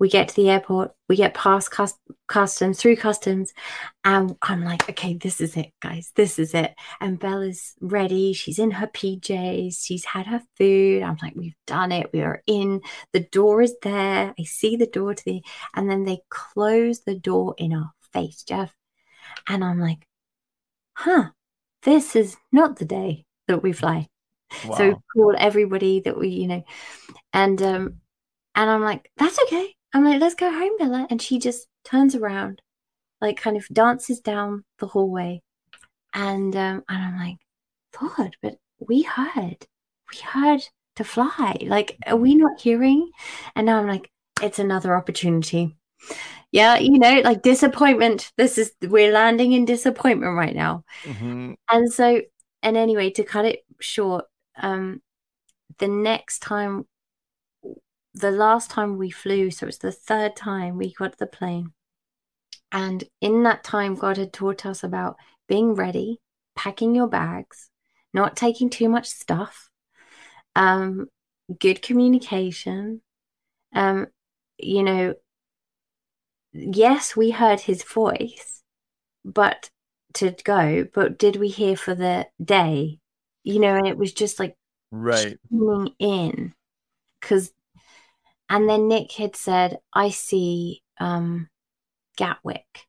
we 0.00 0.08
get 0.08 0.28
to 0.28 0.36
the 0.36 0.50
airport, 0.50 0.92
we 1.08 1.16
get 1.16 1.34
past 1.34 1.70
cust- 1.70 2.00
customs, 2.26 2.80
through 2.80 2.96
customs, 2.96 3.52
and 4.04 4.36
I'm 4.42 4.64
like, 4.64 4.88
okay, 4.90 5.14
this 5.14 5.40
is 5.40 5.56
it, 5.56 5.72
guys, 5.80 6.12
this 6.16 6.38
is 6.38 6.52
it. 6.52 6.74
And 7.00 7.18
Bella's 7.18 7.74
ready. 7.80 8.32
She's 8.32 8.58
in 8.58 8.72
her 8.72 8.88
PJs. 8.88 9.84
She's 9.84 10.04
had 10.04 10.26
her 10.26 10.42
food. 10.58 11.02
I'm 11.02 11.16
like, 11.22 11.34
we've 11.36 11.54
done 11.66 11.92
it. 11.92 12.10
We 12.12 12.22
are 12.22 12.42
in. 12.46 12.80
The 13.12 13.20
door 13.20 13.62
is 13.62 13.76
there. 13.82 14.34
I 14.38 14.42
see 14.44 14.76
the 14.76 14.86
door 14.86 15.14
to 15.14 15.24
the, 15.24 15.42
and 15.74 15.88
then 15.88 16.04
they 16.04 16.20
close 16.28 17.00
the 17.00 17.18
door 17.18 17.54
in 17.56 17.72
our 17.72 17.92
face, 18.12 18.42
Jeff. 18.42 18.74
And 19.48 19.62
I'm 19.64 19.80
like, 19.80 20.06
huh, 20.96 21.30
this 21.84 22.16
is 22.16 22.36
not 22.52 22.76
the 22.76 22.84
day 22.84 23.24
that 23.48 23.62
we 23.62 23.72
fly. 23.72 24.08
Wow. 24.66 24.76
So 24.76 25.02
call 25.14 25.34
everybody 25.38 26.00
that 26.00 26.18
we, 26.18 26.28
you 26.28 26.46
know, 26.46 26.64
and 27.32 27.60
um, 27.62 28.00
and 28.54 28.70
I'm 28.70 28.82
like, 28.82 29.10
that's 29.16 29.38
okay. 29.44 29.74
I'm 29.92 30.04
like, 30.04 30.20
let's 30.20 30.34
go 30.34 30.50
home, 30.50 30.76
Bella. 30.78 31.06
And 31.10 31.20
she 31.20 31.38
just 31.38 31.66
turns 31.84 32.14
around, 32.14 32.62
like 33.20 33.36
kind 33.36 33.56
of 33.56 33.66
dances 33.72 34.20
down 34.20 34.64
the 34.78 34.86
hallway. 34.86 35.42
And 36.12 36.54
um, 36.54 36.84
and 36.88 37.02
I'm 37.02 37.18
like, 37.18 37.38
Lord, 38.00 38.36
but 38.42 38.56
we 38.78 39.02
heard, 39.02 39.66
we 40.12 40.18
heard 40.20 40.62
to 40.96 41.04
fly. 41.04 41.56
Like, 41.62 41.96
are 42.06 42.16
we 42.16 42.34
not 42.34 42.60
hearing? 42.60 43.10
And 43.56 43.66
now 43.66 43.78
I'm 43.78 43.88
like, 43.88 44.10
it's 44.42 44.58
another 44.58 44.96
opportunity. 44.96 45.76
Yeah, 46.52 46.76
you 46.76 46.98
know, 46.98 47.20
like 47.24 47.42
disappointment. 47.42 48.32
This 48.36 48.58
is 48.58 48.72
we're 48.82 49.12
landing 49.12 49.52
in 49.52 49.64
disappointment 49.64 50.36
right 50.36 50.54
now. 50.54 50.84
Mm-hmm. 51.02 51.54
And 51.70 51.92
so, 51.92 52.20
and 52.62 52.76
anyway, 52.76 53.10
to 53.10 53.24
cut 53.24 53.44
it 53.44 53.64
short, 53.80 54.26
um, 54.56 55.02
the 55.78 55.88
next 55.88 56.40
time 56.40 56.86
the 58.14 58.30
last 58.30 58.70
time 58.70 58.96
we 58.96 59.10
flew, 59.10 59.50
so 59.50 59.66
it's 59.66 59.78
the 59.78 59.90
third 59.90 60.36
time 60.36 60.76
we 60.76 60.92
got 60.92 61.18
the 61.18 61.26
plane. 61.26 61.72
And 62.70 63.04
in 63.20 63.42
that 63.42 63.64
time, 63.64 63.96
God 63.96 64.16
had 64.16 64.32
taught 64.32 64.64
us 64.64 64.84
about 64.84 65.16
being 65.48 65.74
ready, 65.74 66.20
packing 66.54 66.94
your 66.94 67.08
bags, 67.08 67.70
not 68.12 68.36
taking 68.36 68.70
too 68.70 68.88
much 68.88 69.08
stuff, 69.08 69.68
um, 70.54 71.08
good 71.58 71.82
communication. 71.82 73.02
Um, 73.74 74.06
you 74.58 74.84
know, 74.84 75.14
yes, 76.54 77.14
we 77.14 77.30
heard 77.30 77.60
his 77.60 77.82
voice, 77.82 78.62
but 79.24 79.70
to 80.14 80.34
go, 80.44 80.86
but 80.94 81.18
did 81.18 81.36
we 81.36 81.48
hear 81.48 81.76
for 81.76 81.94
the 81.94 82.28
day? 82.42 83.00
You 83.42 83.60
know, 83.60 83.76
and 83.76 83.86
it 83.86 83.98
was 83.98 84.12
just 84.12 84.38
like 84.38 84.56
right 84.90 85.38
in 85.98 86.54
because 87.20 87.52
and 88.48 88.68
then 88.68 88.88
Nick 88.88 89.12
had 89.12 89.36
said, 89.36 89.78
I 89.92 90.10
see 90.10 90.82
um, 91.00 91.48
Gatwick 92.16 92.86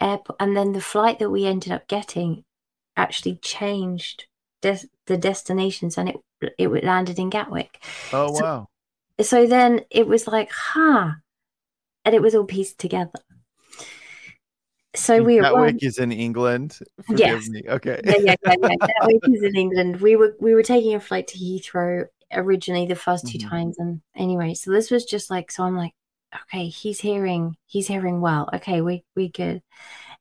airport. 0.00 0.36
And 0.40 0.56
then 0.56 0.72
the 0.72 0.80
flight 0.80 1.18
that 1.18 1.30
we 1.30 1.46
ended 1.46 1.72
up 1.72 1.88
getting 1.88 2.44
actually 2.96 3.36
changed 3.36 4.26
des- 4.60 4.88
the 5.06 5.16
destinations 5.16 5.96
and 5.98 6.10
it 6.10 6.16
it 6.58 6.84
landed 6.84 7.18
in 7.18 7.30
Gatwick. 7.30 7.82
Oh, 8.12 8.30
wow. 8.30 8.68
So, 9.18 9.24
so 9.24 9.46
then 9.46 9.80
it 9.90 10.06
was 10.06 10.26
like, 10.26 10.50
huh. 10.52 11.12
And 12.08 12.14
it 12.14 12.22
was 12.22 12.34
all 12.34 12.44
pieced 12.44 12.78
together. 12.78 13.20
So 14.96 15.16
and 15.16 15.26
we 15.26 15.40
Gatwick 15.40 15.82
is 15.82 15.98
in 15.98 16.10
England. 16.10 16.78
Forgive 17.06 17.26
yes. 17.26 17.48
Me. 17.50 17.62
Okay. 17.68 18.00
yeah, 18.02 18.14
yeah, 18.18 18.34
yeah, 18.46 18.54
yeah. 18.80 19.06
Is 19.24 19.42
in 19.42 19.56
England. 19.56 20.00
We 20.00 20.16
were 20.16 20.34
we 20.40 20.54
were 20.54 20.62
taking 20.62 20.94
a 20.94 21.00
flight 21.00 21.28
to 21.28 21.38
Heathrow 21.38 22.06
originally 22.32 22.86
the 22.86 22.94
1st 22.94 23.30
two 23.30 23.38
mm-hmm. 23.38 23.48
times 23.48 23.78
and 23.78 24.00
anyway 24.14 24.54
so 24.54 24.70
this 24.70 24.90
was 24.90 25.04
just 25.04 25.30
like 25.30 25.50
so 25.50 25.64
i'm 25.64 25.76
like 25.76 25.92
okay 26.34 26.68
he's 26.68 27.00
hearing 27.00 27.56
he's 27.66 27.86
hearing 27.86 28.20
well 28.20 28.48
okay 28.52 28.80
we 28.80 29.02
we 29.16 29.30
good 29.30 29.62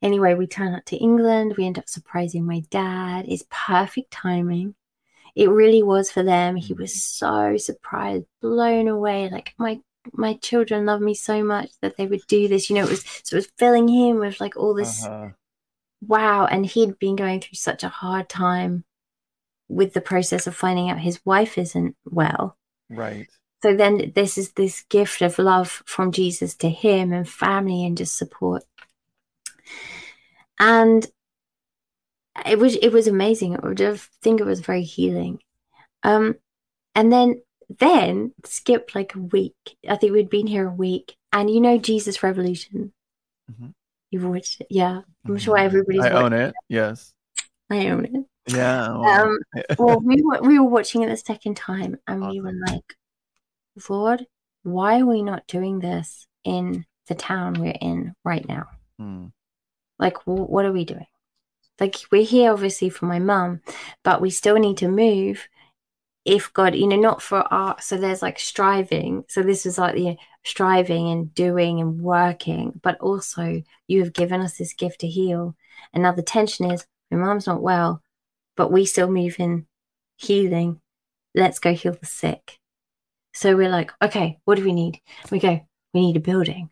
anyway 0.01 0.33
we 0.33 0.47
turn 0.47 0.73
up 0.73 0.85
to 0.85 0.95
england 0.95 1.55
we 1.57 1.65
end 1.65 1.77
up 1.77 1.89
surprising 1.89 2.45
my 2.45 2.61
dad 2.69 3.25
it's 3.27 3.43
perfect 3.49 4.09
timing 4.11 4.73
it 5.35 5.49
really 5.49 5.83
was 5.83 6.09
for 6.09 6.23
them 6.23 6.55
he 6.55 6.73
was 6.73 6.91
mm-hmm. 6.91 7.57
so 7.57 7.57
surprised 7.57 8.25
blown 8.41 8.87
away 8.87 9.29
like 9.29 9.53
my 9.57 9.79
my 10.13 10.33
children 10.35 10.85
love 10.85 11.01
me 11.01 11.13
so 11.13 11.43
much 11.43 11.69
that 11.81 11.97
they 11.97 12.07
would 12.07 12.25
do 12.27 12.47
this 12.47 12.69
you 12.69 12.75
know 12.75 12.83
it 12.83 12.89
was 12.89 13.03
so 13.23 13.35
it 13.35 13.39
was 13.39 13.51
filling 13.57 13.87
him 13.87 14.17
with 14.17 14.39
like 14.39 14.55
all 14.57 14.73
this 14.73 15.05
uh-huh. 15.05 15.29
wow 16.01 16.45
and 16.45 16.65
he'd 16.65 16.99
been 16.99 17.15
going 17.15 17.39
through 17.39 17.55
such 17.55 17.83
a 17.83 17.89
hard 17.89 18.27
time 18.29 18.83
with 19.69 19.93
the 19.93 20.01
process 20.01 20.47
of 20.47 20.55
finding 20.55 20.89
out 20.89 20.99
his 20.99 21.23
wife 21.25 21.57
isn't 21.57 21.95
well. 22.05 22.57
Right. 22.89 23.27
So 23.63 23.75
then 23.75 24.11
this 24.15 24.37
is 24.37 24.51
this 24.51 24.83
gift 24.89 25.21
of 25.21 25.39
love 25.39 25.83
from 25.85 26.11
Jesus 26.11 26.55
to 26.57 26.69
him 26.69 27.11
and 27.11 27.27
family 27.27 27.85
and 27.85 27.97
just 27.97 28.17
support. 28.17 28.63
And 30.59 31.05
it 32.45 32.59
was 32.59 32.75
it 32.75 32.89
was 32.89 33.07
amazing. 33.07 33.55
I 33.55 33.67
would 33.67 33.99
think 34.21 34.39
it 34.39 34.45
was 34.45 34.59
very 34.59 34.83
healing. 34.83 35.39
Um 36.03 36.35
and 36.95 37.11
then 37.11 37.41
then 37.69 38.33
skipped 38.45 38.95
like 38.95 39.15
a 39.15 39.19
week. 39.19 39.77
I 39.87 39.95
think 39.95 40.13
we'd 40.13 40.29
been 40.29 40.47
here 40.47 40.67
a 40.67 40.73
week. 40.73 41.15
And 41.33 41.49
you 41.49 41.59
know 41.59 41.77
Jesus 41.77 42.23
Revolution. 42.23 42.93
Mm-hmm. 43.51 43.67
You've 44.11 44.25
watched 44.25 44.61
it, 44.61 44.67
yeah. 44.69 45.01
I'm 45.25 45.31
mm-hmm. 45.31 45.37
sure 45.37 45.57
everybody's. 45.57 46.05
I 46.05 46.11
own 46.11 46.33
it. 46.33 46.53
Yes. 46.69 47.13
I 47.69 47.89
own 47.89 48.05
it. 48.05 48.25
Yeah. 48.47 48.87
Well, 48.97 49.27
um, 49.27 49.37
well 49.77 49.99
we 49.99 50.21
were 50.21 50.41
we 50.41 50.57
were 50.59 50.69
watching 50.69 51.03
it 51.03 51.09
the 51.09 51.17
second 51.17 51.57
time, 51.57 51.97
and 52.07 52.25
we 52.25 52.39
were 52.39 52.53
like, 52.67 52.95
Lord, 53.89 54.25
why 54.63 55.01
are 55.01 55.05
we 55.05 55.21
not 55.21 55.47
doing 55.47 55.79
this 55.79 56.27
in 56.43 56.85
the 57.07 57.15
town 57.15 57.55
we're 57.55 57.77
in 57.81 58.13
right 58.23 58.47
now? 58.47 58.67
Hmm. 58.97 59.27
Like, 59.99 60.25
w- 60.25 60.45
what 60.45 60.65
are 60.65 60.71
we 60.71 60.85
doing? 60.85 61.07
Like, 61.79 61.97
we're 62.11 62.23
here 62.23 62.51
obviously 62.51 62.89
for 62.89 63.05
my 63.05 63.19
mum, 63.19 63.61
but 64.03 64.21
we 64.21 64.29
still 64.29 64.55
need 64.55 64.77
to 64.77 64.87
move. 64.87 65.47
If 66.27 66.51
God, 66.53 66.75
you 66.75 66.87
know, 66.87 66.97
not 66.97 67.21
for 67.21 67.41
our, 67.53 67.75
so 67.79 67.97
there's 67.97 68.21
like 68.21 68.37
striving. 68.37 69.23
So 69.29 69.41
this 69.41 69.65
is 69.65 69.77
like 69.77 69.95
the 69.95 70.01
you 70.01 70.09
know, 70.11 70.17
striving 70.43 71.09
and 71.09 71.33
doing 71.33 71.79
and 71.79 72.01
working, 72.01 72.79
but 72.83 72.99
also 72.99 73.63
you 73.87 74.03
have 74.03 74.13
given 74.13 74.41
us 74.41 74.57
this 74.57 74.73
gift 74.73 74.99
to 75.01 75.07
heal. 75.07 75.55
And 75.93 76.03
now 76.03 76.11
the 76.11 76.21
tension 76.21 76.69
is 76.69 76.85
my 77.09 77.17
mom's 77.17 77.47
not 77.47 77.61
well 77.61 78.03
but 78.57 78.71
we 78.71 78.83
still 78.83 79.09
move 79.09 79.37
in 79.39 79.65
healing. 80.17 80.81
Let's 81.33 81.59
go 81.59 81.73
heal 81.73 81.93
the 81.97 82.05
sick. 82.05 82.59
So 83.33 83.55
we're 83.55 83.69
like, 83.69 83.93
okay, 84.01 84.39
what 84.43 84.55
do 84.55 84.65
we 84.65 84.73
need? 84.73 84.99
We 85.31 85.39
go, 85.39 85.61
we 85.93 86.01
need 86.01 86.17
a 86.17 86.19
building. 86.19 86.71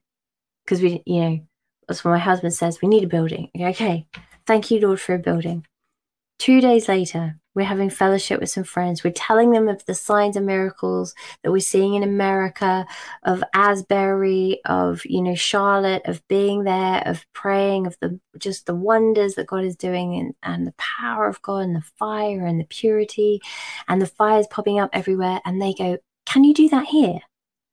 Because 0.65 0.81
we, 0.81 1.03
you 1.05 1.21
know, 1.21 1.39
that's 1.87 2.03
what 2.03 2.11
my 2.11 2.17
husband 2.17 2.55
says, 2.55 2.81
we 2.81 2.89
need 2.89 3.03
a 3.03 3.07
building. 3.07 3.51
Okay, 3.57 4.07
thank 4.47 4.71
you, 4.71 4.79
Lord, 4.79 4.99
for 4.99 5.13
a 5.13 5.19
building. 5.19 5.65
Two 6.37 6.59
days 6.61 6.89
later, 6.89 7.39
we're 7.55 7.65
having 7.65 7.89
fellowship 7.89 8.41
with 8.41 8.49
some 8.49 8.65
friends. 8.65 9.03
We're 9.03 9.13
telling 9.13 9.51
them 9.51 9.69
of 9.69 9.85
the 9.85 9.95
signs 9.95 10.35
and 10.35 10.45
miracles 10.45 11.15
that 11.41 11.51
we're 11.51 11.59
seeing 11.59 11.93
in 11.93 12.03
America, 12.03 12.85
of 13.23 13.41
Asbury, 13.53 14.59
of 14.65 15.05
you 15.05 15.21
know 15.21 15.35
Charlotte, 15.35 16.01
of 16.05 16.27
being 16.27 16.65
there, 16.65 17.01
of 17.05 17.25
praying, 17.33 17.87
of 17.87 17.97
the 18.01 18.19
just 18.37 18.65
the 18.65 18.75
wonders 18.75 19.35
that 19.35 19.47
God 19.47 19.63
is 19.63 19.77
doing, 19.77 20.15
and, 20.15 20.35
and 20.43 20.67
the 20.67 20.73
power 20.73 21.27
of 21.27 21.41
God, 21.41 21.59
and 21.59 21.75
the 21.75 21.85
fire, 21.97 22.45
and 22.45 22.59
the 22.59 22.65
purity, 22.65 23.39
and 23.87 24.01
the 24.01 24.07
fires 24.07 24.47
popping 24.47 24.79
up 24.79 24.89
everywhere. 24.91 25.39
And 25.45 25.61
they 25.61 25.73
go, 25.73 25.97
"Can 26.25 26.43
you 26.43 26.53
do 26.53 26.67
that 26.69 26.87
here?" 26.87 27.19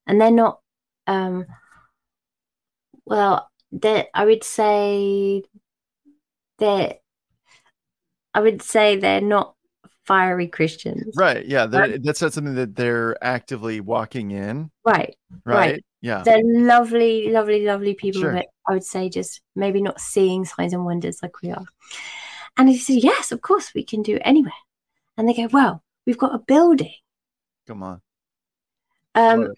And 0.07 0.20
they're 0.20 0.31
not. 0.31 0.61
Um, 1.09 1.46
well, 3.07 3.51
that 3.72 4.09
I 4.14 4.25
would 4.25 4.44
say 4.44 5.42
that 6.59 7.02
I 8.35 8.40
would 8.40 8.62
say 8.62 8.97
they're 8.97 9.21
not 9.21 9.55
fiery 10.05 10.49
Christians. 10.49 11.14
Right. 11.16 11.45
Yeah. 11.47 11.66
Right. 11.71 12.03
That's 12.03 12.23
not 12.23 12.33
something 12.33 12.55
that 12.55 12.75
they're 12.75 13.23
actively 13.23 13.81
walking 13.81 14.31
in. 14.31 14.71
Right. 14.85 15.16
Right. 15.45 15.57
right. 15.57 15.85
Yeah. 16.01 16.23
They're 16.25 16.42
lovely, 16.42 17.31
lovely, 17.31 17.64
lovely 17.64 17.95
people. 17.95 18.23
Sure. 18.23 18.33
But 18.33 18.47
I 18.68 18.75
would 18.75 18.85
say 18.85 19.09
just 19.09 19.40
maybe 19.55 19.81
not 19.81 20.01
seeing 20.01 20.45
signs 20.45 20.73
and 20.73 20.85
wonders 20.85 21.21
like 21.23 21.40
we 21.42 21.51
are. 21.51 21.64
And 22.57 22.68
he 22.68 22.77
said, 22.77 22.97
Yes, 22.97 23.33
of 23.33 23.40
course, 23.40 23.73
we 23.75 23.85
can 23.85 24.03
do 24.03 24.16
it 24.16 24.23
anywhere. 24.25 24.53
And 25.16 25.29
they 25.29 25.35
go, 25.35 25.49
Well, 25.53 25.83
we've 26.07 26.18
got 26.18 26.35
a 26.35 26.38
building. 26.38 26.95
Come 27.66 27.83
on. 27.83 28.01
Um, 29.14 29.53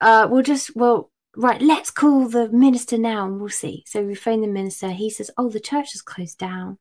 uh, 0.00 0.28
we'll 0.30 0.42
just, 0.42 0.76
well, 0.76 1.10
right, 1.36 1.60
let's 1.60 1.90
call 1.90 2.28
the 2.28 2.48
minister 2.50 2.98
now 2.98 3.24
and 3.24 3.40
we'll 3.40 3.48
see. 3.48 3.84
So 3.86 4.02
we 4.02 4.14
phone 4.14 4.42
the 4.42 4.48
minister. 4.48 4.90
He 4.90 5.10
says, 5.10 5.30
Oh, 5.36 5.48
the 5.48 5.60
church 5.60 5.94
is 5.94 6.02
closed 6.02 6.38
down. 6.38 6.78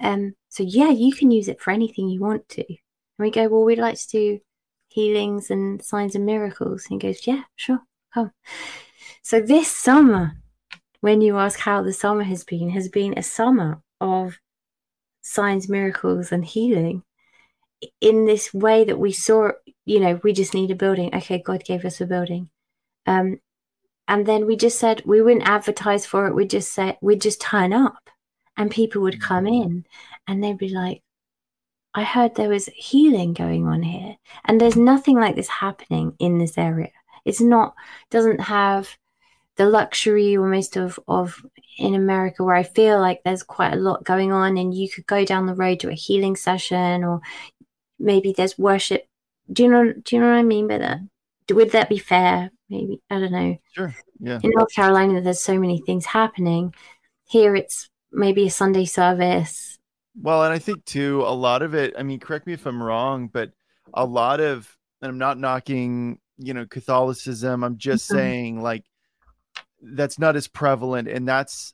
Um, 0.00 0.34
so 0.48 0.62
yeah, 0.62 0.90
you 0.90 1.12
can 1.12 1.30
use 1.30 1.48
it 1.48 1.60
for 1.60 1.70
anything 1.70 2.08
you 2.08 2.20
want 2.20 2.48
to. 2.50 2.64
And 2.66 2.78
we 3.18 3.30
go, 3.30 3.48
well, 3.48 3.64
we'd 3.64 3.78
like 3.78 3.98
to 3.98 4.08
do 4.08 4.40
healings 4.88 5.50
and 5.50 5.82
signs 5.82 6.14
and 6.14 6.24
miracles. 6.24 6.86
And 6.88 7.00
he 7.00 7.08
goes, 7.08 7.26
yeah, 7.26 7.42
sure, 7.56 7.80
come. 8.12 8.32
So 9.22 9.40
this 9.40 9.70
summer, 9.70 10.32
when 11.00 11.20
you 11.20 11.38
ask 11.38 11.58
how 11.58 11.82
the 11.82 11.92
summer 11.92 12.22
has 12.22 12.44
been, 12.44 12.70
has 12.70 12.88
been 12.88 13.16
a 13.16 13.22
summer 13.22 13.82
of 14.00 14.38
signs, 15.22 15.68
miracles, 15.68 16.32
and 16.32 16.44
healing 16.44 17.02
in 18.00 18.24
this 18.24 18.52
way 18.52 18.84
that 18.84 18.98
we 18.98 19.12
saw, 19.12 19.50
you 19.84 20.00
know, 20.00 20.20
we 20.24 20.32
just 20.32 20.54
need 20.54 20.70
a 20.70 20.74
building. 20.74 21.14
Okay, 21.14 21.38
God 21.38 21.64
gave 21.64 21.84
us 21.84 22.00
a 22.00 22.06
building. 22.06 22.50
Um, 23.06 23.40
and 24.08 24.26
then 24.26 24.46
we 24.46 24.56
just 24.56 24.78
said 24.78 25.02
we 25.04 25.20
wouldn't 25.20 25.48
advertise 25.48 26.06
for 26.06 26.26
it. 26.26 26.34
We 26.34 26.46
just 26.46 26.72
said 26.72 26.96
we'd 27.00 27.20
just 27.20 27.40
turn 27.40 27.72
up 27.72 28.10
and 28.58 28.70
people 28.70 29.00
would 29.02 29.22
come 29.22 29.44
mm. 29.44 29.64
in 29.64 29.86
and 30.26 30.44
they'd 30.44 30.58
be 30.58 30.68
like, 30.68 31.02
I 31.94 32.04
heard 32.04 32.34
there 32.34 32.50
was 32.50 32.66
healing 32.74 33.32
going 33.32 33.66
on 33.66 33.82
here. 33.82 34.16
And 34.44 34.60
there's 34.60 34.76
nothing 34.76 35.16
like 35.16 35.36
this 35.36 35.48
happening 35.48 36.14
in 36.18 36.38
this 36.38 36.58
area. 36.58 36.90
It's 37.24 37.40
not, 37.40 37.74
doesn't 38.10 38.40
have 38.40 38.98
the 39.56 39.66
luxury 39.66 40.36
almost 40.36 40.76
of, 40.76 41.00
of 41.08 41.40
in 41.78 41.94
America 41.94 42.44
where 42.44 42.56
I 42.56 42.62
feel 42.62 43.00
like 43.00 43.22
there's 43.24 43.42
quite 43.42 43.72
a 43.72 43.80
lot 43.80 44.04
going 44.04 44.32
on 44.32 44.58
and 44.58 44.74
you 44.74 44.90
could 44.90 45.06
go 45.06 45.24
down 45.24 45.46
the 45.46 45.54
road 45.54 45.80
to 45.80 45.88
a 45.88 45.94
healing 45.94 46.36
session 46.36 47.04
or 47.04 47.20
maybe 47.98 48.34
there's 48.36 48.58
worship. 48.58 49.06
Do 49.50 49.62
you 49.62 49.70
know, 49.70 49.92
do 49.92 50.16
you 50.16 50.20
know 50.20 50.28
what 50.28 50.38
I 50.38 50.42
mean 50.42 50.68
by 50.68 50.78
that? 50.78 50.98
Would 51.50 51.72
that 51.72 51.88
be 51.88 51.98
fair? 51.98 52.50
Maybe, 52.68 53.00
I 53.08 53.18
don't 53.18 53.32
know. 53.32 53.56
Sure. 53.72 53.94
Yeah. 54.20 54.40
In 54.42 54.50
North 54.54 54.74
Carolina, 54.74 55.22
there's 55.22 55.40
so 55.40 55.58
many 55.58 55.80
things 55.80 56.04
happening. 56.04 56.74
Here 57.24 57.56
it's 57.56 57.88
maybe 58.12 58.46
a 58.46 58.50
Sunday 58.50 58.84
service. 58.84 59.78
Well, 60.20 60.42
and 60.42 60.52
I 60.52 60.58
think 60.58 60.84
too, 60.84 61.22
a 61.24 61.34
lot 61.34 61.62
of 61.62 61.74
it, 61.74 61.94
I 61.96 62.02
mean, 62.02 62.18
correct 62.18 62.46
me 62.46 62.52
if 62.52 62.66
I'm 62.66 62.82
wrong, 62.82 63.28
but 63.28 63.52
a 63.94 64.04
lot 64.04 64.40
of, 64.40 64.68
and 65.00 65.10
I'm 65.10 65.18
not 65.18 65.38
knocking, 65.38 66.18
you 66.38 66.54
know, 66.54 66.66
Catholicism. 66.66 67.62
I'm 67.62 67.78
just 67.78 68.08
mm-hmm. 68.08 68.16
saying, 68.16 68.62
like, 68.62 68.84
that's 69.80 70.18
not 70.18 70.34
as 70.34 70.48
prevalent. 70.48 71.08
And 71.08 71.28
that's, 71.28 71.72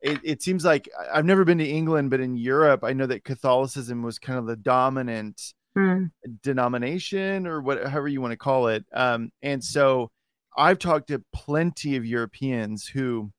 it, 0.00 0.20
it 0.22 0.42
seems 0.42 0.64
like 0.64 0.88
I've 1.12 1.24
never 1.24 1.44
been 1.44 1.58
to 1.58 1.68
England, 1.68 2.10
but 2.10 2.20
in 2.20 2.36
Europe, 2.36 2.84
I 2.84 2.92
know 2.92 3.06
that 3.06 3.24
Catholicism 3.24 4.02
was 4.02 4.18
kind 4.18 4.38
of 4.38 4.46
the 4.46 4.56
dominant 4.56 5.54
mm. 5.76 6.10
denomination 6.42 7.46
or 7.46 7.60
whatever 7.60 8.06
you 8.06 8.20
want 8.20 8.32
to 8.32 8.36
call 8.36 8.68
it. 8.68 8.84
Um, 8.92 9.30
and 9.42 9.62
so 9.62 10.10
I've 10.56 10.78
talked 10.78 11.08
to 11.08 11.24
plenty 11.32 11.96
of 11.96 12.06
Europeans 12.06 12.86
who, 12.86 13.32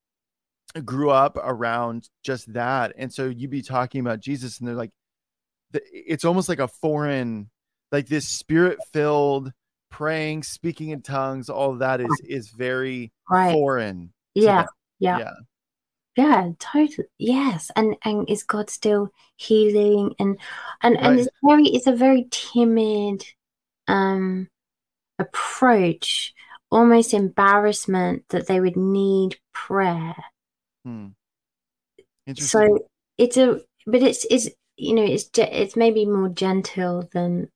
grew 0.82 1.10
up 1.12 1.38
around 1.38 2.10
just 2.24 2.52
that. 2.54 2.94
And 2.98 3.14
so 3.14 3.26
you'd 3.28 3.50
be 3.50 3.62
talking 3.62 4.02
about 4.02 4.20
jesus 4.20 4.60
and 4.60 4.68
they're 4.68 4.76
like 4.76 4.92
it's 5.74 6.26
almost 6.26 6.50
like 6.50 6.60
a 6.60 6.68
foreign 6.68 7.50
like 7.92 8.08
this 8.08 8.28
spirit 8.28 8.78
filled 8.92 9.52
praying 9.90 10.44
speaking 10.44 10.90
in 10.90 11.02
tongues 11.02 11.50
all 11.50 11.76
that 11.76 12.02
is 12.02 12.22
is 12.26 12.50
very 12.50 13.12
right. 13.30 13.52
foreign 13.52 14.12
yeah, 14.36 14.66
yeah. 15.00 15.20
Yeah. 15.20 15.34
Yeah 16.16 16.50
totally. 16.60 17.08
Yes 17.18 17.72
and 17.76 17.96
and 18.04 18.30
is 18.30 18.44
god 18.44 18.70
still 18.70 19.10
healing? 19.36 20.14
And 20.20 20.38
and 20.82 20.96
right. 20.96 21.06
and 21.06 21.20
it's 21.20 21.30
very 21.44 21.66
it's 21.66 21.88
a 21.88 21.96
very 21.96 22.28
timid 22.30 23.26
um 23.88 24.48
approach 25.20 26.34
almost 26.72 27.14
embarrassment 27.14 28.24
that 28.30 28.48
they 28.48 28.60
would 28.60 28.78
need 28.78 29.38
prayer 29.54 30.16
Hmm. 30.84 31.08
So 32.36 32.88
it's 33.18 33.38
a, 33.38 33.60
but 33.86 34.02
it's 34.02 34.26
it's 34.30 34.50
you 34.78 34.96
know 34.96 35.04
it's 35.04 35.30
it's 35.38 35.76
maybe 35.76 36.06
more 36.06 36.30
gentle 36.30 37.10
than 37.14 37.50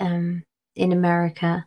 um 0.00 0.42
in 0.74 0.92
America. 0.92 1.66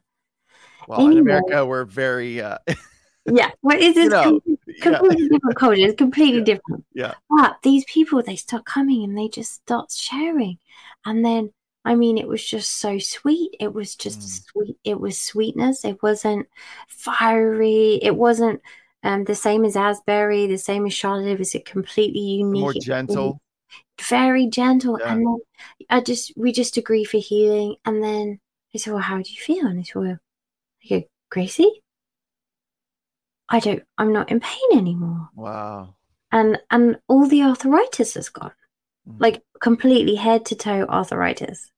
Well, 0.88 1.02
anyway, 1.02 1.14
in 1.14 1.20
America, 1.20 1.66
we're 1.66 1.86
very. 1.86 2.42
Uh, 2.42 2.58
yeah, 3.26 3.52
well, 3.62 3.78
it's, 3.80 3.98
it's 3.98 4.12
know, 4.12 4.40
completely 4.82 5.24
yeah. 5.24 5.30
different 5.32 5.56
culture. 5.58 5.82
It's 5.82 5.98
completely 5.98 6.40
yeah. 6.40 6.46
different. 6.46 6.86
Yeah. 6.94 7.14
But 7.30 7.58
these 7.64 7.84
people, 7.86 8.22
they 8.22 8.36
start 8.36 8.66
coming 8.66 9.04
and 9.04 9.18
they 9.18 9.28
just 9.28 9.54
start 9.54 9.92
sharing, 9.92 10.60
and 11.06 11.26
then 11.26 11.52
I 11.88 11.96
mean, 11.96 12.18
it 12.18 12.28
was 12.28 12.46
just 12.46 12.80
so 12.80 13.00
sweet. 13.00 13.56
It 13.62 13.74
was 13.74 13.96
just 13.96 14.20
mm. 14.20 14.44
sweet. 14.52 14.78
It 14.84 15.00
was 15.00 15.20
sweetness. 15.20 15.86
It 15.86 16.04
wasn't 16.04 16.48
fiery. 16.90 18.00
It 18.02 18.16
wasn't 18.16 18.62
um, 19.04 19.24
the 19.26 19.36
same 19.36 19.64
as 19.64 19.76
Asbury, 19.76 20.48
the 20.48 20.58
same 20.58 20.86
as 20.86 20.94
Charlotte. 20.94 21.28
It 21.28 21.40
was 21.40 21.56
a 21.56 21.60
completely 21.60 22.20
unique, 22.20 22.62
more 22.62 22.74
gentle, 22.74 23.42
very 24.02 24.48
gentle. 24.48 25.00
Yeah. 25.00 25.14
And 25.14 25.26
then 25.26 25.38
I 25.90 26.02
just 26.02 26.34
we 26.36 26.52
just 26.52 26.78
agree 26.78 27.04
for 27.04 27.18
healing. 27.18 27.76
And 27.86 28.04
then 28.04 28.40
I 28.74 28.78
said, 28.78 28.94
"Well, 28.94 29.02
how 29.02 29.22
do 29.22 29.32
you 29.32 29.40
feel?" 29.40 29.68
And 29.68 29.80
I 29.80 29.84
said, 29.84 29.96
"Well, 29.96 30.18
I 30.84 30.90
go, 30.90 31.04
Gracie, 31.30 31.84
I 33.50 33.60
don't. 33.60 33.84
I'm 33.98 34.14
not 34.14 34.32
in 34.32 34.40
pain 34.40 34.78
anymore." 34.78 35.30
Wow. 35.36 35.96
And 36.32 36.60
and 36.72 36.98
all 37.08 37.28
the 37.28 37.44
arthritis 37.44 38.16
has 38.16 38.30
gone, 38.30 38.52
mm. 39.08 39.16
like 39.20 39.44
completely 39.62 40.16
head 40.16 40.46
to 40.48 40.56
toe 40.56 40.86
arthritis. 40.90 41.72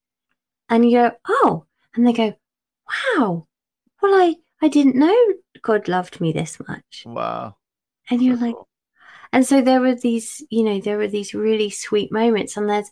And 0.70 0.90
you 0.90 0.98
go, 0.98 1.12
"Oh," 1.28 1.66
and 1.96 2.08
they 2.08 2.14
go, 2.14 2.34
"Wow." 3.18 3.48
Well, 4.02 4.14
I 4.14 4.38
I 4.62 4.70
didn't 4.70 4.96
know 4.96 5.16
God 5.62 5.88
loved 5.88 6.22
me 6.22 6.32
this 6.32 6.58
much. 6.68 7.04
Wow. 7.06 7.56
And 8.10 8.22
you're 8.22 8.38
like, 8.38 8.56
and 9.32 9.46
so 9.46 9.62
there 9.62 9.82
were 9.82 9.96
these, 9.96 10.44
you 10.50 10.64
know, 10.64 10.80
there 10.80 10.98
were 10.98 11.08
these 11.08 11.34
really 11.34 11.70
sweet 11.70 12.12
moments. 12.12 12.58
And 12.58 12.70
there's, 12.70 12.90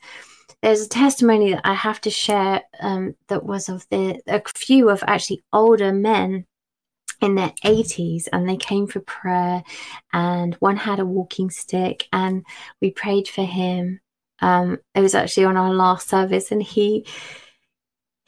there's 0.61 0.81
a 0.81 0.89
testimony 0.89 1.53
that 1.53 1.65
I 1.65 1.73
have 1.73 2.01
to 2.01 2.09
share 2.09 2.61
um, 2.79 3.15
that 3.27 3.43
was 3.43 3.69
of 3.69 3.87
the 3.89 4.21
a 4.27 4.41
few 4.55 4.89
of 4.89 5.03
actually 5.07 5.43
older 5.53 5.91
men 5.91 6.45
in 7.21 7.35
their 7.35 7.53
80s 7.65 8.27
and 8.31 8.47
they 8.47 8.57
came 8.57 8.85
for 8.85 8.99
prayer 8.99 9.63
and 10.13 10.53
one 10.55 10.77
had 10.77 10.99
a 10.99 11.05
walking 11.05 11.49
stick 11.49 12.07
and 12.13 12.45
we 12.79 12.91
prayed 12.91 13.27
for 13.27 13.43
him 13.43 13.99
um, 14.39 14.77
it 14.93 15.01
was 15.01 15.15
actually 15.15 15.45
on 15.45 15.57
our 15.57 15.73
last 15.73 16.07
service 16.07 16.51
and 16.51 16.61
he 16.61 17.07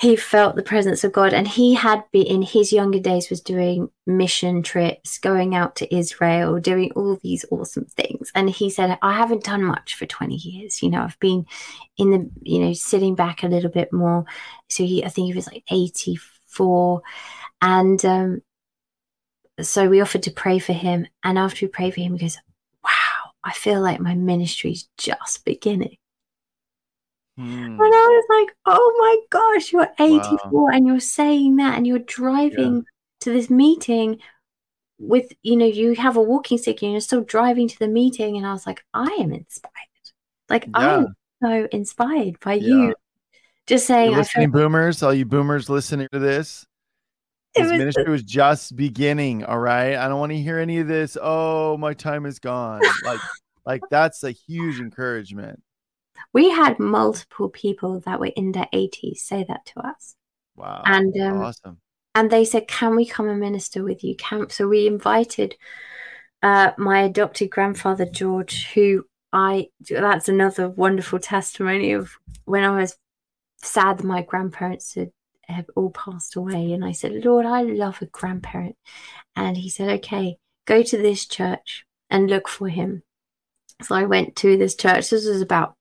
he 0.01 0.15
felt 0.15 0.55
the 0.55 0.63
presence 0.63 1.03
of 1.03 1.11
God 1.11 1.33
and 1.33 1.45
he 1.45 1.73
had 1.73 2.03
been 2.11 2.25
in 2.25 2.41
his 2.41 2.71
younger 2.71 2.99
days 2.99 3.29
was 3.29 3.41
doing 3.41 3.89
mission 4.07 4.63
trips, 4.63 5.17
going 5.17 5.55
out 5.55 5.75
to 5.75 5.93
Israel, 5.93 6.57
doing 6.57 6.91
all 6.95 7.17
these 7.21 7.43
awesome 7.51 7.83
things. 7.83 8.31
And 8.33 8.49
he 8.49 8.69
said, 8.69 8.97
I 9.01 9.13
haven't 9.13 9.43
done 9.43 9.61
much 9.61 9.95
for 9.95 10.05
20 10.05 10.35
years. 10.35 10.81
You 10.81 10.89
know, 10.89 11.01
I've 11.01 11.19
been 11.19 11.45
in 11.97 12.11
the, 12.11 12.29
you 12.43 12.59
know, 12.59 12.71
sitting 12.71 13.13
back 13.15 13.43
a 13.43 13.49
little 13.49 13.69
bit 13.69 13.91
more. 13.91 14.23
So 14.69 14.85
he, 14.85 15.03
I 15.03 15.09
think 15.09 15.27
he 15.27 15.33
was 15.33 15.47
like 15.47 15.65
84. 15.69 17.01
And 17.61 18.05
um, 18.05 18.41
so 19.61 19.89
we 19.89 19.99
offered 19.99 20.23
to 20.23 20.31
pray 20.31 20.59
for 20.59 20.73
him. 20.73 21.07
And 21.25 21.37
after 21.37 21.65
we 21.65 21.71
prayed 21.71 21.93
for 21.93 21.99
him, 21.99 22.13
he 22.13 22.19
goes, 22.19 22.37
Wow, 22.85 23.31
I 23.43 23.51
feel 23.51 23.81
like 23.81 23.99
my 23.99 24.15
ministry 24.15 24.71
is 24.71 24.87
just 24.97 25.43
beginning. 25.43 25.97
Mm. 27.39 27.65
And 27.67 27.81
I 27.81 27.85
was 27.85 28.25
like, 28.29 28.55
oh 28.65 28.95
my 28.99 29.17
gosh, 29.29 29.71
you're 29.71 29.87
84 29.97 30.39
wow. 30.51 30.67
and 30.73 30.85
you're 30.85 30.99
saying 30.99 31.55
that 31.55 31.77
and 31.77 31.87
you're 31.87 31.99
driving 31.99 32.75
yeah. 32.75 32.81
to 33.21 33.31
this 33.31 33.49
meeting 33.49 34.19
with, 34.99 35.31
you 35.41 35.55
know, 35.55 35.65
you 35.65 35.93
have 35.93 36.17
a 36.17 36.21
walking 36.21 36.57
stick 36.57 36.83
and 36.83 36.91
you're 36.91 36.99
still 36.99 37.21
driving 37.21 37.69
to 37.69 37.79
the 37.79 37.87
meeting. 37.87 38.35
And 38.35 38.45
I 38.45 38.51
was 38.51 38.67
like, 38.67 38.83
I 38.93 39.05
am 39.21 39.31
inspired. 39.31 39.73
Like, 40.49 40.65
yeah. 40.65 40.71
I 40.73 40.93
am 40.95 41.15
so 41.41 41.67
inspired 41.71 42.39
by 42.41 42.55
Yeah. 42.55 42.67
you 42.67 42.95
just 43.67 43.87
saying, 43.87 44.11
You're 44.11 44.19
listening, 44.19 44.51
boomers, 44.51 45.01
all 45.01 45.13
you 45.13 45.25
boomers 45.25 45.69
listening 45.69 46.09
to 46.11 46.19
this. 46.19 46.65
His 47.55 47.71
was- 47.71 47.79
ministry 47.79 48.09
was 48.09 48.23
just 48.23 48.75
beginning. 48.75 49.45
All 49.45 49.59
right. 49.59 49.95
I 49.95 50.09
don't 50.09 50.19
want 50.19 50.33
to 50.33 50.37
hear 50.37 50.59
any 50.59 50.79
of 50.79 50.87
this. 50.87 51.17
Oh, 51.21 51.77
my 51.77 51.93
time 51.93 52.25
is 52.25 52.39
gone. 52.39 52.81
Like, 53.05 53.19
like 53.65 53.81
that's 53.89 54.25
a 54.25 54.31
huge 54.31 54.81
encouragement. 54.81 55.61
We 56.33 56.49
had 56.49 56.79
multiple 56.79 57.49
people 57.49 57.99
that 58.01 58.19
were 58.19 58.31
in 58.35 58.51
their 58.51 58.67
80s 58.73 59.17
say 59.17 59.45
that 59.47 59.65
to 59.67 59.79
us. 59.79 60.15
Wow. 60.55 60.83
And, 60.85 61.15
um, 61.21 61.41
awesome. 61.41 61.77
and 62.15 62.29
they 62.29 62.45
said, 62.45 62.67
"Can 62.67 62.95
we 62.95 63.05
come 63.05 63.29
and 63.29 63.39
minister 63.39 63.83
with 63.83 64.03
you?" 64.03 64.15
Can 64.17 64.49
so 64.49 64.67
we 64.67 64.87
invited 64.87 65.55
uh, 66.41 66.71
my 66.77 67.01
adopted 67.01 67.49
grandfather 67.49 68.05
George, 68.05 68.69
who 68.73 69.05
I 69.31 69.69
that's 69.89 70.29
another 70.29 70.69
wonderful 70.69 71.19
testimony 71.19 71.93
of 71.93 72.11
when 72.45 72.63
I 72.63 72.79
was 72.81 72.97
sad 73.61 73.99
that 73.99 74.05
my 74.05 74.21
grandparents 74.21 74.95
had 74.95 75.11
have 75.43 75.65
all 75.75 75.91
passed 75.91 76.35
away, 76.35 76.73
and 76.73 76.83
I 76.85 76.91
said, 76.91 77.25
"Lord, 77.25 77.45
I 77.45 77.63
love 77.63 78.01
a 78.01 78.05
grandparent," 78.07 78.75
and 79.35 79.57
He 79.57 79.69
said, 79.69 79.89
"Okay, 79.99 80.37
go 80.65 80.83
to 80.83 80.97
this 80.97 81.25
church 81.25 81.85
and 82.09 82.29
look 82.29 82.47
for 82.47 82.69
him." 82.69 83.03
So 83.81 83.95
I 83.95 84.03
went 84.05 84.35
to 84.37 84.57
this 84.57 84.75
church. 84.75 85.09
This 85.09 85.25
was 85.25 85.41
about 85.41 85.75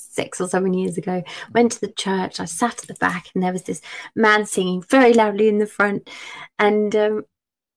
six 0.00 0.40
or 0.40 0.48
seven 0.48 0.74
years 0.74 0.98
ago. 0.98 1.22
Went 1.52 1.72
to 1.72 1.80
the 1.80 1.92
church. 1.92 2.40
I 2.40 2.44
sat 2.44 2.82
at 2.82 2.88
the 2.88 2.94
back, 2.94 3.26
and 3.34 3.42
there 3.42 3.52
was 3.52 3.64
this 3.64 3.80
man 4.14 4.46
singing 4.46 4.82
very 4.82 5.12
loudly 5.12 5.48
in 5.48 5.58
the 5.58 5.66
front. 5.66 6.08
And 6.58 6.94
um, 6.96 7.24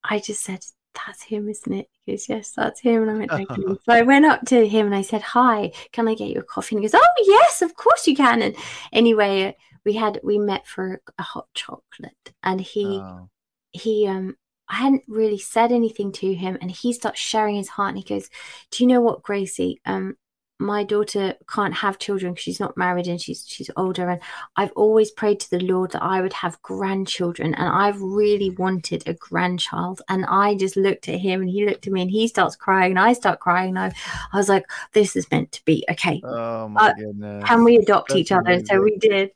I 0.02 0.18
just 0.18 0.42
said, 0.42 0.64
That's 0.94 1.22
him, 1.22 1.48
isn't 1.48 1.72
it? 1.72 1.88
He 2.04 2.12
goes, 2.12 2.28
Yes, 2.28 2.52
that's 2.56 2.80
him. 2.80 3.02
And 3.02 3.10
I 3.10 3.14
went, 3.14 3.32
"Okay." 3.32 3.62
So 3.84 3.92
I 3.92 4.02
went 4.02 4.24
up 4.26 4.44
to 4.46 4.66
him 4.68 4.86
and 4.86 4.94
I 4.94 5.02
said, 5.02 5.22
Hi, 5.22 5.72
can 5.92 6.08
I 6.08 6.14
get 6.14 6.28
you 6.28 6.40
a 6.40 6.42
coffee? 6.42 6.76
And 6.76 6.84
he 6.84 6.88
goes, 6.88 7.00
Oh, 7.00 7.24
yes, 7.24 7.62
of 7.62 7.74
course 7.76 8.06
you 8.06 8.16
can. 8.16 8.42
And 8.42 8.54
anyway, 8.92 9.56
we 9.84 9.94
had, 9.94 10.20
we 10.22 10.38
met 10.38 10.66
for 10.66 11.00
a 11.18 11.22
hot 11.22 11.46
chocolate 11.54 12.32
and 12.42 12.60
he, 12.60 12.84
Oh, 13.02 13.28
he, 13.72 14.06
um, 14.06 14.36
I 14.68 14.76
hadn't 14.76 15.04
really 15.08 15.38
said 15.38 15.72
anything 15.72 16.12
to 16.12 16.34
him 16.34 16.56
and 16.60 16.70
he 16.70 16.92
starts 16.92 17.20
sharing 17.20 17.56
his 17.56 17.68
heart 17.68 17.90
and 17.90 17.98
he 17.98 18.04
goes, 18.04 18.30
Do 18.70 18.82
you 18.82 18.88
know 18.88 19.00
what, 19.00 19.22
Gracie? 19.22 19.80
Um, 19.84 20.16
my 20.60 20.84
daughter 20.84 21.34
can't 21.52 21.74
have 21.74 21.98
children 21.98 22.32
because 22.32 22.44
she's 22.44 22.60
not 22.60 22.76
married 22.76 23.08
and 23.08 23.20
she's 23.20 23.44
she's 23.46 23.70
older 23.76 24.08
and 24.08 24.20
I've 24.56 24.70
always 24.72 25.10
prayed 25.10 25.40
to 25.40 25.50
the 25.50 25.58
Lord 25.58 25.90
that 25.92 26.02
I 26.02 26.20
would 26.20 26.32
have 26.32 26.62
grandchildren 26.62 27.54
and 27.54 27.68
I've 27.68 28.00
really 28.00 28.50
wanted 28.50 29.02
a 29.06 29.14
grandchild 29.14 30.00
and 30.08 30.24
I 30.26 30.54
just 30.54 30.76
looked 30.76 31.08
at 31.08 31.18
him 31.18 31.40
and 31.40 31.50
he 31.50 31.66
looked 31.66 31.86
at 31.88 31.92
me 31.92 32.02
and 32.02 32.10
he 32.10 32.28
starts 32.28 32.54
crying 32.54 32.92
and 32.92 33.00
I 33.00 33.14
start 33.14 33.40
crying 33.40 33.70
and 33.70 33.78
I, 33.80 33.92
I 34.32 34.36
was 34.36 34.48
like 34.48 34.64
this 34.92 35.16
is 35.16 35.28
meant 35.30 35.50
to 35.52 35.64
be 35.64 35.84
okay 35.90 36.20
oh 36.24 36.68
my 36.68 36.88
Uh, 36.90 36.94
goodness. 36.94 37.44
can 37.44 37.64
we 37.64 37.76
adopt 37.76 38.10
That's 38.10 38.20
each 38.20 38.32
other 38.32 38.52
and 38.52 38.66
so 38.66 38.80
we 38.80 38.96
did 38.98 39.32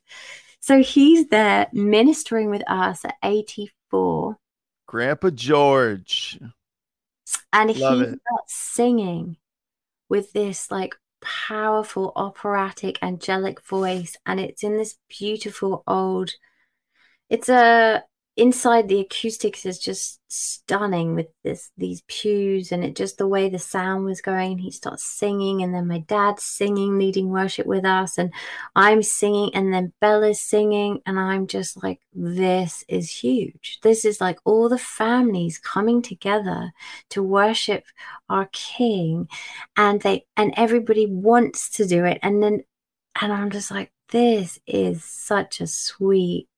so 0.61 0.81
he's 0.81 1.27
there 1.27 1.67
ministering 1.73 2.49
with 2.49 2.63
us 2.69 3.03
at 3.03 3.15
84 3.23 4.37
Grandpa 4.87 5.29
George. 5.29 6.39
and 7.53 7.77
Love 7.77 7.99
he 7.99 8.03
it. 8.05 8.19
starts 8.21 8.53
singing 8.55 9.37
with 10.09 10.33
this 10.33 10.71
like 10.71 10.95
powerful 11.21 12.13
operatic 12.15 12.97
angelic 13.01 13.61
voice 13.61 14.15
and 14.25 14.39
it's 14.39 14.63
in 14.63 14.77
this 14.77 14.97
beautiful 15.09 15.83
old 15.87 16.31
it's 17.29 17.49
a 17.49 18.03
inside 18.39 18.87
the 18.87 19.01
acoustics 19.01 19.65
is 19.65 19.79
just 19.79 20.19
stunning 20.27 21.15
with 21.15 21.27
this 21.43 21.71
these 21.77 22.03
pews 22.07 22.71
and 22.71 22.83
it 22.83 22.95
just 22.95 23.17
the 23.17 23.27
way 23.27 23.49
the 23.49 23.57
sound 23.57 24.05
was 24.05 24.21
going 24.21 24.59
he 24.59 24.69
starts 24.69 25.03
singing 25.03 25.63
and 25.63 25.73
then 25.73 25.87
my 25.87 25.99
dad's 25.99 26.43
singing 26.43 26.99
leading 26.99 27.29
worship 27.29 27.65
with 27.65 27.83
us 27.83 28.17
and 28.19 28.31
i'm 28.75 29.01
singing 29.01 29.49
and 29.55 29.73
then 29.73 29.91
bella's 29.99 30.39
singing 30.39 30.99
and 31.07 31.19
i'm 31.19 31.47
just 31.47 31.83
like 31.83 31.99
this 32.13 32.83
is 32.87 33.09
huge. 33.09 33.79
This 33.81 34.03
is 34.03 34.19
like 34.19 34.39
all 34.43 34.67
the 34.67 34.77
families 34.77 35.57
coming 35.57 36.01
together 36.01 36.71
to 37.11 37.23
worship 37.23 37.83
our 38.29 38.49
king 38.51 39.27
and 39.77 40.01
they 40.01 40.25
and 40.35 40.53
everybody 40.57 41.05
wants 41.05 41.69
to 41.71 41.85
do 41.85 42.05
it. 42.05 42.19
And 42.21 42.43
then 42.43 42.63
and 43.21 43.33
i'm 43.33 43.49
just 43.49 43.71
like 43.71 43.91
this 44.11 44.59
is 44.65 45.03
such 45.03 45.61
a 45.61 45.67
sweet 45.67 46.48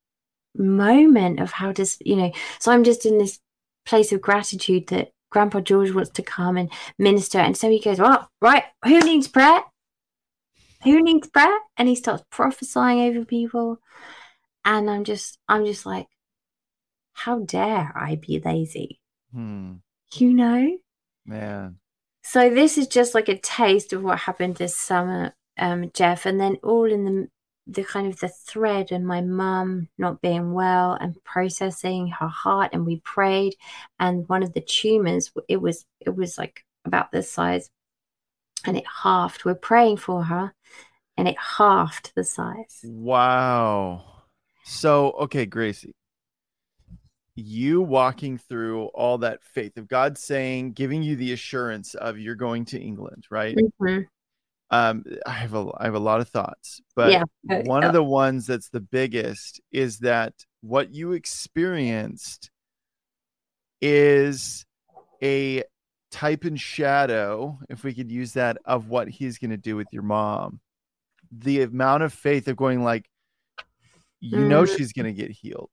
moment 0.57 1.39
of 1.39 1.51
how 1.51 1.71
does 1.71 1.97
you 2.01 2.15
know 2.15 2.31
so 2.59 2.71
i'm 2.71 2.83
just 2.83 3.05
in 3.05 3.17
this 3.17 3.39
place 3.85 4.11
of 4.11 4.21
gratitude 4.21 4.87
that 4.87 5.11
grandpa 5.29 5.59
george 5.59 5.91
wants 5.91 6.11
to 6.11 6.21
come 6.21 6.57
and 6.57 6.69
minister. 6.97 7.39
And 7.39 7.55
so 7.55 7.69
he 7.69 7.79
goes 7.79 7.99
well 7.99 8.29
right 8.41 8.63
who 8.83 8.99
needs 8.99 9.27
prayer? 9.27 9.61
Who 10.83 11.01
needs 11.01 11.27
prayer? 11.27 11.57
And 11.77 11.87
he 11.87 11.95
starts 11.95 12.23
prophesying 12.31 13.01
over 13.01 13.25
people. 13.25 13.79
And 14.65 14.89
i'm 14.89 15.03
just 15.03 15.39
i'm 15.47 15.65
just 15.65 15.85
like 15.85 16.07
how 17.13 17.39
dare 17.39 17.91
i 17.95 18.15
be 18.15 18.41
lazy? 18.43 18.99
Hmm. 19.33 19.75
you 20.13 20.33
know? 20.33 20.77
Man. 21.25 21.77
so 22.23 22.49
this 22.49 22.77
is 22.77 22.87
just 22.87 23.15
like 23.15 23.29
a 23.29 23.37
taste 23.37 23.93
of 23.93 24.03
what 24.03 24.19
happened 24.19 24.57
this 24.57 24.75
summer, 24.75 25.33
um, 25.57 25.91
Jeff, 25.93 26.25
and 26.25 26.41
then 26.41 26.57
all 26.63 26.91
in 26.91 27.05
the 27.05 27.27
the 27.71 27.83
kind 27.83 28.07
of 28.07 28.19
the 28.19 28.27
thread 28.27 28.91
and 28.91 29.05
my 29.05 29.21
mum 29.21 29.87
not 29.97 30.21
being 30.21 30.53
well 30.53 30.93
and 30.93 31.15
processing 31.23 32.07
her 32.07 32.27
heart, 32.27 32.71
and 32.73 32.85
we 32.85 32.99
prayed, 33.01 33.55
and 33.99 34.27
one 34.27 34.43
of 34.43 34.53
the 34.53 34.61
tumors, 34.61 35.31
it 35.47 35.57
was 35.57 35.85
it 35.99 36.15
was 36.15 36.37
like 36.37 36.65
about 36.85 37.11
this 37.11 37.31
size, 37.31 37.69
and 38.65 38.77
it 38.77 38.85
halved. 39.03 39.45
We're 39.45 39.55
praying 39.55 39.97
for 39.97 40.23
her, 40.23 40.53
and 41.17 41.27
it 41.27 41.37
halved 41.39 42.11
the 42.15 42.23
size. 42.23 42.81
Wow. 42.83 44.05
So, 44.63 45.11
okay, 45.11 45.45
Gracie, 45.45 45.95
you 47.35 47.81
walking 47.81 48.37
through 48.37 48.85
all 48.87 49.17
that 49.19 49.43
faith 49.43 49.77
of 49.77 49.87
God 49.87 50.17
saying, 50.17 50.73
giving 50.73 51.01
you 51.03 51.15
the 51.15 51.33
assurance 51.33 51.95
of 51.95 52.19
you're 52.19 52.35
going 52.35 52.65
to 52.65 52.79
England, 52.79 53.25
right? 53.29 53.57
Mhm. 53.79 54.07
Um, 54.71 55.03
I 55.25 55.31
have 55.31 55.53
a 55.53 55.69
I 55.77 55.85
have 55.85 55.95
a 55.95 55.99
lot 55.99 56.21
of 56.21 56.29
thoughts, 56.29 56.79
but 56.95 57.11
Yeah. 57.11 57.23
one 57.65 57.83
of 57.83 57.91
the 57.91 58.03
ones 58.03 58.47
that's 58.47 58.69
the 58.69 58.79
biggest 58.79 59.59
is 59.71 59.99
that 59.99 60.33
what 60.61 60.93
you 60.93 61.11
experienced 61.11 62.49
is 63.81 64.65
a 65.21 65.63
type 66.09 66.45
and 66.45 66.59
shadow, 66.59 67.59
if 67.69 67.83
we 67.83 67.93
could 67.93 68.09
use 68.11 68.33
that, 68.33 68.57
of 68.65 68.87
what 68.87 69.07
he's 69.09 69.37
going 69.37 69.51
to 69.51 69.57
do 69.57 69.75
with 69.75 69.87
your 69.91 70.03
mom. 70.03 70.59
The 71.31 71.63
amount 71.63 72.03
of 72.03 72.13
faith 72.13 72.47
of 72.47 72.55
going 72.57 72.83
like, 72.83 73.09
you 74.19 74.37
know, 74.45 74.63
Mm. 74.63 74.77
she's 74.77 74.93
going 74.93 75.05
to 75.13 75.13
get 75.13 75.31
healed, 75.31 75.69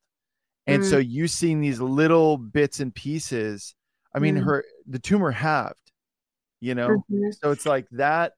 and 0.66 0.84
so 0.84 0.98
you 0.98 1.28
seeing 1.28 1.60
these 1.60 1.80
little 1.80 2.36
bits 2.38 2.80
and 2.80 2.94
pieces. 2.94 3.74
I 4.14 4.18
mean, 4.20 4.36
Mm. 4.36 4.44
her 4.44 4.64
the 4.86 4.98
tumor 4.98 5.30
halved, 5.30 5.92
you 6.60 6.74
know, 6.74 7.04
Mhm. 7.10 7.34
so 7.40 7.50
it's 7.52 7.66
like 7.66 7.86
that. 7.90 8.32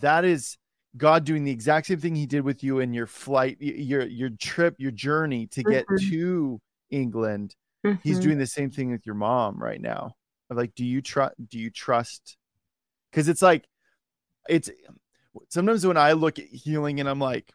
That 0.00 0.24
is 0.24 0.56
God 0.96 1.24
doing 1.24 1.44
the 1.44 1.50
exact 1.50 1.86
same 1.86 2.00
thing 2.00 2.14
He 2.14 2.26
did 2.26 2.42
with 2.42 2.64
you 2.64 2.80
in 2.80 2.92
your 2.92 3.06
flight, 3.06 3.56
your 3.60 4.06
your 4.06 4.30
trip, 4.30 4.76
your 4.78 4.90
journey 4.90 5.46
to 5.48 5.62
get 5.62 5.86
Mhm. 5.86 6.10
to 6.10 6.60
England. 6.90 7.54
He's 8.02 8.18
Mhm. 8.18 8.22
doing 8.22 8.38
the 8.38 8.46
same 8.46 8.70
thing 8.70 8.90
with 8.90 9.06
your 9.06 9.14
mom 9.14 9.58
right 9.62 9.80
now. 9.80 10.16
Of 10.50 10.56
Like, 10.56 10.74
do 10.74 10.84
you 10.84 11.00
trust? 11.02 11.34
Do 11.48 11.58
you 11.58 11.70
trust? 11.70 12.36
Because 13.10 13.28
it's 13.28 13.42
like, 13.42 13.66
it's 14.48 14.70
sometimes 15.48 15.86
when 15.86 15.96
I 15.96 16.12
look 16.12 16.38
at 16.38 16.46
healing 16.46 17.00
and 17.00 17.08
I'm 17.08 17.20
like, 17.20 17.52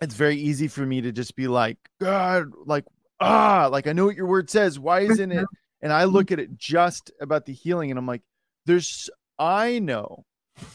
it's 0.00 0.14
very 0.14 0.36
easy 0.36 0.68
for 0.68 0.86
me 0.86 1.00
to 1.00 1.12
just 1.12 1.34
be 1.34 1.48
like, 1.48 1.78
God, 2.00 2.52
like 2.66 2.84
ah, 3.20 3.68
like 3.72 3.86
I 3.86 3.92
know 3.92 4.06
what 4.06 4.16
your 4.16 4.26
word 4.26 4.48
says. 4.48 4.78
Why 4.78 5.00
isn't 5.00 5.32
it? 5.32 5.46
And 5.80 5.92
I 5.92 6.04
look 6.04 6.30
at 6.32 6.38
it 6.38 6.56
just 6.56 7.10
about 7.20 7.46
the 7.46 7.52
healing, 7.52 7.90
and 7.90 7.98
I'm 7.98 8.06
like, 8.06 8.22
there's 8.66 9.10
I 9.38 9.78
know, 9.80 10.24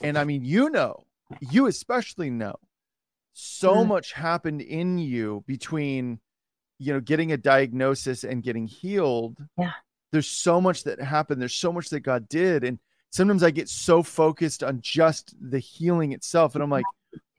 and 0.02 0.17
I 0.17 0.24
mean 0.24 0.43
you 0.43 0.69
know, 0.69 1.06
you 1.39 1.67
especially 1.67 2.30
know, 2.30 2.56
so 3.34 3.84
Mm. 3.84 3.88
much 3.88 4.13
happened 4.13 4.62
in 4.62 4.98
you 4.98 5.43
between, 5.48 6.19
you 6.80 6.93
know, 6.93 7.00
getting 7.00 7.32
a 7.32 7.38
diagnosis 7.38 8.24
and 8.24 8.43
getting 8.43 8.67
healed. 8.67 9.38
Yeah. 9.58 9.72
There's 10.12 10.30
so 10.30 10.62
much 10.62 10.84
that 10.84 11.00
happened. 11.02 11.41
There's 11.41 11.56
so 11.56 11.72
much 11.74 11.89
that 11.89 12.02
God 12.02 12.30
did, 12.30 12.63
and 12.63 12.78
sometimes 13.10 13.41
I 13.43 13.50
get 13.52 13.67
so 13.69 14.04
focused 14.04 14.63
on 14.63 14.80
just 14.82 15.34
the 15.41 15.60
healing 15.60 16.12
itself, 16.12 16.54
and 16.56 16.63
I'm 16.63 16.69
like, 16.69 16.86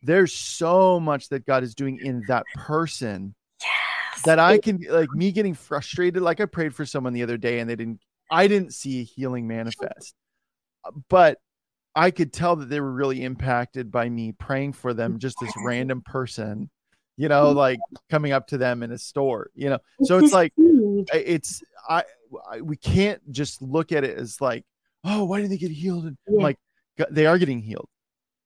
there's 0.02 0.34
so 0.34 0.98
much 1.00 1.28
that 1.28 1.46
God 1.46 1.62
is 1.62 1.74
doing 1.74 1.98
in 1.98 2.24
that 2.26 2.44
person 2.54 3.34
Yes. 3.62 4.22
that 4.24 4.38
I 4.38 4.58
can 4.58 4.84
like 4.90 5.10
me 5.12 5.32
getting 5.32 5.54
frustrated. 5.54 6.22
Like 6.22 6.40
I 6.40 6.46
prayed 6.46 6.74
for 6.74 6.84
someone 6.84 7.12
the 7.12 7.22
other 7.22 7.36
day 7.38 7.60
and 7.60 7.70
they 7.70 7.76
didn't, 7.76 8.00
I 8.30 8.46
didn't 8.48 8.74
see 8.74 9.00
a 9.00 9.04
healing 9.04 9.46
manifest, 9.46 10.14
but 11.08 11.38
I 11.96 12.10
could 12.10 12.32
tell 12.32 12.56
that 12.56 12.68
they 12.68 12.80
were 12.80 12.92
really 12.92 13.22
impacted 13.22 13.90
by 13.90 14.08
me 14.08 14.32
praying 14.32 14.72
for 14.72 14.94
them, 14.94 15.14
mm. 15.14 15.18
just 15.18 15.36
this 15.40 15.52
random 15.64 16.02
person, 16.02 16.70
you 17.16 17.28
know, 17.28 17.52
mm. 17.52 17.54
like 17.54 17.78
coming 18.10 18.32
up 18.32 18.48
to 18.48 18.58
them 18.58 18.82
in 18.82 18.92
a 18.92 18.98
store, 18.98 19.50
you 19.54 19.70
know. 19.70 19.78
So 20.02 20.18
it's 20.18 20.32
like, 20.32 20.52
it's, 20.56 21.62
I, 21.88 22.04
I 22.50 22.60
we 22.60 22.76
can't 22.76 23.20
just 23.30 23.62
look 23.62 23.92
at 23.92 24.04
it 24.04 24.18
as 24.18 24.40
like, 24.40 24.64
oh, 25.04 25.24
why 25.24 25.40
did 25.40 25.50
they 25.50 25.58
get 25.58 25.70
healed? 25.70 26.06
And 26.06 26.16
Yeah. 26.28 26.42
like, 26.42 26.58
they 27.10 27.26
are 27.26 27.38
getting 27.38 27.60
healed. 27.60 27.88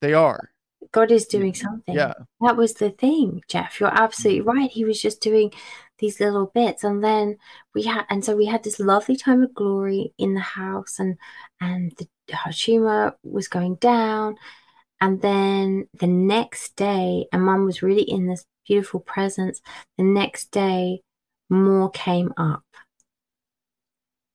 They 0.01 0.14
are. 0.14 0.51
God 0.92 1.11
is 1.11 1.26
doing 1.26 1.55
something. 1.55 1.94
Yeah. 1.94 2.14
That 2.40 2.57
was 2.57 2.74
the 2.74 2.90
thing, 2.90 3.42
Jeff. 3.49 3.80
You're 3.80 3.92
absolutely 3.92 4.42
mm. 4.42 4.46
right. 4.46 4.70
He 4.70 4.84
was 4.84 5.01
just 5.01 5.20
doing 5.20 5.53
these 5.99 6.20
little 6.20 6.46
bits. 6.46 6.84
And 6.84 7.03
then 7.03 7.36
we 7.74 7.82
had 7.82 8.05
and 8.09 8.24
so 8.24 8.36
we 8.36 8.46
had 8.46 8.62
this 8.62 8.80
lovely 8.80 9.16
time 9.16 9.42
of 9.42 9.55
glory 9.55 10.12
in 10.18 10.34
the 10.34 10.40
house 10.40 10.99
and 10.99 11.16
and 11.61 11.92
the 11.99 12.09
Hashima 12.29 13.14
was 13.22 13.49
going 13.49 13.76
down. 13.76 14.37
And 15.01 15.20
then 15.22 15.89
the 15.95 16.07
next 16.09 16.76
day, 16.76 17.26
and 17.33 17.43
mum 17.43 17.64
was 17.64 17.83
really 17.83 18.03
in 18.03 18.26
this 18.26 18.45
beautiful 18.66 19.01
presence. 19.01 19.61
The 19.97 20.05
next 20.05 20.51
day, 20.51 21.03
more 21.49 21.91
came 21.91 22.33
up, 22.37 22.62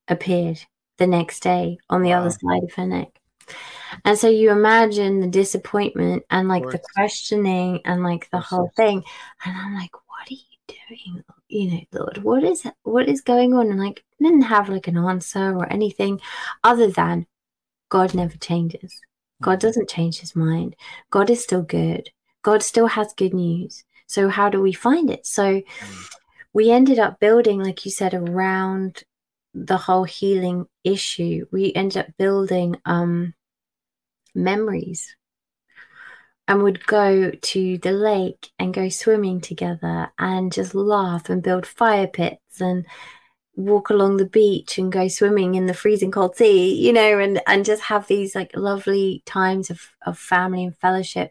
appeared 0.08 0.60
the 0.98 1.06
next 1.06 1.40
day 1.40 1.78
on 1.90 2.02
the 2.02 2.10
Wow. 2.10 2.20
other 2.20 2.30
side 2.30 2.64
of 2.64 2.72
her 2.74 2.86
neck. 2.86 3.20
And 4.04 4.18
so 4.18 4.28
you 4.28 4.50
imagine 4.50 5.20
the 5.20 5.28
disappointment 5.28 6.24
and 6.30 6.48
like 6.48 6.68
the 6.70 6.80
questioning 6.94 7.80
and 7.84 8.02
like 8.02 8.28
the 8.30 8.40
whole 8.40 8.70
thing. 8.76 9.04
And 9.44 9.56
I'm 9.56 9.74
like, 9.74 9.92
what 9.94 10.30
are 10.30 10.34
you 10.34 10.76
doing? 10.88 11.24
You 11.48 11.70
know, 11.70 11.80
Lord, 12.00 12.18
what 12.18 12.42
is 12.44 12.66
what 12.82 13.08
is 13.08 13.20
going 13.20 13.54
on? 13.54 13.70
And 13.70 13.78
like 13.78 14.02
didn't 14.20 14.42
have 14.42 14.68
like 14.68 14.88
an 14.88 14.96
answer 14.96 15.54
or 15.54 15.70
anything 15.70 16.20
other 16.64 16.90
than 16.90 17.26
God 17.94 18.12
never 18.12 18.36
changes. 18.38 19.00
God 19.40 19.58
Mhm. 19.58 19.60
doesn't 19.60 19.88
change 19.88 20.18
his 20.18 20.34
mind. 20.34 20.74
God 21.10 21.30
is 21.30 21.44
still 21.44 21.62
good. 21.62 22.10
God 22.42 22.60
still 22.60 22.88
has 22.88 23.14
good 23.14 23.32
news. 23.32 23.84
So 24.08 24.28
how 24.28 24.48
do 24.48 24.60
we 24.60 24.72
find 24.72 25.08
it? 25.10 25.24
So 25.24 25.62
we 26.52 26.72
ended 26.72 26.98
up 26.98 27.20
building, 27.20 27.62
like 27.62 27.84
you 27.84 27.92
said, 27.92 28.12
around 28.12 29.04
the 29.54 29.76
whole 29.76 30.02
healing 30.02 30.66
issue. 30.82 31.46
We 31.52 31.72
ended 31.72 31.98
up 31.98 32.16
building 32.18 32.80
um 32.84 33.34
memories 34.34 35.14
and 36.48 36.64
would 36.64 36.84
go 36.86 37.30
to 37.30 37.78
the 37.78 37.92
lake 37.92 38.50
and 38.58 38.74
go 38.74 38.88
swimming 38.88 39.40
together 39.40 40.12
and 40.18 40.52
just 40.52 40.74
laugh 40.74 41.30
and 41.30 41.44
build 41.44 41.64
fire 41.64 42.08
pits 42.08 42.60
and 42.60 42.86
walk 43.56 43.90
along 43.90 44.16
the 44.16 44.26
beach 44.26 44.78
and 44.78 44.90
go 44.90 45.06
swimming 45.06 45.54
in 45.54 45.66
the 45.66 45.74
freezing 45.74 46.10
cold 46.10 46.36
sea 46.36 46.74
you 46.74 46.92
know 46.92 47.18
and 47.20 47.40
and 47.46 47.64
just 47.64 47.82
have 47.82 48.06
these 48.08 48.34
like 48.34 48.50
lovely 48.56 49.22
times 49.26 49.70
of 49.70 49.80
of 50.06 50.18
family 50.18 50.64
and 50.64 50.76
fellowship 50.78 51.30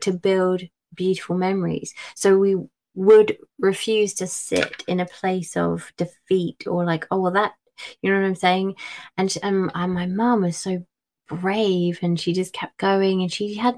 to 0.00 0.12
build 0.12 0.62
beautiful 0.94 1.36
memories. 1.36 1.94
So 2.14 2.38
we 2.38 2.56
would 2.94 3.36
refuse 3.58 4.14
to 4.14 4.26
sit 4.26 4.82
in 4.88 5.00
a 5.00 5.06
place 5.06 5.56
of 5.56 5.92
defeat 5.96 6.64
or 6.66 6.84
like 6.84 7.06
oh 7.10 7.20
well 7.20 7.32
that 7.32 7.52
you 8.00 8.10
know 8.10 8.18
what 8.18 8.26
i'm 8.26 8.34
saying? 8.34 8.74
And, 9.18 9.34
and, 9.42 9.70
and 9.74 9.92
my 9.92 10.06
mom 10.06 10.42
was 10.42 10.56
so 10.56 10.84
brave 11.26 11.98
and 12.02 12.18
she 12.18 12.32
just 12.32 12.52
kept 12.52 12.76
going 12.78 13.22
and 13.22 13.32
she 13.32 13.54
had 13.54 13.76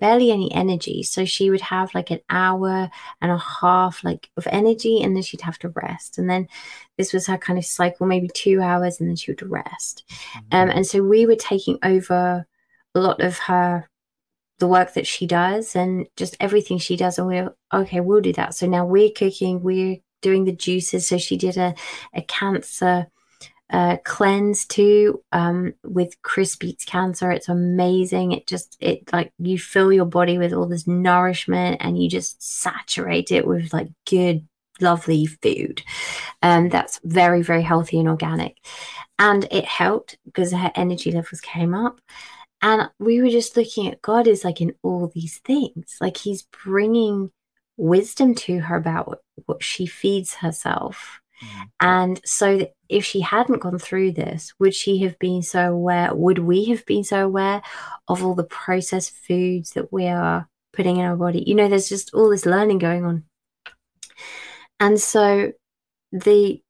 barely 0.00 0.30
any 0.30 0.52
energy. 0.52 1.02
So 1.02 1.24
she 1.24 1.50
would 1.50 1.60
have 1.60 1.94
like 1.94 2.10
an 2.10 2.20
hour 2.30 2.90
and 3.20 3.30
a 3.30 3.38
half 3.38 4.02
like 4.04 4.30
of 4.36 4.46
energy 4.50 5.02
and 5.02 5.14
then 5.14 5.22
she'd 5.22 5.42
have 5.42 5.58
to 5.60 5.68
rest. 5.68 6.18
And 6.18 6.28
then 6.28 6.48
this 6.96 7.12
was 7.12 7.26
her 7.26 7.38
kind 7.38 7.58
of 7.58 7.64
cycle 7.64 8.06
maybe 8.06 8.28
two 8.28 8.60
hours 8.60 9.00
and 9.00 9.08
then 9.08 9.16
she 9.16 9.30
would 9.30 9.42
rest. 9.48 10.04
Um, 10.52 10.70
and 10.70 10.86
so 10.86 11.02
we 11.02 11.26
were 11.26 11.36
taking 11.36 11.78
over 11.82 12.46
a 12.94 13.00
lot 13.00 13.20
of 13.20 13.38
her 13.38 13.88
the 14.58 14.66
work 14.66 14.94
that 14.94 15.06
she 15.06 15.24
does 15.24 15.76
and 15.76 16.08
just 16.16 16.36
everything 16.40 16.78
she 16.78 16.96
does. 16.96 17.18
And 17.18 17.28
we're 17.28 17.54
okay 17.72 18.00
we'll 18.00 18.20
do 18.20 18.32
that. 18.32 18.54
So 18.54 18.66
now 18.66 18.84
we're 18.84 19.10
cooking 19.10 19.62
we're 19.62 19.98
doing 20.20 20.44
the 20.44 20.52
juices. 20.52 21.06
So 21.06 21.18
she 21.18 21.36
did 21.36 21.56
a, 21.56 21.74
a 22.14 22.22
cancer 22.22 23.06
uh, 23.70 23.98
cleanse 24.04 24.64
too 24.64 25.22
um, 25.32 25.74
with 25.84 26.20
Chris 26.22 26.56
Beats 26.56 26.84
Cancer. 26.84 27.30
It's 27.30 27.48
amazing. 27.48 28.32
It 28.32 28.46
just 28.46 28.76
it 28.80 29.12
like 29.12 29.32
you 29.38 29.58
fill 29.58 29.92
your 29.92 30.06
body 30.06 30.38
with 30.38 30.52
all 30.52 30.66
this 30.66 30.86
nourishment 30.86 31.78
and 31.80 32.02
you 32.02 32.08
just 32.08 32.42
saturate 32.42 33.30
it 33.30 33.46
with 33.46 33.72
like 33.72 33.88
good, 34.08 34.46
lovely 34.80 35.26
food. 35.26 35.82
Um, 36.42 36.68
that's 36.68 37.00
very 37.04 37.42
very 37.42 37.62
healthy 37.62 37.98
and 37.98 38.08
organic, 38.08 38.56
and 39.18 39.46
it 39.50 39.64
helped 39.64 40.18
because 40.24 40.52
her 40.52 40.72
energy 40.74 41.12
levels 41.12 41.40
came 41.40 41.74
up. 41.74 42.00
And 42.60 42.90
we 42.98 43.20
were 43.22 43.30
just 43.30 43.56
looking 43.56 43.86
at 43.86 44.02
God 44.02 44.26
is 44.26 44.44
like 44.44 44.60
in 44.60 44.74
all 44.82 45.12
these 45.14 45.38
things, 45.38 45.96
like 46.00 46.16
He's 46.16 46.42
bringing 46.64 47.30
wisdom 47.76 48.34
to 48.34 48.58
her 48.60 48.76
about 48.76 49.08
what, 49.08 49.22
what 49.46 49.62
she 49.62 49.86
feeds 49.86 50.34
herself. 50.34 51.17
Mhm. 51.42 51.70
And 51.80 52.20
so, 52.24 52.68
if 52.88 53.04
she 53.04 53.20
hadn't 53.20 53.60
gone 53.60 53.78
through 53.78 54.12
this, 54.12 54.52
would 54.58 54.74
she 54.74 54.98
have 54.98 55.18
been 55.18 55.42
so 55.42 55.72
aware? 55.72 56.14
Would 56.14 56.38
we 56.40 56.66
have 56.66 56.84
been 56.86 57.04
so 57.04 57.24
aware 57.24 57.62
of 58.08 58.24
all 58.24 58.34
the 58.34 58.44
processed 58.44 59.12
foods 59.14 59.72
that 59.72 59.92
we 59.92 60.06
are 60.08 60.48
putting 60.72 60.96
in 60.96 61.04
our 61.04 61.16
body? 61.16 61.44
You 61.46 61.54
know, 61.54 61.68
there's 61.68 61.88
just 61.88 62.14
all 62.14 62.30
this 62.30 62.46
learning 62.46 62.78
going 62.78 63.04
on. 63.04 63.24
And 64.80 65.00
so, 65.00 65.52
the 66.12 66.62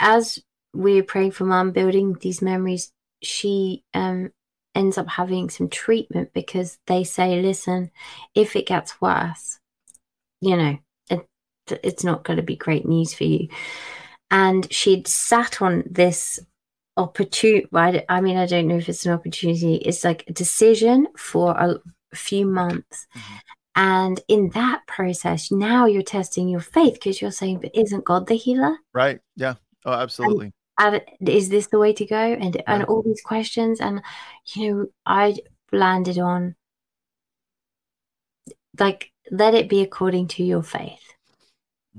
as 0.00 0.40
we're 0.74 1.04
praying 1.04 1.32
for 1.32 1.44
mum, 1.44 1.72
building 1.72 2.16
these 2.20 2.42
memories, 2.42 2.92
she 3.22 3.84
um, 3.94 4.32
ends 4.74 4.98
up 4.98 5.08
having 5.08 5.50
some 5.50 5.68
treatment 5.68 6.32
because 6.34 6.78
they 6.86 7.04
say, 7.04 7.42
listen, 7.42 7.90
if 8.34 8.56
it 8.56 8.66
gets 8.66 9.00
worse, 9.00 9.58
you 10.40 10.56
know, 10.56 10.78
it's 11.82 12.04
not 12.04 12.24
going 12.24 12.36
to 12.36 12.42
be 12.42 12.56
great 12.56 12.86
news 12.86 13.14
for 13.14 13.24
you. 13.24 13.48
And 14.30 14.72
she'd 14.72 15.08
sat 15.08 15.60
on 15.60 15.84
this 15.90 16.38
opportunity. 16.96 17.66
I 18.08 18.20
mean, 18.20 18.36
I 18.36 18.46
don't 18.46 18.68
know 18.68 18.76
if 18.76 18.88
it's 18.88 19.06
an 19.06 19.12
opportunity. 19.12 19.76
It's 19.76 20.04
like 20.04 20.24
a 20.28 20.32
decision 20.32 21.08
for 21.16 21.52
a, 21.52 21.76
few 22.12 22.44
months. 22.44 23.06
Mhm. 23.16 23.40
And 23.76 24.20
in 24.26 24.50
that 24.50 24.84
process, 24.88 25.52
now 25.52 25.86
you're 25.86 26.02
testing 26.02 26.48
your 26.48 26.60
faith 26.60 26.94
because 26.94 27.22
you're 27.22 27.30
saying, 27.30 27.60
but 27.60 27.70
isn't 27.72 28.04
God 28.04 28.26
the 28.26 28.34
healer? 28.34 28.76
Right. 28.92 29.20
Yeah. 29.36 29.54
Oh, 29.84 29.92
absolutely. 29.92 30.52
and 30.80 31.02
is 31.20 31.50
this 31.50 31.68
the 31.68 31.78
way 31.78 31.92
to 31.92 32.06
go 32.06 32.16
and 32.16 32.62
and 32.66 32.84
all 32.84 33.02
these 33.02 33.20
questions 33.20 33.80
and 33.80 34.00
you 34.54 34.74
know 34.74 34.86
i 35.04 35.36
landed 35.72 36.18
on 36.18 36.56
like 38.78 39.12
let 39.30 39.54
it 39.54 39.68
be 39.68 39.82
according 39.82 40.26
to 40.26 40.42
your 40.42 40.62
faith 40.62 41.14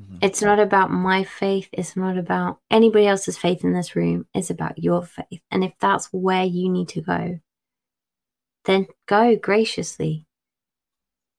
Mhm. 0.02 0.18
it's 0.22 0.42
not 0.42 0.60
about 0.60 0.92
my 0.92 1.24
faith 1.24 1.70
it's 1.72 1.96
not 1.96 2.18
about 2.18 2.60
anybody 2.70 3.08
else's 3.08 3.38
faith 3.38 3.64
in 3.64 3.74
this 3.74 3.96
room 3.96 4.26
it's 4.34 4.50
about 4.50 4.78
your 4.78 5.04
faith 5.04 5.42
and 5.52 5.64
if 5.64 5.74
that's 5.80 6.08
where 6.12 6.44
you 6.44 6.70
need 6.70 6.90
to 6.90 7.02
go 7.02 7.40
then 8.66 8.88
go 9.08 9.36
graciously 9.36 10.26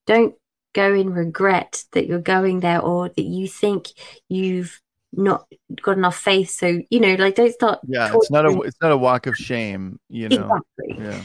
don't 0.07 0.35
go 0.75 0.95
in 0.95 1.13
regret 1.13 1.85
that 1.93 2.07
you're 2.07 2.19
going 2.19 2.61
there 2.61 2.81
or 2.81 3.09
that 3.09 3.23
you 3.23 3.47
think 3.47 3.89
you've 4.29 4.81
not 5.13 5.47
got 5.83 5.99
enough 5.99 6.17
faith 6.17 6.51
so 6.51 6.81
you 6.91 6.99
know 7.01 7.15
like 7.15 7.35
don't 7.35 7.53
start 7.53 7.81
Yeah. 7.87 8.13
It's 8.15 8.31
not 8.31 8.47
a 8.47 8.61
it's 8.63 8.81
not 8.81 8.93
a 8.93 8.97
walk 8.97 9.27
of 9.27 9.37
shame. 9.37 9.99
You 10.09 10.31
know. 10.31 10.51
exactly 10.79 11.05
Yeah. 11.05 11.23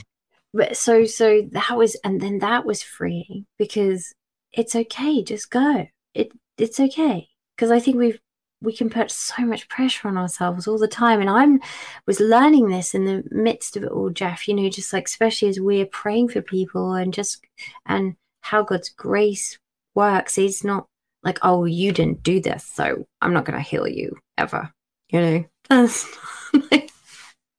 but 0.53 0.75
so 0.75 1.05
so 1.05 1.47
that 1.51 1.77
was 1.77 1.95
and 2.03 2.19
then 2.19 2.39
that 2.39 2.65
was 2.65 2.83
freeing 2.83 3.45
because 3.57 4.13
it's 4.51 4.75
okay 4.75 5.23
just 5.23 5.49
go 5.49 5.87
it 6.13 6.31
it's 6.57 6.79
okay 6.79 7.27
because 7.55 7.71
i 7.71 7.79
think 7.79 7.97
we've 7.97 8.19
we 8.61 8.75
can 8.75 8.89
put 8.89 9.11
so 9.11 9.45
much 9.45 9.69
pressure 9.69 10.07
on 10.07 10.17
ourselves 10.17 10.67
all 10.67 10.77
the 10.77 10.87
time 10.87 11.21
and 11.21 11.29
i'm 11.29 11.59
was 12.05 12.19
learning 12.19 12.69
this 12.69 12.95
in 12.95 13.05
the 13.05 13.23
midst 13.29 13.77
of 13.77 13.83
it 13.83 13.91
all 13.91 14.09
jeff 14.09 14.47
you 14.47 14.53
know 14.53 14.69
just 14.69 14.93
like 14.93 15.05
especially 15.05 15.47
as 15.47 15.59
we're 15.59 15.85
praying 15.85 16.27
for 16.27 16.41
people 16.41 16.93
and 16.93 17.13
just 17.13 17.45
and 17.85 18.15
how 18.41 18.63
god's 18.63 18.89
grace 18.89 19.59
works 19.93 20.37
it's 20.37 20.63
not 20.63 20.87
like 21.23 21.39
oh 21.43 21.65
you 21.65 21.91
didn't 21.91 22.23
do 22.23 22.39
this 22.39 22.63
so 22.63 23.05
i'm 23.21 23.33
not 23.33 23.45
going 23.45 23.57
to 23.57 23.69
heal 23.69 23.87
you 23.87 24.15
ever 24.37 24.71
you 25.09 25.21
know 25.21 25.45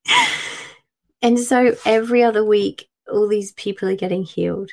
and 1.23 1.39
so 1.39 1.75
every 1.85 2.23
other 2.23 2.45
week, 2.45 2.89
all 3.11 3.29
these 3.29 3.53
people 3.53 3.89
are 3.89 3.97
getting 3.97 4.25
healed. 4.25 4.71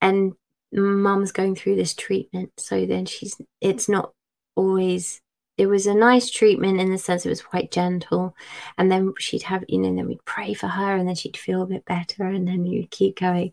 And 0.00 0.34
mum's 0.74 1.32
going 1.32 1.54
through 1.54 1.76
this 1.76 1.94
treatment. 1.94 2.52
So 2.58 2.86
then 2.86 3.06
she's, 3.06 3.36
it's 3.60 3.88
not 3.88 4.12
always, 4.56 5.20
it 5.56 5.66
was 5.66 5.86
a 5.86 5.94
nice 5.94 6.30
treatment 6.30 6.80
in 6.80 6.90
the 6.90 6.98
sense 6.98 7.24
it 7.24 7.30
was 7.30 7.42
quite 7.42 7.70
gentle. 7.70 8.34
And 8.76 8.90
then 8.90 9.14
she'd 9.18 9.42
have, 9.44 9.64
you 9.68 9.78
know, 9.78 9.94
then 9.94 10.06
we'd 10.06 10.24
pray 10.24 10.54
for 10.54 10.66
her 10.66 10.96
and 10.96 11.08
then 11.08 11.14
she'd 11.14 11.36
feel 11.36 11.62
a 11.62 11.66
bit 11.66 11.84
better 11.84 12.24
and 12.24 12.46
then 12.46 12.66
you'd 12.66 12.90
keep 12.90 13.18
going. 13.18 13.52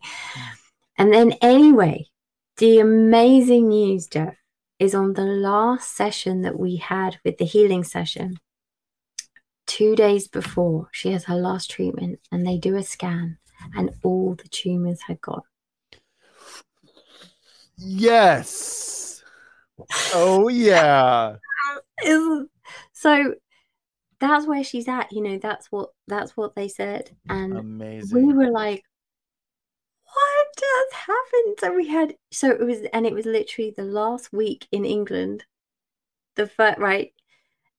And 0.98 1.12
then, 1.12 1.32
anyway, 1.40 2.06
the 2.58 2.80
amazing 2.80 3.68
news, 3.68 4.06
Jeff, 4.06 4.34
is 4.78 4.94
on 4.94 5.14
the 5.14 5.24
last 5.24 5.96
session 5.96 6.42
that 6.42 6.58
we 6.58 6.76
had 6.76 7.18
with 7.24 7.38
the 7.38 7.44
healing 7.44 7.84
session 7.84 8.36
two 9.66 9.94
days 9.94 10.26
before 10.28 10.88
she 10.92 11.12
has 11.12 11.24
her 11.24 11.36
last 11.36 11.70
treatment 11.70 12.18
and 12.32 12.46
they 12.46 12.58
do 12.58 12.76
a 12.76 12.82
scan 12.82 13.38
and 13.76 13.90
all 14.02 14.34
the 14.34 14.48
tumors 14.48 15.00
had 15.02 15.20
gone 15.20 15.42
Yes. 17.84 19.22
Oh 20.14 20.48
yeah. 20.48 21.36
So 22.92 23.34
that's 24.20 24.46
where 24.46 24.62
she's 24.62 24.86
at 24.86 25.12
you 25.12 25.20
know 25.20 25.36
that's 25.38 25.66
what 25.72 25.90
that's 26.06 26.36
what 26.36 26.54
they 26.54 26.68
said 26.68 27.10
and 27.28 27.60
we 28.12 28.32
were 28.32 28.50
like 28.50 28.84
what 30.12 30.46
just 30.58 30.94
happened. 30.94 31.56
So 31.60 31.74
we 31.74 31.88
had, 31.88 32.16
so 32.30 32.50
it 32.50 32.60
was, 32.60 32.80
and 32.92 33.06
it 33.06 33.14
was 33.14 33.26
literally 33.26 33.72
the 33.76 33.84
last 33.84 34.32
week 34.32 34.66
in 34.72 34.84
England, 34.84 35.44
the 36.36 36.46
first, 36.46 36.78
right? 36.78 37.12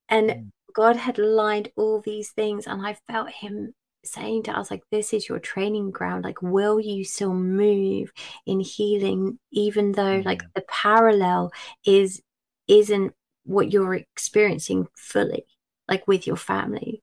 And 0.09 0.29
Mm. 0.29 0.51
God 0.73 0.95
had 0.97 1.17
lined 1.17 1.71
all 1.75 2.01
these 2.01 2.31
things, 2.31 2.67
and 2.67 2.85
I 2.85 2.97
felt 3.07 3.29
Him 3.29 3.73
saying 4.03 4.43
to 4.43 4.51
us, 4.51 4.69
like, 4.71 4.83
this 4.91 5.13
is 5.13 5.27
your 5.29 5.39
training 5.39 5.91
ground. 5.91 6.23
Like, 6.23 6.41
will 6.41 6.79
you 6.79 7.05
still 7.05 7.33
move 7.33 8.11
in 8.45 8.59
healing, 8.59 9.39
even 9.51 9.93
though, 9.93 10.21
like, 10.25 10.41
Mhm. 10.43 10.53
the 10.55 10.61
parallel 10.67 11.51
is, 11.85 12.21
isn't 12.67 13.13
what 13.45 13.71
you're 13.71 13.95
experiencing 13.95 14.87
fully, 14.95 15.45
like 15.87 16.07
with 16.07 16.27
your 16.27 16.37
family? 16.37 17.01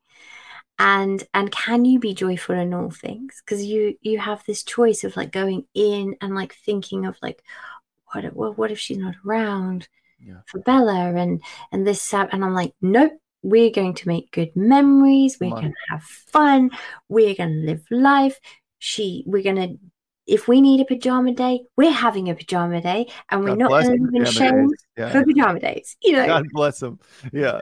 and 0.79 1.25
and 1.35 1.53
can 1.53 1.85
you 1.85 1.99
be 1.99 2.15
joyful 2.15 2.55
in 2.55 2.73
all 2.73 2.91
things 2.91 3.43
because 3.45 3.65
you 3.65 3.97
you 4.01 4.19
have 4.19 4.43
this 4.47 4.63
choice 4.63 5.05
of 5.05 5.15
like 5.17 5.31
going 5.31 5.65
in 5.75 6.17
and 6.23 6.35
like 6.35 6.55
thinking 6.55 7.05
of 7.07 7.17
like 7.23 7.43
what 8.13 8.25
if, 8.25 8.33
well, 8.33 8.55
what 8.55 8.71
if 8.71 8.79
she's 8.79 8.97
not 8.99 9.15
around 9.27 9.89
Yeah. 10.19 10.41
for 10.47 10.59
Bella 10.61 11.15
and 11.15 11.43
and 11.73 11.87
this 11.87 12.13
and 12.15 12.45
I'm 12.45 12.55
like 12.55 12.73
nope 12.81 13.13
we're 13.43 13.71
going 13.71 13.95
to 13.95 14.09
make 14.09 14.31
good 14.33 14.55
memories 14.55 15.39
we're 15.41 15.51
going 15.51 15.73
to 15.73 15.93
have 15.93 16.03
fun 16.03 16.71
we're 17.09 17.35
going 17.35 17.51
to 17.51 17.67
live 17.67 17.85
life 17.91 18.39
she 18.79 19.25
we're 19.27 19.43
going 19.43 19.57
to 19.57 19.79
if 20.27 20.47
we 20.47 20.61
need 20.61 20.81
a 20.81 20.85
pajama 20.85 21.33
day 21.33 21.61
we're 21.77 21.91
having 21.91 22.29
a 22.29 22.35
pajama 22.35 22.81
day 22.81 23.07
and 23.31 23.41
we're 23.41 23.49
God 23.51 23.59
not 23.59 23.69
bless 23.71 23.87
going 23.87 23.99
to 23.99 24.05
them 24.05 24.13
live 24.13 24.21
in 24.21 24.27
for 24.27 24.33
shame 24.33 24.51
pajama 24.51 24.69
days. 24.69 24.87
Yeah. 24.97 25.11
for 25.11 25.25
pajama 25.25 25.61
days 25.61 25.97
you 26.03 26.13
know 26.13 26.27
God 26.27 26.47
bless 26.53 26.81
them. 26.81 26.99
Yeah. 27.33 27.61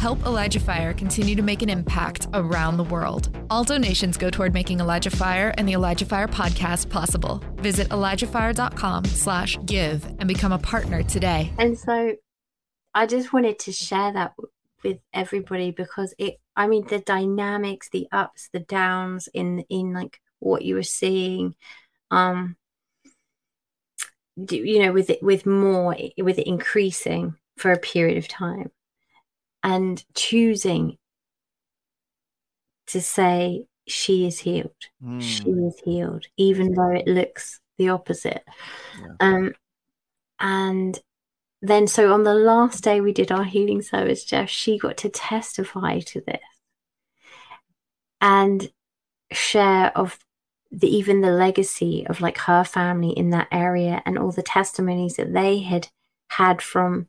Help 0.00 0.24
Elijah 0.24 0.60
Fire 0.60 0.94
continue 0.94 1.34
to 1.34 1.42
make 1.42 1.60
an 1.60 1.68
impact 1.68 2.28
around 2.32 2.76
the 2.76 2.84
world. 2.84 3.36
All 3.50 3.64
donations 3.64 4.16
go 4.16 4.30
toward 4.30 4.54
making 4.54 4.78
Elijah 4.80 5.10
Fire 5.10 5.52
and 5.58 5.68
the 5.68 5.72
Elijah 5.72 6.06
Fire 6.06 6.28
podcast 6.28 6.88
possible. 6.88 7.42
Visit 7.56 7.88
ElijahFire.com 7.88 9.04
slash 9.06 9.58
give 9.66 10.06
and 10.18 10.28
become 10.28 10.52
a 10.52 10.58
partner 10.58 11.02
today. 11.02 11.52
And 11.58 11.76
so 11.76 12.14
I 12.94 13.06
just 13.06 13.32
wanted 13.32 13.58
to 13.60 13.72
share 13.72 14.12
that 14.12 14.34
w- 14.36 14.48
with 14.82 14.98
everybody 15.12 15.70
because 15.70 16.14
it 16.18 16.40
I 16.56 16.66
mean 16.66 16.86
the 16.86 17.00
dynamics, 17.00 17.88
the 17.90 18.08
ups, 18.12 18.48
the 18.52 18.60
downs 18.60 19.28
in 19.34 19.60
in 19.68 19.92
like 19.92 20.20
what 20.40 20.62
you 20.62 20.74
were 20.76 20.82
seeing 20.82 21.54
um 22.10 22.56
do- 24.44 24.56
you 24.56 24.78
know 24.80 24.92
with 24.92 25.10
it 25.10 25.22
with 25.22 25.46
more 25.46 25.96
with 26.18 26.38
it 26.38 26.46
increasing 26.46 27.34
for 27.56 27.72
a 27.72 27.78
period 27.78 28.16
of 28.18 28.28
time 28.28 28.70
and 29.62 30.04
choosing 30.14 30.96
to 32.86 33.00
say 33.00 33.66
she 33.86 34.26
is 34.26 34.38
healed 34.38 34.70
she 35.18 35.42
Mm. 35.50 35.68
is 35.68 35.80
healed 35.84 36.24
even 36.36 36.72
though 36.72 36.90
it 36.90 37.06
looks 37.08 37.60
the 37.78 37.88
opposite 37.88 38.44
Yeah. 39.00 39.14
um 39.20 39.54
and 40.38 41.00
then 41.60 41.86
so 41.86 42.12
on 42.12 42.22
the 42.22 42.34
last 42.34 42.84
day 42.84 43.00
we 43.00 43.12
did 43.12 43.32
our 43.32 43.44
healing 43.44 43.82
service 43.82 44.24
jeff 44.24 44.48
she 44.48 44.78
got 44.78 44.96
to 44.96 45.08
testify 45.08 45.98
to 45.98 46.20
this 46.20 46.40
and 48.20 48.70
share 49.32 49.96
of 49.96 50.18
the 50.70 50.88
even 50.88 51.20
the 51.20 51.30
legacy 51.30 52.06
of 52.08 52.20
like 52.20 52.38
her 52.38 52.62
family 52.62 53.10
in 53.10 53.30
that 53.30 53.48
area 53.50 54.02
and 54.04 54.18
all 54.18 54.30
the 54.30 54.42
testimonies 54.42 55.16
that 55.16 55.32
they 55.32 55.60
had 55.60 55.88
had 56.30 56.60
from 56.60 57.08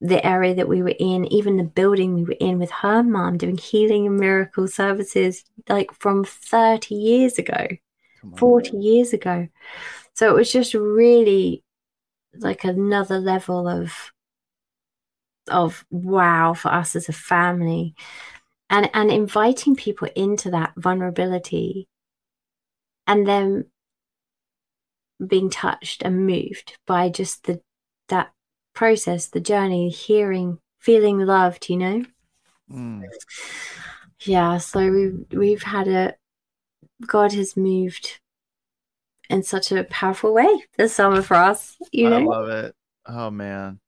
the 0.00 0.24
area 0.24 0.54
that 0.54 0.68
we 0.68 0.82
were 0.82 0.94
in, 0.98 1.30
even 1.32 1.56
the 1.56 1.64
building 1.64 2.14
we 2.14 2.22
were 2.22 2.36
in 2.38 2.58
with 2.58 2.70
her 2.70 3.02
mom 3.02 3.36
doing 3.36 3.56
healing 3.56 4.06
and 4.06 4.16
miracle 4.16 4.68
services 4.68 5.44
like 5.68 5.92
from 5.92 6.24
30 6.24 6.94
years 6.94 7.38
ago, 7.38 7.66
40 8.36 8.76
years 8.76 9.12
ago. 9.12 9.48
So 10.14 10.30
it 10.30 10.34
was 10.34 10.52
just 10.52 10.74
really 10.74 11.64
like 12.38 12.64
another 12.64 13.18
level 13.18 13.68
of 13.68 14.12
of 15.50 15.84
wow 15.90 16.52
for 16.54 16.68
us 16.68 16.94
as 16.94 17.08
a 17.08 17.12
family 17.12 17.94
and 18.68 18.90
and 18.92 19.10
inviting 19.10 19.74
people 19.74 20.08
into 20.14 20.50
that 20.50 20.72
vulnerability 20.76 21.88
and 23.06 23.26
then 23.26 23.64
being 25.26 25.50
touched 25.50 26.02
and 26.02 26.26
moved 26.26 26.76
by 26.86 27.08
just 27.08 27.44
the 27.44 27.60
that 28.08 28.30
process 28.74 29.26
the 29.28 29.40
journey 29.40 29.88
hearing 29.88 30.58
feeling 30.78 31.18
loved 31.18 31.68
you 31.68 31.76
know 31.76 32.04
Mm. 32.70 33.02
yeah 34.26 34.58
so 34.58 34.90
we've 34.90 35.24
we've 35.32 35.62
had 35.62 35.88
a 35.88 36.14
god 37.06 37.32
has 37.32 37.56
moved 37.56 38.20
in 39.30 39.42
such 39.42 39.72
a 39.72 39.84
powerful 39.84 40.32
way 40.32 40.48
this 40.76 40.94
summer 40.94 41.22
for 41.22 41.34
us 41.34 41.76
you 41.92 42.08
know, 42.08 42.16
I 42.16 42.22
love 42.22 42.48
it. 42.48 42.74
Oh 43.06 43.30
man. 43.30 43.80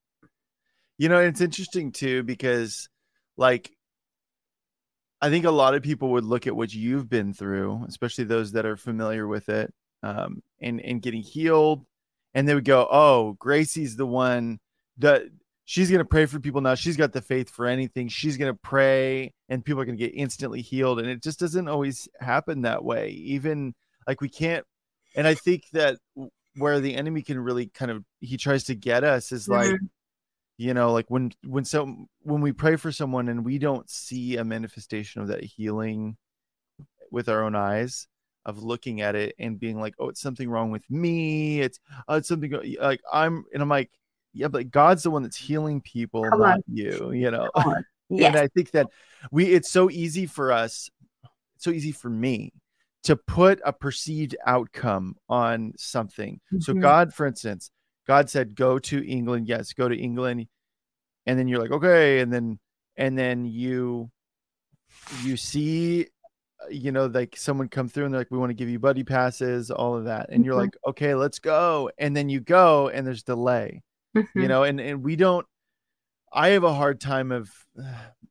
You 0.97 1.09
know, 1.09 1.19
it's 1.19 1.41
interesting 1.41 1.91
too 1.91 2.23
because 2.23 2.89
like 3.37 3.71
I 5.21 5.29
think 5.29 5.45
a 5.45 5.51
lot 5.51 5.75
of 5.75 5.83
people 5.83 6.11
would 6.11 6.23
look 6.23 6.47
at 6.47 6.55
what 6.55 6.73
you've 6.73 7.07
been 7.07 7.33
through, 7.33 7.85
especially 7.87 8.23
those 8.23 8.53
that 8.53 8.65
are 8.65 8.75
familiar 8.75 9.27
with 9.27 9.49
it, 9.49 9.71
um, 10.01 10.41
and 10.59 10.81
and 10.81 11.01
getting 11.01 11.21
healed, 11.21 11.85
and 12.33 12.47
they 12.47 12.55
would 12.55 12.65
go, 12.65 12.87
"Oh, 12.91 13.33
Gracie's 13.39 13.95
the 13.95 14.05
one 14.05 14.59
that 14.97 15.23
she's 15.65 15.91
gonna 15.91 16.05
pray 16.05 16.25
for 16.25 16.39
people 16.39 16.61
now. 16.61 16.73
She's 16.75 16.97
got 16.97 17.13
the 17.13 17.21
faith 17.21 17.51
for 17.51 17.67
anything. 17.67 18.07
She's 18.07 18.35
gonna 18.37 18.55
pray, 18.55 19.31
and 19.47 19.63
people 19.63 19.79
are 19.81 19.85
gonna 19.85 19.97
get 19.97 20.15
instantly 20.15 20.61
healed." 20.61 20.99
And 20.99 21.07
it 21.07 21.21
just 21.21 21.39
doesn't 21.39 21.67
always 21.67 22.07
happen 22.19 22.63
that 22.63 22.83
way. 22.83 23.09
Even 23.09 23.75
like 24.07 24.21
we 24.21 24.29
can't, 24.29 24.65
and 25.15 25.27
I 25.27 25.33
think 25.33 25.63
that 25.73 25.97
where 26.55 26.79
the 26.79 26.95
enemy 26.95 27.21
can 27.21 27.39
really 27.39 27.67
kind 27.67 27.91
of 27.91 28.03
he 28.19 28.37
tries 28.37 28.63
to 28.65 28.75
get 28.75 29.03
us 29.03 29.31
is 29.31 29.47
mm-hmm. 29.47 29.71
like 29.71 29.79
you 30.57 30.73
know 30.73 30.91
like 30.91 31.09
when 31.09 31.31
when 31.45 31.65
so 31.65 31.95
when 32.21 32.41
we 32.41 32.51
pray 32.51 32.75
for 32.75 32.91
someone 32.91 33.29
and 33.29 33.45
we 33.45 33.57
don't 33.57 33.89
see 33.89 34.37
a 34.37 34.43
manifestation 34.43 35.21
of 35.21 35.29
that 35.29 35.43
healing 35.43 36.17
with 37.11 37.29
our 37.29 37.43
own 37.43 37.55
eyes 37.55 38.07
of 38.45 38.63
looking 38.63 39.01
at 39.01 39.15
it 39.15 39.35
and 39.39 39.59
being 39.59 39.79
like 39.79 39.93
oh 39.99 40.09
it's 40.09 40.21
something 40.21 40.49
wrong 40.49 40.71
with 40.71 40.83
me 40.89 41.61
it's 41.61 41.79
oh, 42.07 42.15
it's 42.15 42.27
something 42.27 42.51
like 42.79 43.01
i'm 43.11 43.45
and 43.53 43.61
i'm 43.61 43.69
like 43.69 43.91
yeah 44.33 44.47
but 44.47 44.71
god's 44.71 45.03
the 45.03 45.11
one 45.11 45.23
that's 45.23 45.37
healing 45.37 45.79
people 45.81 46.23
Come 46.23 46.39
not 46.39 46.55
on. 46.55 46.63
you 46.67 47.11
you 47.11 47.31
know 47.31 47.49
God. 47.55 47.83
and 48.09 48.35
i 48.35 48.47
think 48.47 48.71
that 48.71 48.87
we 49.31 49.45
it's 49.45 49.69
so 49.69 49.89
easy 49.89 50.25
for 50.25 50.51
us 50.51 50.89
so 51.57 51.69
easy 51.69 51.91
for 51.91 52.09
me 52.09 52.51
to 53.03 53.15
put 53.15 53.59
a 53.65 53.73
perceived 53.73 54.35
outcome 54.45 55.15
on 55.29 55.73
something 55.77 56.39
so 56.59 56.73
Mhm. 56.73 56.81
god 56.81 57.13
for 57.13 57.25
instance 57.25 57.71
god 58.07 58.29
said 58.29 58.55
go 58.55 58.77
to 58.79 59.03
england 59.07 59.47
yes 59.47 59.73
go 59.73 59.87
to 59.89 59.95
england 59.97 60.47
and 61.25 61.37
then 61.39 61.47
you're 61.47 61.59
like 61.61 61.71
okay 61.71 62.19
and 62.19 62.31
then 62.31 62.59
and 62.97 63.17
then 63.17 63.45
you 63.45 64.09
you 65.23 65.35
see 65.37 66.07
uh, 66.63 66.67
you 66.69 66.91
know 66.91 67.07
like 67.07 67.35
someone 67.35 67.67
come 67.69 67.87
through 67.89 68.05
and 68.05 68.13
they're 68.13 68.21
like 68.21 68.31
we 68.31 68.37
want 68.37 68.49
to 68.49 68.55
give 68.55 68.69
you 68.69 68.79
buddy 68.79 69.03
passes 69.03 69.71
all 69.71 69.95
of 69.95 70.05
that 70.05 70.29
and 70.29 70.45
you're 70.45 70.53
Mhm. 70.55 70.63
like 70.63 70.75
okay 70.87 71.15
let's 71.15 71.39
go 71.39 71.89
and 71.97 72.15
then 72.15 72.29
you 72.29 72.39
go 72.39 72.89
and 72.89 73.05
there's 73.05 73.23
delay 73.23 73.81
you 74.13 74.23
Mhm. 74.33 74.47
know 74.47 74.63
and 74.63 74.79
and 74.79 75.03
we 75.03 75.15
don't 75.15 75.45
i 76.33 76.49
have 76.49 76.63
a 76.63 76.73
hard 76.73 76.99
time 76.99 77.31
of 77.31 77.49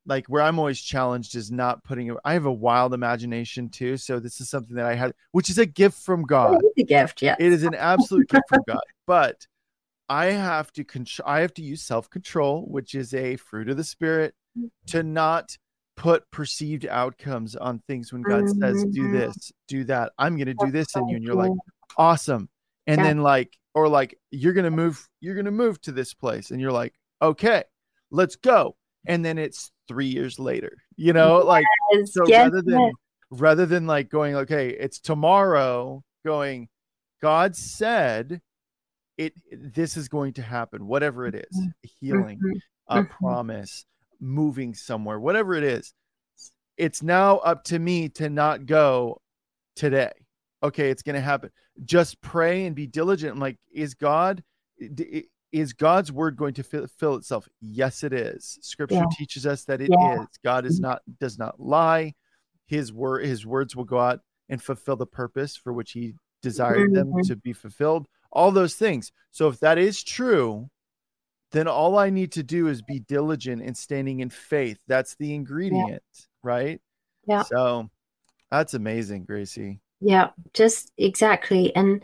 like 0.06 0.26
where 0.26 0.42
i'm 0.42 0.58
always 0.58 0.80
challenged 0.80 1.34
is 1.34 1.50
not 1.50 1.84
putting 1.84 2.14
i 2.24 2.32
have 2.32 2.46
a 2.46 2.52
wild 2.52 2.94
imagination 2.94 3.68
too 3.68 3.96
so 3.96 4.18
this 4.18 4.40
is 4.40 4.48
something 4.48 4.74
that 4.76 4.86
i 4.86 4.94
had 4.94 5.12
which 5.32 5.50
is 5.50 5.58
a 5.58 5.66
gift 5.66 5.98
from 6.02 6.22
god. 6.22 6.60
It 6.62 6.66
is 6.66 6.84
a 6.84 6.86
gift 6.86 7.22
yeah 7.22 7.36
it 7.38 7.52
is 7.52 7.62
an 7.62 7.74
absolute 7.74 8.28
gift 8.28 8.48
from 8.48 8.62
god 8.66 8.80
but 9.06 9.46
i 10.08 10.26
have 10.26 10.72
to 10.72 10.84
control 10.84 11.28
i 11.28 11.40
have 11.40 11.54
to 11.54 11.62
use 11.62 11.82
self-control 11.82 12.66
which 12.68 12.94
is 12.94 13.14
a 13.14 13.36
fruit 13.36 13.68
of 13.68 13.76
the 13.76 13.84
spirit 13.84 14.34
to 14.86 15.02
not 15.02 15.56
put 15.96 16.28
perceived 16.30 16.86
outcomes 16.86 17.54
on 17.56 17.78
things 17.86 18.12
when 18.12 18.22
god 18.22 18.48
says 18.48 18.84
do 18.92 19.06
Mhm. 19.06 19.12
this 19.12 19.52
do 19.68 19.84
that 19.84 20.12
i'm 20.18 20.36
going 20.36 20.46
to 20.46 20.54
do 20.54 20.70
this 20.70 20.96
in 20.96 21.06
you 21.08 21.16
and 21.16 21.24
you're 21.24 21.34
like 21.34 21.52
awesome. 21.96 22.48
And 22.86 22.98
Yeah. 22.98 23.04
then 23.04 23.18
like 23.22 23.58
or 23.74 23.88
like 23.88 24.18
you're 24.30 24.52
gonna 24.54 24.70
move 24.70 25.06
you're 25.20 25.34
gonna 25.34 25.50
move 25.50 25.80
to 25.82 25.92
this 25.92 26.14
place 26.14 26.50
and 26.50 26.60
you're 26.60 26.72
like 26.72 26.94
okay 27.20 27.64
let's 28.10 28.36
go 28.36 28.76
and 29.06 29.24
then 29.24 29.38
it's 29.38 29.70
three 29.88 30.06
years 30.06 30.38
later 30.38 30.72
you 30.96 31.12
know 31.12 31.38
like 31.38 31.64
Yes, 31.92 32.12
so 32.12 32.26
yes, 32.26 32.38
rather 32.38 32.62
than 32.62 32.80
yes. 32.80 32.92
rather 33.30 33.66
than 33.66 33.86
like 33.86 34.08
going 34.08 34.34
okay 34.36 34.70
it's 34.70 34.98
tomorrow 35.00 36.02
going 36.24 36.68
god 37.22 37.54
said 37.56 38.40
it 39.16 39.34
this 39.52 39.96
is 39.96 40.08
going 40.08 40.32
to 40.32 40.42
happen 40.42 40.86
whatever 40.86 41.26
it 41.26 41.34
is 41.34 41.68
healing 42.00 42.38
Mhm. 42.38 42.60
a 42.88 43.02
Mhm. 43.02 43.08
promise 43.08 43.86
moving 44.20 44.74
somewhere 44.74 45.18
whatever 45.18 45.54
it 45.54 45.64
is 45.64 45.94
it's 46.76 47.02
now 47.02 47.38
up 47.38 47.62
to 47.64 47.78
me 47.78 48.08
to 48.08 48.28
not 48.28 48.66
go 48.66 49.20
today 49.76 50.12
okay 50.62 50.90
it's 50.90 51.02
going 51.02 51.14
to 51.14 51.20
happen 51.20 51.50
just 51.84 52.20
pray 52.20 52.66
and 52.66 52.74
be 52.76 52.86
diligent 52.86 53.32
I'm 53.32 53.38
like 53.40 53.58
is 53.72 53.94
god 53.94 54.42
is 55.52 55.72
god's 55.72 56.12
word 56.12 56.36
going 56.36 56.54
to 56.54 56.62
fill, 56.62 57.16
itself 57.16 57.48
yes 57.60 58.02
it 58.04 58.12
is 58.12 58.58
scripture 58.62 58.94
Yeah. 58.96 59.06
teaches 59.12 59.46
us 59.46 59.64
that 59.64 59.80
it 59.80 59.90
is. 59.90 59.96
Yeah. 60.00 60.24
god 60.44 60.64
is 60.66 60.78
Mhm. 60.78 60.82
not 60.84 61.02
does 61.18 61.38
not 61.38 61.58
lie 61.60 62.14
his 62.66 62.92
word 62.92 63.24
his 63.24 63.44
words 63.44 63.74
will 63.74 63.84
go 63.84 63.98
out 63.98 64.20
and 64.48 64.62
fulfill 64.62 64.96
the 64.96 65.06
purpose 65.06 65.56
for 65.56 65.72
which 65.72 65.92
he 65.92 66.14
desired 66.42 66.92
them 66.94 67.12
Mhm. 67.12 67.26
to 67.28 67.36
be 67.36 67.52
fulfilled, 67.52 68.06
all 68.32 68.50
those 68.50 68.74
things. 68.76 69.12
So 69.30 69.48
if 69.48 69.60
that 69.60 69.76
is 69.78 70.02
true, 70.02 70.70
then 71.52 71.68
all 71.68 71.98
I 71.98 72.10
need 72.10 72.32
to 72.32 72.42
do 72.42 72.68
is 72.68 72.80
be 72.80 73.00
diligent 73.00 73.60
in 73.62 73.74
standing 73.74 74.20
in 74.20 74.30
faith. 74.30 74.78
That's 74.86 75.16
the 75.16 75.34
ingredient, 75.34 76.02
right? 76.42 76.80
Yeah. 77.26 77.42
So 77.42 77.90
that's 78.50 78.74
amazing, 78.74 79.24
Gracie. 79.24 79.80
Yeah, 80.00 80.30
just 80.54 80.92
exactly. 80.96 81.74
And 81.76 82.02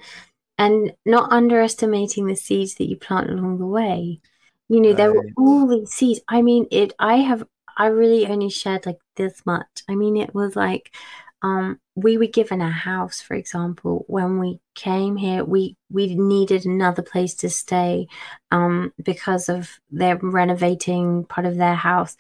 and 0.58 0.92
not 1.04 1.32
underestimating 1.32 2.26
the 2.26 2.36
seeds 2.36 2.74
that 2.76 2.88
you 2.88 2.96
plant 2.96 3.30
along 3.30 3.58
the 3.58 3.66
way. 3.66 4.20
You 4.68 4.80
know, 4.80 4.92
there 4.94 5.12
were 5.12 5.26
all 5.36 5.66
these 5.66 5.92
seeds. 5.92 6.20
I 6.28 6.42
mean, 6.42 6.66
it 6.70 6.92
I 6.98 7.16
have 7.16 7.44
I 7.76 7.86
really 7.88 8.26
only 8.26 8.50
shared 8.50 8.86
like 8.86 8.98
this 9.16 9.44
much. 9.46 9.82
I 9.88 9.94
mean, 9.94 10.16
it 10.16 10.34
was 10.34 10.56
like 10.56 10.94
um 11.42 11.78
we 11.94 12.18
were 12.18 12.26
given 12.26 12.60
a 12.60 12.70
house, 12.70 13.20
for 13.20 13.34
example, 13.34 14.04
when 14.08 14.38
we 14.38 14.60
came 14.74 15.16
here, 15.16 15.44
we 15.44 15.76
we 15.90 16.14
needed 16.14 16.64
another 16.66 17.02
place 17.02 17.34
to 17.36 17.50
stay 17.50 18.08
um 18.50 18.92
because 19.02 19.48
of 19.48 19.78
they're 19.90 20.16
renovating 20.18 21.24
part 21.24 21.46
of 21.46 21.56
their 21.56 21.74
house. 21.74 22.16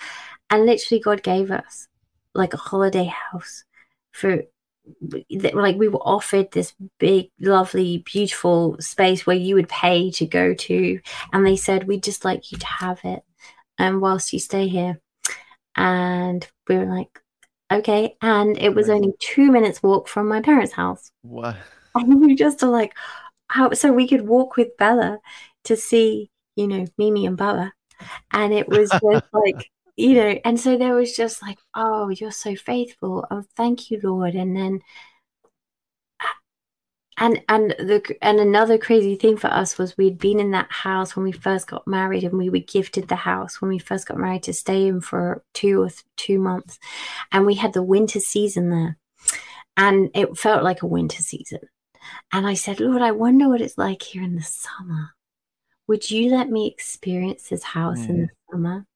And 0.50 0.66
literally 0.66 1.00
God 1.00 1.22
gave 1.22 1.50
us 1.50 1.88
like 2.34 2.54
a 2.54 2.58
holiday 2.58 3.06
house 3.06 3.64
for 4.12 4.42
like 5.52 5.76
we 5.76 5.88
were 5.88 5.98
offered 5.98 6.50
this 6.50 6.74
big 6.98 7.30
lovely 7.40 7.98
beautiful 7.98 8.76
space 8.80 9.26
where 9.26 9.36
you 9.36 9.54
would 9.54 9.68
pay 9.68 10.10
to 10.12 10.26
go 10.26 10.54
to 10.54 11.00
and 11.32 11.46
they 11.46 11.56
said 11.56 11.86
we'd 11.86 12.02
just 12.02 12.24
like 12.24 12.52
you 12.52 12.58
to 12.58 12.66
have 12.66 13.00
it 13.04 13.22
and 13.78 14.00
whilst 14.00 14.32
you 14.32 14.38
stay 14.38 14.68
here. 14.68 15.00
And 15.74 16.46
we 16.68 16.76
were 16.78 16.86
like 16.86 17.20
okay 17.72 18.16
and 18.22 18.56
it 18.58 18.74
was 18.74 18.88
only 18.88 19.12
two 19.18 19.50
minutes 19.50 19.82
walk 19.82 20.08
from 20.08 20.28
my 20.28 20.40
parents 20.40 20.72
house. 20.72 21.10
What? 21.22 21.56
and 21.94 22.20
we 22.20 22.34
just 22.34 22.62
are 22.62 22.70
like 22.70 22.94
how 23.48 23.72
so 23.72 23.92
we 23.92 24.08
could 24.08 24.26
walk 24.26 24.56
with 24.56 24.76
bella 24.76 25.18
to 25.64 25.76
see 25.76 26.30
you 26.54 26.66
know 26.66 26.86
mimi 26.98 27.26
and 27.26 27.36
bella 27.36 27.72
and 28.32 28.52
it 28.52 28.68
was 28.68 28.90
just 28.90 29.26
like 29.32 29.70
you 29.96 30.14
know 30.14 30.38
and 30.44 30.60
so 30.60 30.76
there 30.76 30.94
was 30.94 31.16
just 31.16 31.42
like 31.42 31.58
oh 31.74 32.08
you're 32.10 32.30
so 32.30 32.54
faithful. 32.54 33.26
Oh 33.30 33.44
thank 33.56 33.90
you 33.90 34.00
lord. 34.02 34.34
And 34.34 34.56
then 34.56 34.80
and 37.18 37.42
and 37.48 37.70
the 37.78 38.16
and 38.20 38.38
another 38.38 38.76
crazy 38.76 39.16
thing 39.16 39.36
for 39.36 39.48
us 39.48 39.78
was 39.78 39.96
we'd 39.96 40.18
been 40.18 40.38
in 40.38 40.50
that 40.50 40.70
house 40.70 41.16
when 41.16 41.24
we 41.24 41.32
first 41.32 41.66
got 41.66 41.86
married 41.86 42.24
and 42.24 42.36
we 42.36 42.50
were 42.50 42.58
gifted 42.58 43.08
the 43.08 43.16
house 43.16 43.60
when 43.60 43.70
we 43.70 43.78
first 43.78 44.06
got 44.06 44.18
married 44.18 44.42
to 44.42 44.52
stay 44.52 44.86
in 44.86 45.00
for 45.00 45.42
two 45.54 45.82
or 45.82 45.88
th- 45.88 46.04
two 46.16 46.38
months. 46.38 46.78
And 47.32 47.46
we 47.46 47.54
had 47.54 47.72
the 47.72 47.82
winter 47.82 48.20
season 48.20 48.70
there. 48.70 48.98
And 49.78 50.10
it 50.14 50.36
felt 50.36 50.62
like 50.62 50.82
a 50.82 50.86
winter 50.86 51.22
season. 51.22 51.60
And 52.32 52.46
i 52.46 52.54
said 52.54 52.80
lord 52.80 53.02
i 53.02 53.10
wonder 53.12 53.48
what 53.48 53.60
it's 53.60 53.78
like 53.78 54.02
here 54.02 54.22
in 54.22 54.36
the 54.36 54.42
summer. 54.42 55.10
Would 55.88 56.10
you 56.10 56.30
let 56.30 56.50
me 56.50 56.66
experience 56.66 57.48
this 57.48 57.62
house 57.62 58.00
in 58.00 58.16
mm. 58.16 58.26
the 58.26 58.28
summer 58.52 58.86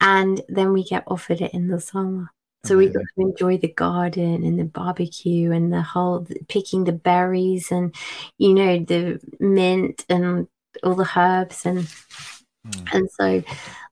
and 0.00 0.40
then 0.48 0.72
we 0.72 0.84
get 0.84 1.04
offered 1.06 1.40
it 1.40 1.52
in 1.54 1.68
the 1.68 1.80
summer 1.80 2.30
so 2.64 2.76
we 2.76 2.88
got 2.88 3.02
to 3.16 3.22
enjoy 3.22 3.56
the 3.56 3.72
garden 3.72 4.44
and 4.44 4.58
the 4.58 4.64
barbecue 4.64 5.50
and 5.50 5.72
the 5.72 5.80
whole 5.82 6.26
picking 6.48 6.84
the 6.84 6.92
berries 6.92 7.70
and 7.72 7.94
you 8.38 8.52
know 8.54 8.78
the 8.80 9.18
mint 9.40 10.04
and 10.08 10.46
all 10.82 10.94
the 10.94 11.10
herbs 11.16 11.64
and 11.66 11.88
Mm. 12.66 12.92
and 12.92 13.10
so 13.12 13.42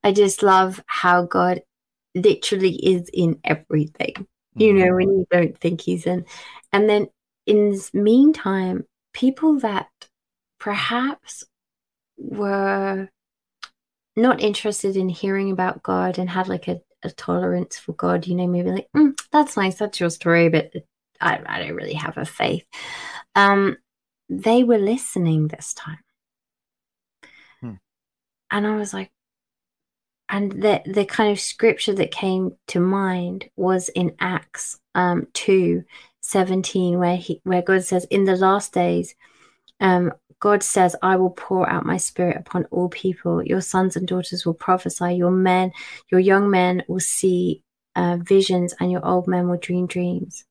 I 0.04 0.12
just 0.12 0.42
love 0.42 0.82
how 0.86 1.22
God 1.24 1.62
literally 2.14 2.74
is 2.74 3.08
in 3.14 3.40
everything. 3.42 4.26
You 4.56 4.74
Mhm. 4.74 4.78
know 4.78 4.94
when 4.94 5.08
you 5.18 5.26
don't 5.30 5.58
think 5.58 5.80
he's 5.80 6.06
in, 6.06 6.26
and 6.72 6.86
then 6.86 7.08
in 7.46 7.70
this 7.70 7.94
meantime, 7.94 8.84
people 9.14 9.58
that 9.60 9.88
perhaps 10.60 11.44
were 12.18 13.08
not 14.22 14.40
interested 14.40 14.96
in 14.96 15.08
hearing 15.08 15.50
about 15.50 15.82
God 15.82 16.18
and 16.18 16.28
had 16.28 16.48
like 16.48 16.68
a, 16.68 16.80
a 17.02 17.10
tolerance 17.10 17.78
for 17.78 17.92
God, 17.92 18.26
you 18.26 18.34
know, 18.34 18.46
maybe 18.46 18.70
like, 18.70 18.88
"Mm, 18.96 19.18
that's 19.32 19.56
nice, 19.56 19.76
that's 19.76 20.00
your 20.00 20.10
story, 20.10 20.48
but 20.48 20.72
I, 21.20 21.40
I 21.46 21.58
don't 21.60 21.76
really 21.76 21.94
have 21.94 22.18
a 22.18 22.24
faith. 22.24 22.64
Um, 23.34 23.76
they 24.28 24.64
were 24.64 24.78
listening 24.78 25.48
this 25.48 25.72
time. 25.74 25.98
Hmm. 27.60 27.74
And 28.50 28.66
I 28.66 28.76
was 28.76 28.92
like, 28.92 29.10
and 30.28 30.52
the 30.52 30.82
the 30.84 31.06
kind 31.06 31.32
of 31.32 31.40
scripture 31.40 31.94
that 31.94 32.10
came 32.10 32.52
to 32.68 32.80
mind 32.80 33.48
was 33.56 33.88
in 33.88 34.14
Acts 34.20 34.78
um 34.94 35.26
2 35.32 35.84
17, 36.20 36.98
where 36.98 37.16
he 37.16 37.40
where 37.44 37.62
God 37.62 37.84
says, 37.84 38.04
In 38.10 38.24
the 38.24 38.36
last 38.36 38.74
days, 38.74 39.14
um, 39.80 40.12
God 40.40 40.62
says, 40.62 40.94
I 41.02 41.16
will 41.16 41.30
pour 41.30 41.68
out 41.68 41.84
my 41.84 41.96
spirit 41.96 42.36
upon 42.36 42.64
all 42.66 42.88
people. 42.88 43.42
Your 43.42 43.60
sons 43.60 43.96
and 43.96 44.06
daughters 44.06 44.46
will 44.46 44.54
prophesy, 44.54 45.14
your 45.14 45.30
men, 45.30 45.72
your 46.10 46.20
young 46.20 46.50
men 46.50 46.84
will 46.86 47.00
see 47.00 47.62
uh, 47.96 48.18
visions, 48.20 48.74
and 48.78 48.92
your 48.92 49.04
old 49.04 49.26
men 49.26 49.48
will 49.48 49.58
dream 49.58 49.86
dreams. 49.86 50.44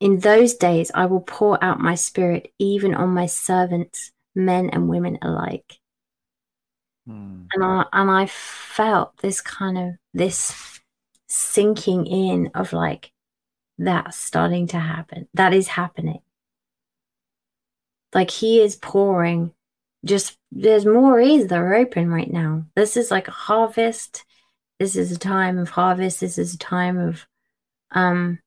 In 0.00 0.18
those 0.18 0.54
days, 0.54 0.90
I 0.94 1.06
will 1.06 1.20
pour 1.20 1.62
out 1.62 1.80
my 1.80 1.94
spirit 1.94 2.52
even 2.58 2.94
on 2.94 3.10
my 3.10 3.26
servants, 3.26 4.12
men 4.34 4.70
and 4.70 4.88
women 4.88 5.18
alike. 5.22 5.78
Mm. 7.08 7.46
And 7.52 7.64
I 7.64 7.84
and 7.92 8.10
I 8.10 8.26
felt 8.26 9.16
this 9.18 9.40
kind 9.40 9.76
of 9.78 9.94
this 10.14 10.80
sinking 11.28 12.06
in 12.06 12.50
of 12.54 12.72
like 12.72 13.12
that's 13.78 14.16
starting 14.16 14.66
to 14.68 14.78
happen. 14.78 15.28
That 15.34 15.52
is 15.52 15.68
happening. 15.68 16.20
Like 18.14 18.30
he 18.30 18.60
is 18.60 18.76
pouring 18.76 19.52
just 20.04 20.38
there's 20.52 20.86
more 20.86 21.20
ears 21.20 21.48
that 21.48 21.58
are 21.58 21.74
open 21.74 22.10
right 22.10 22.30
now. 22.30 22.66
This 22.76 22.96
is 22.96 23.10
like 23.10 23.28
a 23.28 23.32
harvest. 23.32 24.24
This 24.78 24.96
is 24.96 25.10
a 25.10 25.18
time 25.18 25.58
of 25.58 25.70
harvest. 25.70 26.20
This 26.20 26.38
is 26.38 26.54
a 26.54 26.58
time 26.58 26.98
of 26.98 27.26
um 27.90 28.38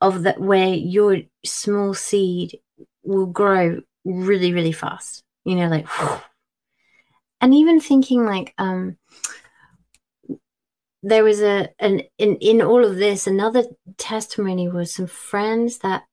of 0.00 0.24
that 0.24 0.40
where 0.40 0.74
your 0.74 1.18
small 1.44 1.94
seed 1.94 2.58
will 3.04 3.26
grow 3.26 3.80
really, 4.04 4.52
really 4.52 4.72
fast. 4.72 5.22
You 5.44 5.56
know, 5.56 5.68
like 5.68 5.86
and 7.40 7.54
even 7.54 7.80
thinking 7.80 8.24
like 8.24 8.54
um 8.58 8.96
there 11.02 11.24
was 11.24 11.42
a 11.42 11.68
an 11.78 12.02
in 12.18 12.36
in 12.36 12.62
all 12.62 12.84
of 12.84 12.96
this 12.96 13.26
another 13.26 13.64
testimony 13.98 14.68
was 14.68 14.94
some 14.94 15.08
friends 15.08 15.78
that 15.78 16.04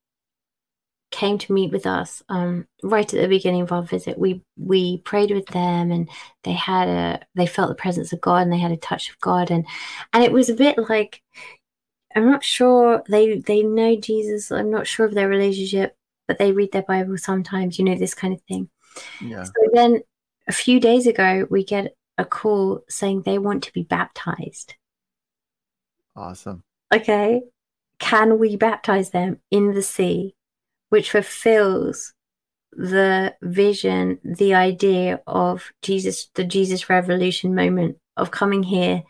came 1.12 1.38
to 1.38 1.54
meet 1.54 1.72
with 1.72 1.88
us 1.88 2.22
um 2.30 2.68
right 2.84 3.14
at 3.14 3.20
the 3.20 3.28
beginning 3.28 3.62
of 3.62 3.72
our 3.72 3.82
visit 3.82 4.18
we 4.18 4.44
we 4.58 5.00
prayed 5.00 5.32
with 5.32 5.48
them 5.48 5.92
and 5.92 6.08
they 6.44 6.54
had 6.54 6.88
a 6.88 7.20
they 7.36 7.48
felt 7.48 7.70
the 7.70 7.76
presence 7.76 8.14
of 8.14 8.22
god 8.22 8.44
and 8.44 8.54
they 8.54 8.60
had 8.60 8.72
a 8.72 8.78
touch 8.78 9.10
of 9.10 9.20
god 9.20 9.50
and 9.50 9.66
and 10.14 10.24
it 10.24 10.32
was 10.32 10.50
a 10.50 10.54
bit 10.54 10.78
like 10.90 11.22
i'm 12.16 12.30
not 12.30 12.44
sure 12.44 13.02
they 13.10 13.40
they 13.40 13.64
know 13.64 13.96
jesus 13.96 14.52
i'm 14.52 14.70
not 14.70 14.86
sure 14.86 15.06
of 15.06 15.16
their 15.16 15.28
relationship 15.28 15.96
but 16.28 16.38
they 16.38 16.52
read 16.52 16.72
their 16.72 16.84
bible 16.84 17.18
sometimes 17.18 17.80
you 17.80 17.86
know 17.86 17.96
this 17.96 18.14
kind 18.14 18.34
of 18.34 18.42
thing 18.42 18.70
Yeah. 19.20 19.46
so 19.46 19.54
then 19.74 20.02
a 20.50 20.52
few 20.52 20.80
days 20.80 21.08
ago, 21.08 21.48
we 21.50 21.64
get 21.64 21.96
a 22.18 22.26
call 22.26 22.82
saying 22.90 23.22
they 23.22 23.38
want 23.38 23.64
to 23.64 23.72
be 23.72 23.84
baptized. 23.84 24.74
Awesome. 26.16 26.64
Okay. 26.94 27.44
Can 28.00 28.40
we 28.40 28.58
baptize 28.58 29.12
them 29.12 29.40
in 29.52 29.74
the 29.74 29.84
sea, 29.84 30.36
which 30.90 31.12
fulfills 31.12 32.14
the 32.72 33.36
vision, 33.42 34.20
the 34.24 34.54
idea 34.54 35.22
of 35.26 35.72
Jesus, 35.82 36.30
the 36.36 36.44
Jesus 36.44 36.90
revolution 36.90 37.56
moment 37.56 37.98
of 38.18 38.32
coming 38.32 38.64
here, 38.64 39.04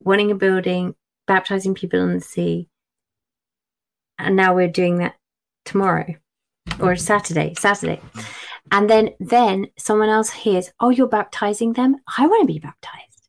wanting 0.00 0.30
a 0.30 0.34
building, 0.34 0.94
baptizing 1.26 1.74
people 1.74 2.00
in 2.00 2.14
the 2.14 2.20
sea. 2.20 2.68
And 4.18 4.36
now 4.36 4.54
we're 4.54 4.68
doing 4.68 4.98
that 4.98 5.16
tomorrow 5.64 6.14
or 6.78 6.96
Saturday, 6.96 7.54
Saturday. 7.58 8.00
And 8.70 8.88
then 8.88 9.10
then 9.18 9.66
someone 9.78 10.08
else 10.08 10.30
hears, 10.30 10.72
oh, 10.78 10.90
you're 10.90 11.08
baptizing 11.08 11.72
them. 11.72 11.96
I 12.18 12.26
want 12.26 12.42
to 12.42 12.52
be 12.52 12.58
baptized. 12.58 13.28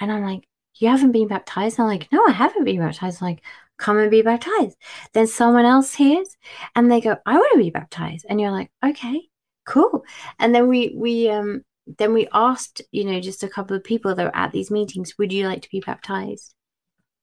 And 0.00 0.10
I'm 0.10 0.22
like, 0.22 0.46
you 0.76 0.88
haven't 0.88 1.12
been 1.12 1.28
baptized? 1.28 1.78
And 1.78 1.84
I'm 1.84 1.98
like, 1.98 2.10
no, 2.12 2.24
I 2.26 2.32
haven't 2.32 2.64
been 2.64 2.80
baptized. 2.80 3.22
I'm 3.22 3.28
like, 3.28 3.42
come 3.82 3.98
and 3.98 4.10
be 4.10 4.22
baptized. 4.22 4.76
Then 5.12 5.26
someone 5.26 5.64
else 5.64 5.94
hears 5.94 6.36
and 6.74 6.90
they 6.90 7.00
go, 7.00 7.16
I 7.26 7.34
want 7.34 7.52
to 7.52 7.58
be 7.58 7.70
baptized. 7.70 8.24
And 8.28 8.40
you're 8.40 8.52
like, 8.52 8.70
okay, 8.84 9.20
cool. 9.66 10.04
And 10.38 10.54
then 10.54 10.68
we 10.68 10.94
we 10.96 11.28
um 11.28 11.64
then 11.98 12.14
we 12.14 12.28
asked, 12.32 12.80
you 12.92 13.04
know, 13.04 13.20
just 13.20 13.42
a 13.42 13.48
couple 13.48 13.76
of 13.76 13.84
people 13.84 14.14
that 14.14 14.24
were 14.24 14.36
at 14.36 14.52
these 14.52 14.70
meetings, 14.70 15.18
would 15.18 15.32
you 15.32 15.48
like 15.48 15.62
to 15.62 15.70
be 15.70 15.80
baptized? 15.80 16.54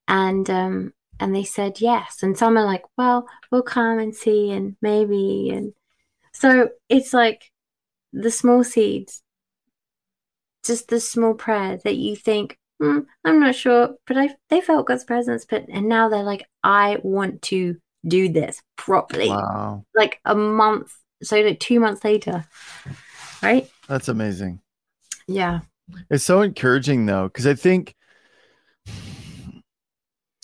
And 0.07 0.49
um 0.49 0.93
and 1.19 1.33
they 1.33 1.45
said 1.45 1.81
yes. 1.81 2.23
And 2.23 2.37
some 2.37 2.57
are 2.57 2.65
like, 2.65 2.83
well, 2.97 3.27
we'll 3.51 3.63
come 3.63 3.99
and 3.99 4.15
see 4.15 4.51
and 4.51 4.75
maybe 4.81 5.49
and 5.51 5.73
so 6.33 6.69
it's 6.89 7.13
like 7.13 7.51
the 8.13 8.31
small 8.31 8.63
seeds, 8.63 9.23
just 10.65 10.89
the 10.89 10.99
small 10.99 11.33
prayer 11.33 11.79
that 11.83 11.95
you 11.95 12.15
think, 12.15 12.58
hmm, 12.79 12.99
I'm 13.25 13.39
not 13.39 13.55
sure, 13.55 13.95
but 14.07 14.17
I 14.17 14.35
they 14.49 14.61
felt 14.61 14.87
God's 14.87 15.03
presence, 15.03 15.45
but 15.45 15.65
and 15.69 15.87
now 15.87 16.09
they're 16.09 16.23
like, 16.23 16.45
I 16.63 16.97
want 17.03 17.41
to 17.43 17.77
do 18.07 18.29
this 18.29 18.61
properly. 18.77 19.29
Wow. 19.29 19.85
Like 19.95 20.19
a 20.25 20.35
month, 20.35 20.93
so 21.21 21.39
like 21.39 21.59
two 21.59 21.79
months 21.79 22.03
later, 22.03 22.45
right? 23.41 23.69
That's 23.87 24.07
amazing. 24.07 24.61
Yeah. 25.27 25.61
It's 26.09 26.23
so 26.23 26.41
encouraging 26.41 27.05
though, 27.05 27.27
because 27.27 27.47
I 27.47 27.55
think 27.55 27.95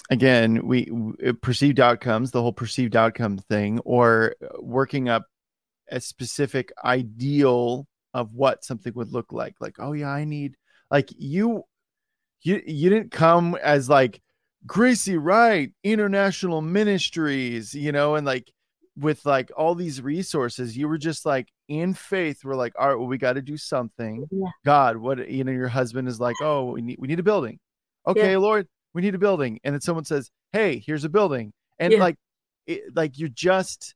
again, 0.09 0.65
we 0.65 0.85
w- 0.85 1.33
perceived 1.41 1.79
outcomes, 1.79 2.31
the 2.31 2.41
whole 2.41 2.53
perceived 2.53 2.95
outcome 2.95 3.37
thing, 3.37 3.79
or 3.79 4.35
working 4.59 5.09
up 5.09 5.25
a 5.89 6.01
specific 6.01 6.71
ideal 6.83 7.87
of 8.13 8.33
what 8.33 8.63
something 8.63 8.93
would 8.95 9.11
look 9.11 9.31
like. 9.31 9.55
Like, 9.59 9.75
oh 9.79 9.93
yeah, 9.93 10.09
I 10.09 10.25
need 10.25 10.55
like 10.91 11.09
you 11.17 11.63
you 12.41 12.61
you 12.65 12.89
didn't 12.89 13.11
come 13.11 13.55
as 13.61 13.89
like 13.89 14.21
Gracie 14.65 15.17
Wright, 15.17 15.71
International 15.83 16.61
Ministries, 16.61 17.73
you 17.73 17.91
know, 17.91 18.15
and 18.15 18.25
like 18.25 18.51
with 18.97 19.25
like 19.25 19.51
all 19.57 19.75
these 19.75 20.01
resources, 20.01 20.77
you 20.77 20.87
were 20.87 20.97
just 20.97 21.25
like 21.25 21.49
in 21.67 21.93
faith. 21.93 22.43
We're 22.43 22.55
like, 22.55 22.73
all 22.79 22.87
right, 22.89 22.95
well, 22.95 23.07
we 23.07 23.17
got 23.17 23.33
to 23.33 23.41
do 23.41 23.57
something. 23.57 24.25
Yeah. 24.31 24.47
God, 24.63 24.97
what 24.97 25.29
you 25.29 25.43
know, 25.43 25.51
your 25.51 25.67
husband 25.67 26.07
is 26.07 26.19
like, 26.19 26.35
oh, 26.41 26.71
we 26.71 26.81
need 26.81 26.97
we 26.99 27.07
need 27.07 27.19
a 27.19 27.23
building. 27.23 27.59
Okay, 28.07 28.31
Yeah. 28.31 28.37
Lord, 28.37 28.67
we 28.93 29.01
need 29.01 29.15
a 29.15 29.19
building, 29.19 29.59
and 29.63 29.73
then 29.73 29.81
someone 29.81 30.05
says, 30.05 30.31
hey, 30.53 30.81
here's 30.85 31.03
a 31.03 31.09
building, 31.09 31.51
and 31.79 31.93
Yeah. 31.93 31.99
like, 31.99 32.15
it, 32.67 32.95
like 32.95 33.17
you're 33.19 33.29
just 33.29 33.93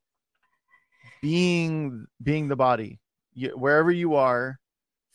being 1.22 2.06
being 2.22 2.48
the 2.48 2.56
body, 2.56 2.98
you, 3.34 3.50
wherever 3.56 3.90
you 3.90 4.14
are, 4.14 4.58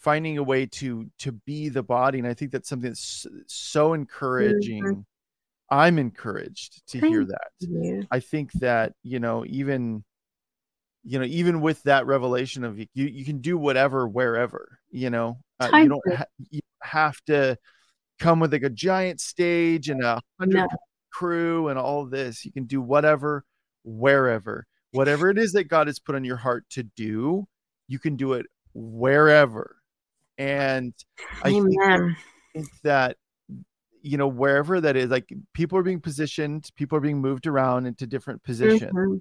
finding 0.05 0.37
a 0.37 0.43
way 0.43 0.67
to 0.67 1.09
to 1.17 1.31
be 1.31 1.67
the 1.67 1.81
body, 1.81 2.19
and 2.19 2.27
I 2.27 2.35
think 2.35 2.51
that's 2.51 2.69
something 2.69 2.91
that's 2.91 3.25
so 3.47 3.93
encouraging. 3.93 5.03
I'm 5.71 5.97
encouraged 5.97 6.85
to 6.89 6.99
hear 6.99 7.25
that. 7.25 7.47
You. 7.59 8.05
I 8.11 8.19
think 8.19 8.51
that 8.53 8.93
you 9.01 9.19
know 9.19 9.43
even 9.47 10.03
you 11.03 11.17
know 11.17 11.25
even 11.25 11.59
with 11.59 11.81
that 11.83 12.05
revelation 12.05 12.63
of 12.63 12.77
you 12.77 12.87
you 12.93 13.25
can 13.25 13.39
do 13.39 13.57
whatever 13.57 14.07
wherever 14.07 14.79
you 14.91 15.09
know 15.09 15.39
uh, 15.59 15.71
you 15.73 15.89
don't 15.89 16.13
ha- 16.15 16.25
you 16.51 16.61
have 16.83 17.19
to 17.25 17.57
come 18.19 18.39
with 18.39 18.53
like 18.53 18.63
a 18.63 18.69
giant 18.69 19.19
stage 19.19 19.89
and 19.89 20.03
a 20.03 20.21
hundred 20.39 20.57
No. 20.57 20.67
crew 21.11 21.69
and 21.69 21.79
all 21.79 22.05
this 22.05 22.45
you 22.45 22.51
can 22.51 22.65
do 22.65 22.79
whatever 22.79 23.43
wherever 23.83 24.65
whatever 24.91 25.29
it 25.29 25.37
is 25.37 25.53
that 25.53 25.65
God 25.65 25.87
has 25.87 25.99
put 25.99 26.15
on 26.15 26.23
your 26.23 26.37
heart 26.37 26.65
to 26.71 26.83
do 26.83 27.47
you 27.87 27.99
can 27.99 28.15
do 28.15 28.33
it 28.33 28.45
wherever 28.73 29.77
and 30.37 30.93
I 31.43 31.51
think 31.51 32.17
think 32.53 32.67
that 32.83 33.17
you 34.01 34.17
know 34.17 34.27
wherever 34.27 34.79
that 34.81 34.95
is 34.95 35.09
like 35.09 35.31
people 35.53 35.77
are 35.77 35.83
being 35.83 35.99
positioned 36.01 36.69
people 36.75 36.97
are 36.97 37.01
being 37.01 37.19
moved 37.21 37.47
around 37.47 37.85
into 37.85 38.05
different 38.05 38.43
positions 38.43 38.91
Mhm. 38.93 39.19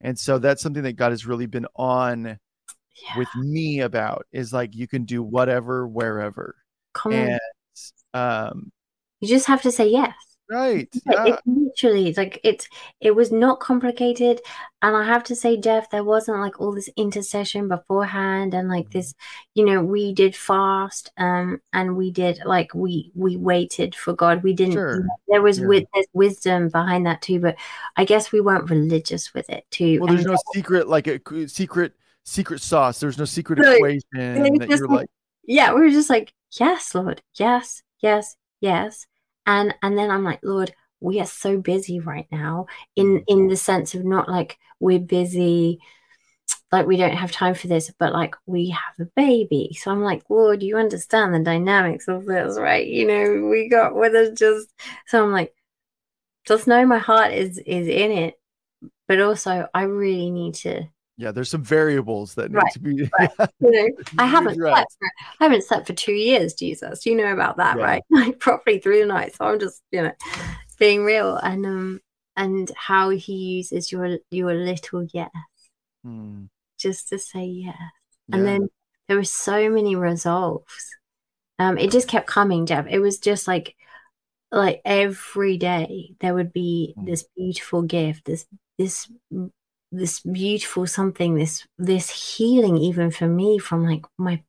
and 0.00 0.18
so 0.18 0.38
that's 0.38 0.62
something 0.62 0.82
that 0.84 0.94
god 0.94 1.10
has 1.10 1.26
really 1.26 1.46
been 1.46 1.66
on 1.76 2.24
Yeah. 2.24 3.18
with 3.18 3.28
me 3.36 3.80
about 3.80 4.26
is 4.32 4.52
like 4.52 4.74
you 4.74 4.88
can 4.88 5.04
do 5.04 5.22
whatever 5.22 5.86
wherever 5.86 6.56
Come 6.94 7.12
on. 7.12 7.18
and 7.18 7.40
um 8.14 8.72
You 9.20 9.28
just 9.28 9.46
have 9.46 9.62
to 9.62 9.70
say 9.72 9.88
yes. 9.88 10.14
Right 10.50 10.88
Yeah, 11.06 11.26
It 11.26 11.40
literally 11.46 12.08
it's 12.08 12.18
like 12.18 12.40
it's 12.44 12.68
it 13.00 13.12
was 13.12 13.32
not 13.32 13.60
complicated, 13.60 14.40
and 14.82 14.96
I 14.96 15.04
have 15.04 15.24
to 15.24 15.36
say, 15.36 15.56
Jeff, 15.56 15.88
there 15.90 16.04
wasn't 16.04 16.40
like 16.40 16.60
all 16.60 16.72
this 16.72 16.90
intercession 16.96 17.68
beforehand, 17.68 18.52
and 18.54 18.68
like 18.68 18.90
this, 18.90 19.14
you 19.54 19.64
know, 19.64 19.82
we 19.82 20.12
did 20.12 20.36
fast, 20.36 21.10
um, 21.16 21.60
and 21.72 21.96
we 21.96 22.10
did 22.10 22.40
like 22.44 22.74
we 22.74 23.10
we 23.14 23.36
waited 23.36 23.94
for 23.94 24.12
God. 24.12 24.42
We 24.42 24.52
didn't. 24.52 24.74
Sure. 24.74 25.06
There 25.28 25.42
was 25.42 25.58
Yeah. 25.58 25.66
with 25.66 25.84
there's 25.94 26.06
wisdom 26.12 26.68
behind 26.68 27.06
that 27.06 27.22
too, 27.22 27.40
but 27.40 27.56
I 27.96 28.04
guess 28.04 28.32
we 28.32 28.40
weren't 28.40 28.68
religious 28.70 29.32
with 29.32 29.48
it 29.48 29.64
too. 29.70 30.00
well 30.00 30.08
there's 30.08 30.24
and 30.26 30.32
no 30.32 30.38
secret 30.52 30.88
like 30.88 31.06
a 31.06 31.20
secret 31.48 31.94
secret 32.24 32.60
sauce 32.60 33.00
there's 33.00 33.18
no 33.18 33.24
secret 33.24 33.58
equation 33.58 34.00
that 34.12 34.68
you're 34.68 34.86
like- 34.88 35.00
like 35.00 35.10
yeah, 35.44 35.72
we 35.74 35.80
were 35.80 35.90
just 35.90 36.08
like, 36.08 36.32
yes, 36.58 36.94
Lord, 36.94 37.20
yes, 37.34 37.82
yes, 38.00 38.36
yes, 38.60 39.06
and 39.46 39.74
and 39.82 39.98
then 39.98 40.10
I'm 40.10 40.24
like, 40.24 40.40
Lord, 40.42 40.74
we 41.00 41.20
are 41.20 41.26
so 41.26 41.58
busy 41.58 42.00
right 42.00 42.26
now 42.30 42.66
in 42.96 43.18
mm. 43.18 43.24
in 43.28 43.48
the 43.48 43.56
sense 43.56 43.94
of 43.94 44.04
not 44.04 44.28
like 44.28 44.58
we're 44.80 44.98
busy, 44.98 45.80
like 46.70 46.86
we 46.86 46.96
don't 46.96 47.16
have 47.16 47.32
time 47.32 47.54
for 47.54 47.68
this, 47.68 47.92
but 47.98 48.12
like 48.12 48.34
we 48.46 48.70
have 48.70 49.06
a 49.06 49.10
baby. 49.16 49.76
So 49.80 49.90
I'm 49.90 50.02
like, 50.02 50.22
Lord, 50.28 50.62
you 50.62 50.76
understand 50.78 51.34
the 51.34 51.40
dynamics 51.40 52.08
of 52.08 52.24
this, 52.26 52.58
right? 52.58 52.86
You 52.86 53.06
know, 53.06 53.48
we 53.48 53.68
got 53.68 53.94
with 53.94 54.14
us 54.14 54.38
just 54.38 54.72
so 55.06 55.24
I'm 55.24 55.32
like, 55.32 55.54
just 56.46 56.66
know 56.66 56.86
my 56.86 56.98
heart 56.98 57.32
is 57.32 57.58
is 57.58 57.88
in 57.88 58.10
it, 58.12 58.40
but 59.08 59.20
also 59.20 59.68
I 59.74 59.82
really 59.82 60.30
need 60.30 60.54
to 60.56 60.88
yeah 61.16 61.30
there's 61.30 61.50
some 61.50 61.62
variables 61.62 62.34
that 62.34 62.50
need 62.50 62.60
Right, 62.60 62.72
to 62.72 62.80
be 62.80 62.94
you 63.60 63.70
know, 63.70 63.88
I 64.18 64.26
haven't 64.26 64.52
addressed. 64.52 64.74
slept 64.74 64.96
for 64.98 65.10
I 65.40 65.44
haven't 65.44 65.64
slept 65.64 65.86
for 65.86 65.92
two 65.92 66.12
years, 66.12 66.54
Jesus. 66.54 67.04
You 67.06 67.16
know 67.16 67.32
about 67.32 67.56
that, 67.58 67.76
Yeah. 67.76 67.84
right? 67.84 68.02
Like 68.10 68.38
properly 68.38 68.78
through 68.78 69.00
the 69.00 69.06
night. 69.06 69.34
So 69.34 69.44
I'm 69.44 69.58
just, 69.60 69.82
you 69.90 70.02
know, 70.02 70.12
being 70.78 71.04
real 71.04 71.36
and 71.36 71.64
um 71.66 72.00
and 72.36 72.70
how 72.76 73.10
he 73.10 73.34
uses 73.34 73.92
your 73.92 74.18
your 74.30 74.54
little 74.54 75.06
yes 75.12 75.30
Hmm, 76.02 76.44
just 76.78 77.08
to 77.10 77.18
say 77.18 77.44
yes. 77.44 77.76
yeah. 78.28 78.36
And 78.36 78.46
then 78.46 78.68
there 79.08 79.16
were 79.16 79.24
so 79.24 79.70
many 79.70 79.94
resolves. 79.94 80.96
Um, 81.58 81.78
it 81.78 81.90
just 81.92 82.08
kept 82.08 82.26
coming, 82.26 82.66
Jeff. 82.66 82.86
It 82.88 82.98
was 82.98 83.18
just 83.18 83.46
like 83.46 83.76
like 84.50 84.80
every 84.84 85.56
day 85.58 86.14
there 86.20 86.34
would 86.34 86.52
be 86.52 86.94
Mm. 86.98 87.06
this 87.06 87.24
beautiful 87.36 87.82
gift, 87.82 88.24
this 88.24 88.46
this 88.78 89.08
this 89.92 90.20
beautiful 90.20 90.86
something, 90.86 91.34
this 91.34 91.66
this 91.78 92.10
healing 92.10 92.76
even 92.78 93.10
for 93.10 93.28
me 93.28 93.58
from 93.58 93.86
like 93.86 94.04
my 94.18 94.42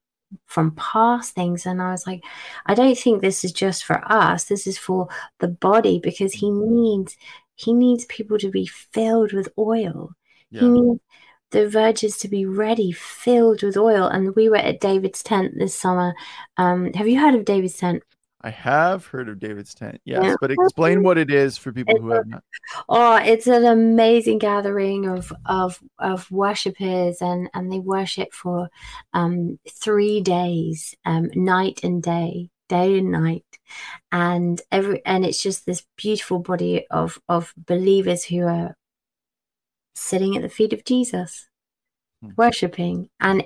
from 0.47 0.71
past 0.71 1.35
things. 1.35 1.65
And 1.65 1.81
I 1.81 1.91
was 1.91 2.07
like, 2.07 2.23
I 2.65 2.73
don't 2.73 2.97
think 2.97 3.21
this 3.21 3.43
is 3.43 3.51
just 3.51 3.83
for 3.83 4.01
us. 4.11 4.45
This 4.45 4.65
is 4.67 4.77
for 4.77 5.07
the 5.39 5.49
body 5.49 5.99
because 5.99 6.33
he 6.33 6.49
needs 6.49 7.17
he 7.55 7.73
needs 7.73 8.05
people 8.05 8.37
to 8.39 8.49
be 8.49 8.65
filled 8.65 9.33
with 9.33 9.49
oil. 9.57 10.11
He 10.61 10.69
needs 10.69 11.01
the 11.51 11.69
verges 11.69 12.17
to 12.19 12.27
be 12.27 12.45
ready, 12.45 12.91
filled 12.91 13.63
with 13.63 13.77
oil. 13.77 14.07
And 14.07 14.35
we 14.35 14.49
were 14.49 14.57
at 14.57 14.79
David's 14.81 15.23
tent 15.23 15.53
this 15.57 15.75
summer. 15.75 16.15
Um, 16.57 16.93
have 16.93 17.07
you 17.07 17.19
heard 17.19 17.35
of 17.35 17.45
David's 17.45 17.77
tent? 17.77 18.03
I 18.45 18.49
have 18.49 19.05
heard 19.05 19.29
of 19.29 19.39
David's 19.39 19.73
tent, 19.73 20.01
yes, 20.03 20.23
Yeah. 20.25 20.35
but 20.41 20.51
explain 20.51 21.01
what 21.01 21.17
it 21.17 21.31
is 21.31 21.57
for 21.57 21.71
people 21.71 21.97
who 21.97 22.09
have 22.09 22.27
not. 22.27 22.43
Oh, 22.89 23.15
it's 23.15 23.47
an 23.47 23.65
amazing 23.65 24.39
gathering 24.39 25.07
of 25.07 25.31
of 25.45 25.81
of 25.97 26.29
worshippers, 26.29 27.21
and 27.21 27.49
and 27.53 27.71
they 27.71 27.79
worship 27.79 28.33
for 28.33 28.69
um, 29.13 29.59
three 29.69 30.19
days, 30.21 30.93
um, 31.05 31.29
night 31.35 31.79
and 31.83 32.03
day, 32.03 32.49
day 32.67 32.97
and 32.99 33.11
night, 33.11 33.45
and 34.11 34.61
every 34.71 35.01
and 35.05 35.25
it's 35.25 35.41
just 35.41 35.65
this 35.65 35.85
beautiful 35.95 36.39
body 36.39 36.85
of 36.91 37.19
of 37.29 37.53
believers 37.55 38.25
who 38.25 38.43
are 38.45 38.75
sitting 39.95 40.35
at 40.35 40.41
the 40.41 40.49
feet 40.49 40.73
of 40.73 40.83
Jesus, 40.83 41.47
Hmm. 42.21 42.31
worshiping, 42.35 43.09
and 43.21 43.45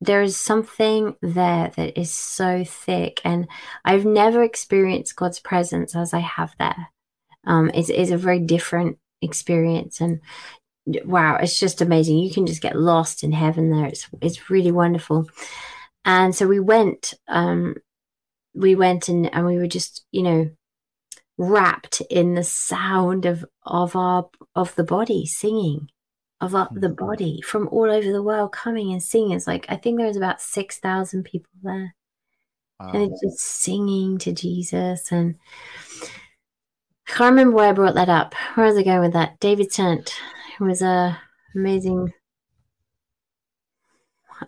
there 0.00 0.22
is 0.22 0.36
something 0.36 1.16
there 1.20 1.72
that 1.76 1.98
is 1.98 2.12
so 2.12 2.64
thick, 2.64 3.20
and 3.24 3.48
I've 3.84 4.04
never 4.04 4.42
experienced 4.42 5.16
God's 5.16 5.40
presence 5.40 5.96
as 5.96 6.14
I 6.14 6.20
have 6.20 6.54
there. 6.58 6.90
Um, 7.46 7.70
is 7.70 7.90
is 7.90 8.10
a 8.10 8.16
very 8.18 8.40
different 8.40 8.98
experience 9.22 10.00
and 10.00 10.20
wow 11.04 11.36
it's 11.36 11.58
just 11.58 11.80
amazing. 11.80 12.18
You 12.18 12.32
can 12.32 12.46
just 12.46 12.62
get 12.62 12.76
lost 12.76 13.22
in 13.22 13.32
heaven 13.32 13.70
there. 13.70 13.86
It's 13.86 14.08
it's 14.20 14.50
really 14.50 14.72
wonderful. 14.72 15.28
And 16.04 16.34
so 16.34 16.46
we 16.46 16.60
went 16.60 17.14
um 17.28 17.76
we 18.54 18.74
went 18.74 19.08
and 19.08 19.32
and 19.34 19.46
we 19.46 19.58
were 19.58 19.66
just 19.66 20.04
you 20.12 20.22
know 20.22 20.50
wrapped 21.36 22.00
in 22.10 22.34
the 22.34 22.44
sound 22.44 23.26
of 23.26 23.44
of 23.64 23.94
our 23.94 24.28
of 24.54 24.74
the 24.74 24.84
body 24.84 25.26
singing 25.26 25.88
of 26.40 26.54
our, 26.54 26.68
the 26.72 26.88
mm-hmm. 26.88 27.04
body 27.04 27.40
from 27.42 27.68
all 27.68 27.90
over 27.90 28.12
the 28.12 28.22
world 28.22 28.52
coming 28.52 28.92
and 28.92 29.02
singing 29.02 29.32
it's 29.32 29.46
like 29.46 29.66
i 29.68 29.76
think 29.76 29.98
there 29.98 30.06
was 30.06 30.16
about 30.16 30.40
6000 30.40 31.24
people 31.24 31.50
there 31.62 31.94
and 32.80 32.92
Wow. 32.92 33.08
it's 33.10 33.20
just 33.20 33.38
singing 33.40 34.18
to 34.18 34.32
Jesus. 34.32 35.10
And 35.10 35.36
I 37.08 37.12
can't 37.12 37.30
remember 37.32 37.56
why 37.56 37.68
I 37.68 37.72
brought 37.72 37.94
that 37.94 38.08
up. 38.08 38.34
Where 38.54 38.66
was 38.66 38.76
I 38.76 38.82
going 38.82 39.00
with 39.00 39.12
that? 39.14 39.40
David 39.40 39.70
Tent 39.70 40.14
was 40.60 40.82
a 40.82 41.18
amazing. 41.54 42.12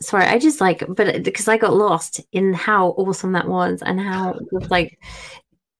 Sorry, 0.00 0.24
I 0.24 0.38
just 0.38 0.60
like, 0.60 0.84
but 0.88 1.24
because 1.24 1.48
I 1.48 1.56
got 1.56 1.74
lost 1.74 2.20
in 2.30 2.52
how 2.52 2.90
awesome 2.90 3.32
that 3.32 3.48
was 3.48 3.82
and 3.82 3.98
how 3.98 4.34
it 4.34 4.46
was 4.52 4.70
like, 4.70 5.00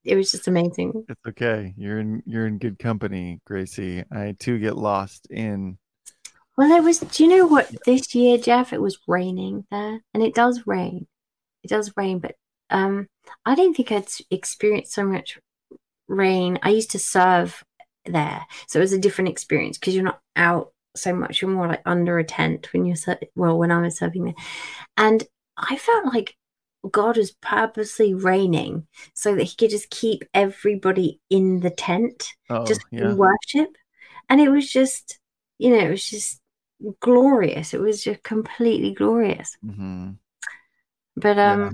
it 0.03 0.17
was 0.17 0.31
just 0.31 0.49
amazing. 0.49 1.05
It's 1.07 1.21
okay. 1.25 1.73
You're 1.77 1.99
in 1.99 2.21
you're 2.25 2.47
in 2.47 2.57
good 2.57 2.77
company, 2.79 3.39
Gracie. 3.45 4.03
I 4.11 4.35
too 4.37 4.59
get 4.59 4.75
lost 4.75 5.27
in 5.27 5.77
Well, 6.61 6.77
it 6.77 6.83
was. 6.83 6.99
Do 6.99 7.23
you 7.23 7.29
know 7.29 7.47
what? 7.47 7.71
This 7.87 8.13
year, 8.13 8.37
Jeff, 8.37 8.71
it 8.71 8.79
was 8.79 8.99
raining 9.07 9.65
there, 9.71 9.99
and 10.13 10.21
it 10.21 10.35
does 10.35 10.67
rain. 10.67 11.07
It 11.63 11.69
does 11.69 11.91
rain, 11.97 12.19
but 12.19 12.35
um, 12.69 13.07
I 13.47 13.55
didn't 13.55 13.77
think 13.77 13.91
I'd 13.91 14.05
experienced 14.29 14.93
so 14.93 15.03
much 15.03 15.39
rain. 16.07 16.59
I 16.61 16.69
used 16.69 16.91
to 16.91 16.99
serve 16.99 17.63
there. 18.05 18.45
So 18.67 18.77
it 18.77 18.83
was 18.83 18.93
a 18.93 18.99
different 18.99 19.29
experience 19.29 19.79
because 19.79 19.95
you're 19.95 20.03
not 20.03 20.19
out 20.35 20.71
so 20.95 21.15
much. 21.15 21.41
You're 21.41 21.49
more 21.49 21.67
like 21.67 21.81
under 21.87 22.19
a 22.19 22.23
tent 22.23 22.71
when 22.73 22.85
you're 22.85 22.95
ser- 22.95 23.17
well 23.35 23.57
when 23.57 23.71
I 23.71 23.81
was 23.81 23.97
serving 23.97 24.25
there, 24.25 24.35
and 24.97 25.23
I 25.57 25.77
felt 25.77 26.13
like 26.13 26.35
God 26.91 27.17
was 27.17 27.31
purposely 27.41 28.13
raining 28.13 28.85
so 29.15 29.33
that 29.33 29.45
He 29.45 29.55
could 29.55 29.71
just 29.71 29.89
keep 29.89 30.25
everybody 30.35 31.19
in 31.31 31.61
the 31.61 31.71
tent, 31.71 32.27
Oh, 32.51 32.67
just 32.67 32.81
yeah. 32.91 33.05
in 33.09 33.17
worship, 33.17 33.75
and 34.29 34.39
it 34.39 34.49
was 34.49 34.71
just 34.71 35.17
you 35.57 35.71
know 35.71 35.87
it 35.87 35.89
was 35.89 36.07
just 36.07 36.40
glorious. 36.99 37.73
It 37.73 37.81
was 37.81 38.03
just 38.03 38.23
completely 38.23 38.93
glorious. 38.93 39.57
hmm 39.63 40.11
But 41.15 41.37
Yeah. 41.37 41.53
um. 41.53 41.71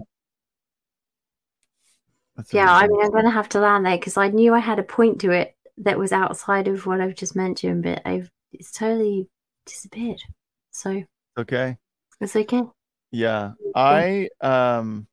That's 2.35 2.53
Yeah, 2.53 2.71
I 2.71 2.87
mean, 2.87 3.01
I'm 3.01 3.11
going 3.11 3.25
to 3.25 3.31
have 3.31 3.49
to 3.49 3.59
land 3.59 3.85
there 3.85 3.97
because 3.97 4.15
I 4.15 4.27
knew 4.27 4.53
I 4.53 4.59
had 4.59 4.77
a 4.77 4.83
point 4.83 5.21
to 5.21 5.31
it 5.31 5.55
that 5.79 5.97
was 5.97 6.11
outside 6.11 6.67
of 6.67 6.85
what 6.85 7.01
I've 7.01 7.15
just 7.15 7.35
mentioned, 7.35 7.83
but 7.83 8.01
I've 8.05 8.29
it's 8.51 8.71
totally 8.71 9.27
disappeared. 9.65 10.21
So 10.71 11.03
okay. 11.37 11.77
it's 12.21 12.35
okay. 12.35 12.61
Yeah. 13.11 13.53
I 13.75 14.29
um 14.41 15.07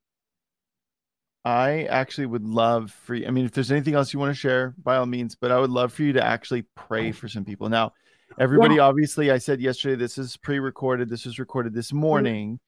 I 1.44 1.84
actually 1.84 2.26
would 2.26 2.44
love 2.44 2.90
for 2.90 3.14
you. 3.14 3.26
I 3.26 3.30
mean, 3.30 3.44
if 3.44 3.52
there's 3.52 3.70
anything 3.70 3.94
else 3.94 4.12
you 4.12 4.18
want 4.18 4.30
to 4.30 4.38
share, 4.38 4.74
by 4.82 4.96
all 4.96 5.06
means, 5.06 5.34
but 5.34 5.50
I 5.50 5.58
would 5.58 5.70
love 5.70 5.92
for 5.92 6.02
you 6.02 6.14
to 6.14 6.24
actually 6.24 6.62
pray 6.74 7.12
for 7.12 7.28
some 7.28 7.44
people. 7.44 7.68
Now, 7.68 7.92
everybody, 8.38 8.78
obviously, 8.78 9.30
I 9.30 9.38
said 9.38 9.60
yesterday 9.60 9.96
this 9.96 10.18
is 10.18 10.36
pre-recorded. 10.36 11.08
This 11.08 11.24
was 11.24 11.38
recorded 11.38 11.74
this 11.74 11.92
morning, 11.92 12.58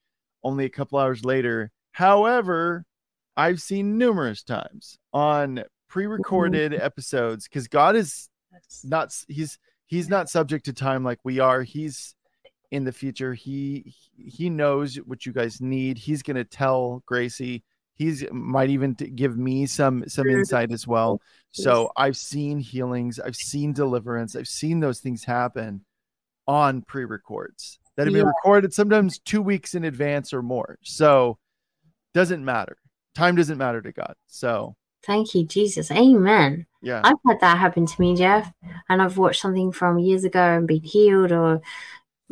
only 0.42 0.64
a 0.64 0.70
couple 0.70 0.98
hours 0.98 1.24
later. 1.24 1.70
However, 1.92 2.84
I've 3.36 3.60
seen 3.60 3.98
numerous 3.98 4.42
times 4.42 4.98
on 5.12 5.64
pre-recorded 5.88 6.72
mm-hmm. 6.72 6.84
episodes 6.84 7.48
because 7.48 7.68
God 7.68 7.96
is 7.96 8.28
not 8.84 9.14
he's 9.28 9.58
he's 9.86 10.08
not 10.08 10.28
subject 10.28 10.64
to 10.66 10.72
time 10.72 11.04
like 11.04 11.18
we 11.24 11.38
are. 11.38 11.62
He's 11.62 12.14
in 12.70 12.84
the 12.84 12.92
future. 12.92 13.34
He 13.34 13.94
he 14.16 14.50
knows 14.50 14.96
what 14.96 15.26
you 15.26 15.32
guys 15.32 15.60
need. 15.60 15.98
He's 15.98 16.22
gonna 16.22 16.44
tell 16.44 17.02
Gracie. 17.06 17.62
He's 17.96 18.24
might 18.30 18.70
even 18.70 18.92
give 18.92 19.36
me 19.36 19.66
some 19.66 20.04
some 20.06 20.28
insight 20.28 20.70
as 20.70 20.86
well. 20.86 21.20
So 21.52 21.90
I've 21.96 22.16
seen 22.16 22.58
healings. 22.60 23.18
I've 23.18 23.36
seen 23.36 23.72
deliverance. 23.72 24.36
I've 24.36 24.48
seen 24.48 24.80
those 24.80 25.00
things 25.00 25.24
happen 25.24 25.82
on 26.46 26.82
pre-records 26.82 27.78
that 27.96 28.06
have 28.06 28.12
been 28.12 28.22
Yeah. 28.24 28.28
recorded 28.28 28.74
sometimes 28.74 29.18
two 29.18 29.40
weeks 29.40 29.74
in 29.74 29.84
advance 29.84 30.34
or 30.34 30.42
more. 30.42 30.78
So 30.82 31.38
doesn't 32.12 32.44
matter. 32.44 32.76
Time 33.14 33.34
doesn't 33.36 33.56
matter 33.58 33.80
to 33.80 33.92
God. 33.92 34.14
So 34.26 34.76
Thank 35.02 35.34
you, 35.34 35.46
Jesus. 35.46 35.90
Amen. 35.90 36.66
yeah. 36.82 37.00
I've 37.04 37.16
had 37.26 37.40
that 37.40 37.58
happen 37.58 37.86
to 37.86 38.00
me, 38.00 38.16
Jeff, 38.16 38.52
and 38.88 39.00
I've 39.00 39.16
watched 39.16 39.40
something 39.40 39.70
from 39.72 39.98
years 40.00 40.24
ago 40.24 40.40
and 40.40 40.66
been 40.66 40.82
healed, 40.82 41.30
or 41.32 41.60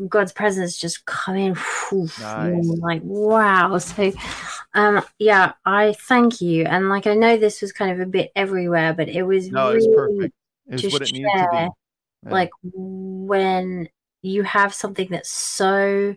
God's 0.08 0.32
presence 0.32 0.76
just 0.76 1.04
come 1.06 1.36
in. 1.36 1.54
whew, 1.54 2.08
Nice. 2.20 2.66
Like 2.80 3.02
wow. 3.04 3.78
So, 3.78 4.12
um, 4.74 5.04
yeah, 5.18 5.52
I 5.64 5.94
thank 6.08 6.40
you, 6.40 6.64
and 6.64 6.88
like 6.88 7.06
I 7.06 7.14
know 7.14 7.36
this 7.36 7.62
was 7.62 7.72
kind 7.72 7.92
of 7.92 8.00
a 8.00 8.10
bit 8.10 8.32
everywhere, 8.34 8.92
but 8.92 9.08
it 9.08 9.22
was 9.22 9.50
no, 9.50 9.68
it's 9.70 9.86
really 9.86 10.16
perfect. 10.18 10.34
It's 10.66 10.82
to 10.82 10.88
what 10.88 11.02
it 11.02 11.12
needed 11.12 11.30
to 11.32 11.48
be. 11.50 11.56
Yeah. 11.56 11.68
like 12.32 12.50
when 12.62 13.88
you 14.22 14.42
have 14.42 14.72
something 14.72 15.08
that's 15.10 15.30
so 15.30 16.16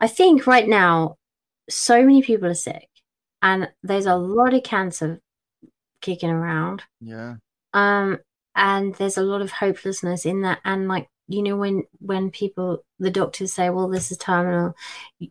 i 0.00 0.08
think 0.08 0.46
right 0.46 0.68
now 0.68 1.16
so 1.70 2.02
many 2.02 2.20
people 2.20 2.48
are 2.48 2.54
sick 2.54 2.88
and 3.40 3.70
there's 3.82 4.06
a 4.06 4.16
lot 4.16 4.52
of 4.52 4.64
cancer 4.64 5.20
kicking 6.00 6.30
around 6.30 6.82
yeah. 7.00 7.36
um 7.72 8.18
and 8.56 8.94
there's 8.96 9.16
a 9.16 9.22
lot 9.22 9.40
of 9.40 9.52
hopelessness 9.52 10.26
in 10.26 10.42
that 10.42 10.58
and 10.64 10.88
like 10.88 11.08
you 11.28 11.42
know 11.42 11.56
when 11.56 11.84
when 12.00 12.30
people 12.30 12.84
the 12.98 13.10
doctors 13.10 13.52
say 13.52 13.70
well 13.70 13.88
this 13.88 14.10
is 14.12 14.18
terminal 14.18 14.74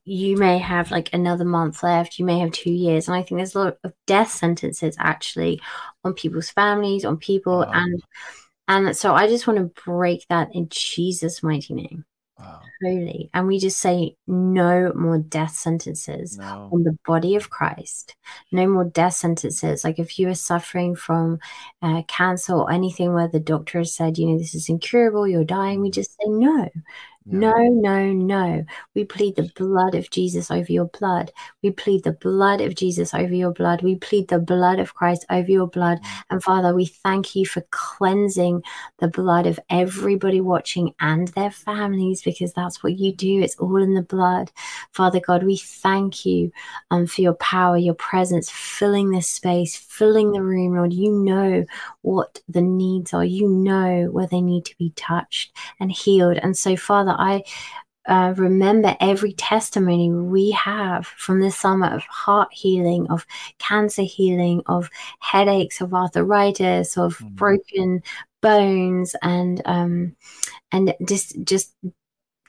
you 0.05 0.35
may 0.37 0.57
have 0.57 0.89
like 0.91 1.09
another 1.13 1.45
month 1.45 1.83
left 1.83 2.17
you 2.17 2.25
may 2.25 2.39
have 2.39 2.51
two 2.51 2.71
years 2.71 3.07
and 3.07 3.15
i 3.15 3.21
think 3.21 3.37
there's 3.39 3.55
a 3.55 3.59
lot 3.59 3.77
of 3.83 3.93
death 4.07 4.31
sentences 4.31 4.95
actually 4.99 5.61
on 6.03 6.13
people's 6.13 6.49
families 6.49 7.05
on 7.05 7.17
people 7.17 7.59
Wow. 7.59 7.71
and 7.73 8.03
and 8.67 8.97
so 8.97 9.13
i 9.13 9.27
just 9.27 9.45
want 9.47 9.59
to 9.59 9.83
break 9.85 10.25
that 10.29 10.49
in 10.53 10.67
jesus 10.69 11.43
mighty 11.43 11.73
name 11.73 12.05
Wow. 12.43 12.61
holy 12.83 13.29
and 13.33 13.47
we 13.47 13.59
just 13.59 13.79
say 13.79 14.15
no 14.27 14.91
more 14.95 15.17
death 15.19 15.51
sentences 15.55 16.37
No. 16.37 16.69
on 16.73 16.83
the 16.83 16.97
body 17.05 17.35
of 17.35 17.49
Christ. 17.49 18.15
No 18.51 18.67
more 18.67 18.85
death 18.85 19.13
sentences. 19.13 19.83
Like 19.83 19.99
if 19.99 20.19
you 20.19 20.27
are 20.29 20.35
suffering 20.35 20.95
from 20.95 21.39
uh, 21.81 22.03
cancer 22.07 22.53
or 22.53 22.71
anything 22.71 23.13
where 23.13 23.27
the 23.29 23.39
doctor 23.39 23.79
has 23.79 23.93
said, 23.93 24.17
you 24.17 24.27
know, 24.27 24.37
this 24.37 24.55
is 24.55 24.69
incurable, 24.69 25.27
you're 25.27 25.45
dying, 25.45 25.81
we 25.81 25.91
just 25.91 26.11
say 26.11 26.27
no. 26.29 26.69
Yeah. 27.25 27.39
No, 27.39 27.53
no, 27.69 28.11
no. 28.11 28.65
We 28.95 29.05
plead 29.05 29.37
the 29.37 29.49
blood 29.55 29.95
of 29.95 30.09
Jesus 30.09 30.51
over 30.51 30.71
your 30.71 30.85
blood. 30.85 31.31
We 31.61 31.71
plead 31.71 32.03
the 32.03 32.11
blood 32.11 32.59
of 32.59 32.75
Jesus 32.75 33.13
over 33.13 33.33
your 33.33 33.51
blood. 33.51 33.81
We 33.81 33.95
plead 33.95 34.27
the 34.27 34.39
blood 34.39 34.79
of 34.79 34.93
Christ 34.93 35.25
over 35.29 35.49
your 35.49 35.67
blood. 35.67 35.99
And 36.29 36.43
Father, 36.43 36.75
we 36.75 36.85
thank 36.85 37.33
you 37.35 37.45
for 37.45 37.61
cleansing 37.71 38.61
the 38.99 39.07
blood 39.07 39.47
of 39.47 39.59
everybody 39.69 40.41
watching 40.41 40.93
and 40.99 41.29
their 41.29 41.51
families 41.51 42.21
because 42.21 42.51
that's 42.51 42.83
what 42.83 42.99
you 42.99 43.13
do. 43.15 43.41
It's 43.41 43.55
all 43.55 43.81
in 43.81 43.93
the 43.93 44.01
blood. 44.01 44.51
Father 44.91 45.21
God, 45.21 45.43
we 45.43 45.55
thank 45.57 46.25
you 46.25 46.51
um, 46.91 47.07
for 47.07 47.21
your 47.21 47.35
power, 47.35 47.77
your 47.77 47.93
presence 47.93 48.49
filling 48.49 49.11
this 49.11 49.29
space, 49.29 49.77
filling 49.77 50.31
the 50.33 50.43
room, 50.43 50.75
Lord. 50.75 50.91
You 50.91 51.11
know 51.11 51.65
what 52.01 52.41
the 52.49 52.61
needs 52.61 53.13
are, 53.13 53.23
you 53.23 53.47
know 53.47 54.09
where 54.11 54.27
they 54.27 54.41
need 54.41 54.65
to 54.65 54.77
be 54.77 54.91
touched 54.97 55.55
and 55.79 55.91
healed. 55.91 56.37
And 56.37 56.57
so, 56.57 56.75
Father, 56.75 57.12
I 57.17 57.43
uh, 58.07 58.33
remember 58.35 58.95
every 58.99 59.33
testimony 59.33 60.11
we 60.11 60.51
have 60.51 61.07
from 61.07 61.39
this 61.39 61.57
summer 61.57 61.93
of 61.93 62.03
heart 62.03 62.49
healing, 62.51 63.07
of 63.09 63.25
cancer 63.59 64.01
healing, 64.01 64.61
of 64.65 64.89
headaches, 65.19 65.79
of 65.81 65.93
arthritis, 65.93 66.97
of 66.97 67.17
Mhm. 67.19 67.35
broken 67.35 68.03
bones, 68.41 69.15
and 69.21 69.61
um, 69.65 70.15
and 70.71 70.93
just 71.07 71.41
just 71.43 71.73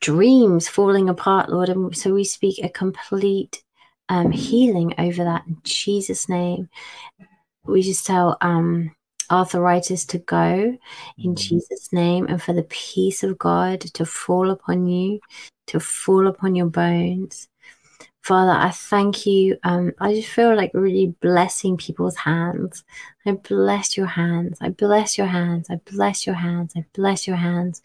dreams 0.01 0.69
falling 0.69 1.09
apart, 1.09 1.51
Lord. 1.51 1.69
And 1.69 1.97
so 1.97 2.13
we 2.13 2.25
speak 2.25 2.63
a 2.63 2.69
complete 2.69 3.63
um, 4.09 4.31
healing 4.33 4.95
over 4.99 5.25
that 5.25 5.47
in 5.47 5.57
Jesus' 5.63 6.29
name. 6.29 6.69
We 7.65 7.83
just 7.83 8.07
tell 8.07 8.37
um, 8.41 8.95
arthritis 9.31 10.05
to 10.07 10.19
go 10.19 10.77
in 11.19 11.35
Mhm. 11.35 11.37
Jesus' 11.37 11.93
name 11.93 12.27
and 12.29 12.43
for 12.43 12.53
the 12.53 12.65
peace 12.65 13.23
of 13.23 13.39
God 13.39 13.81
to 13.81 14.05
fall 14.05 14.51
upon 14.51 14.87
you, 14.87 15.21
to 15.69 15.81
fall 15.81 16.27
upon 16.27 16.55
your 16.55 16.67
bones. 16.67 17.49
Father, 18.23 18.53
I 18.53 18.71
thank 18.71 19.27
you. 19.27 19.59
Um, 19.65 19.93
I 20.01 20.15
just 20.15 20.29
feel 20.29 20.57
like 20.57 20.71
really 20.73 21.15
blessing 21.21 21.77
people's 21.77 22.17
hands. 22.17 22.83
I 23.27 23.33
bless 23.33 23.99
your 23.99 24.07
hands. 24.07 24.57
I 24.63 24.71
bless 24.71 25.19
your 25.19 25.27
hands. 25.27 25.69
I 25.69 25.77
bless 25.85 26.27
your 26.27 26.35
hands. 26.35 26.73
I 26.75 26.87
bless 26.95 27.27
your 27.27 27.37
hands. 27.37 27.83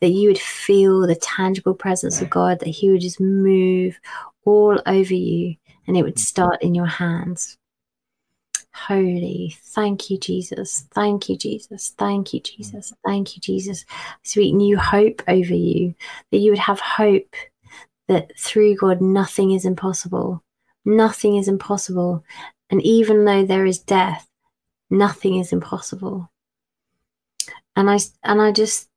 That 0.00 0.08
you 0.08 0.26
would 0.28 0.40
feel 0.40 1.06
the 1.06 1.14
tangible 1.14 1.74
presence 1.74 2.20
of 2.20 2.30
God, 2.30 2.58
that 2.60 2.68
He 2.68 2.90
would 2.90 3.00
just 3.00 3.20
move 3.20 4.00
all 4.44 4.80
over 4.86 5.14
you 5.14 5.54
and 5.86 5.96
it 5.96 6.02
would 6.02 6.18
start 6.18 6.60
in 6.62 6.74
your 6.74 6.86
hands. 6.86 7.56
Holy, 8.74 9.56
thank 9.62 10.10
you, 10.10 10.18
Jesus. 10.18 10.86
Thank 10.92 11.28
you, 11.28 11.36
Jesus. 11.36 11.94
Thank 11.98 12.32
you, 12.32 12.40
mm. 12.40 12.44
Jesus. 12.44 12.92
Thank 13.04 13.36
you, 13.36 13.40
Jesus. 13.40 13.84
Sweet 14.22 14.52
new 14.52 14.78
hope 14.78 15.22
over 15.28 15.54
you, 15.54 15.94
that 16.30 16.38
you 16.38 16.50
would 16.50 16.58
have 16.58 16.80
hope 16.80 17.34
that 18.08 18.36
through 18.38 18.76
God 18.76 19.00
nothing 19.00 19.52
is 19.52 19.64
impossible. 19.64 20.42
Nothing 20.84 21.36
is 21.36 21.48
impossible. 21.48 22.24
And 22.70 22.82
even 22.82 23.24
though 23.24 23.44
there 23.44 23.66
is 23.66 23.78
death, 23.78 24.26
nothing 24.88 25.36
is 25.36 25.52
impossible. 25.52 26.30
And 27.76 27.90
I 27.90 27.98
and 28.24 28.40
I 28.40 28.52
just 28.52 28.88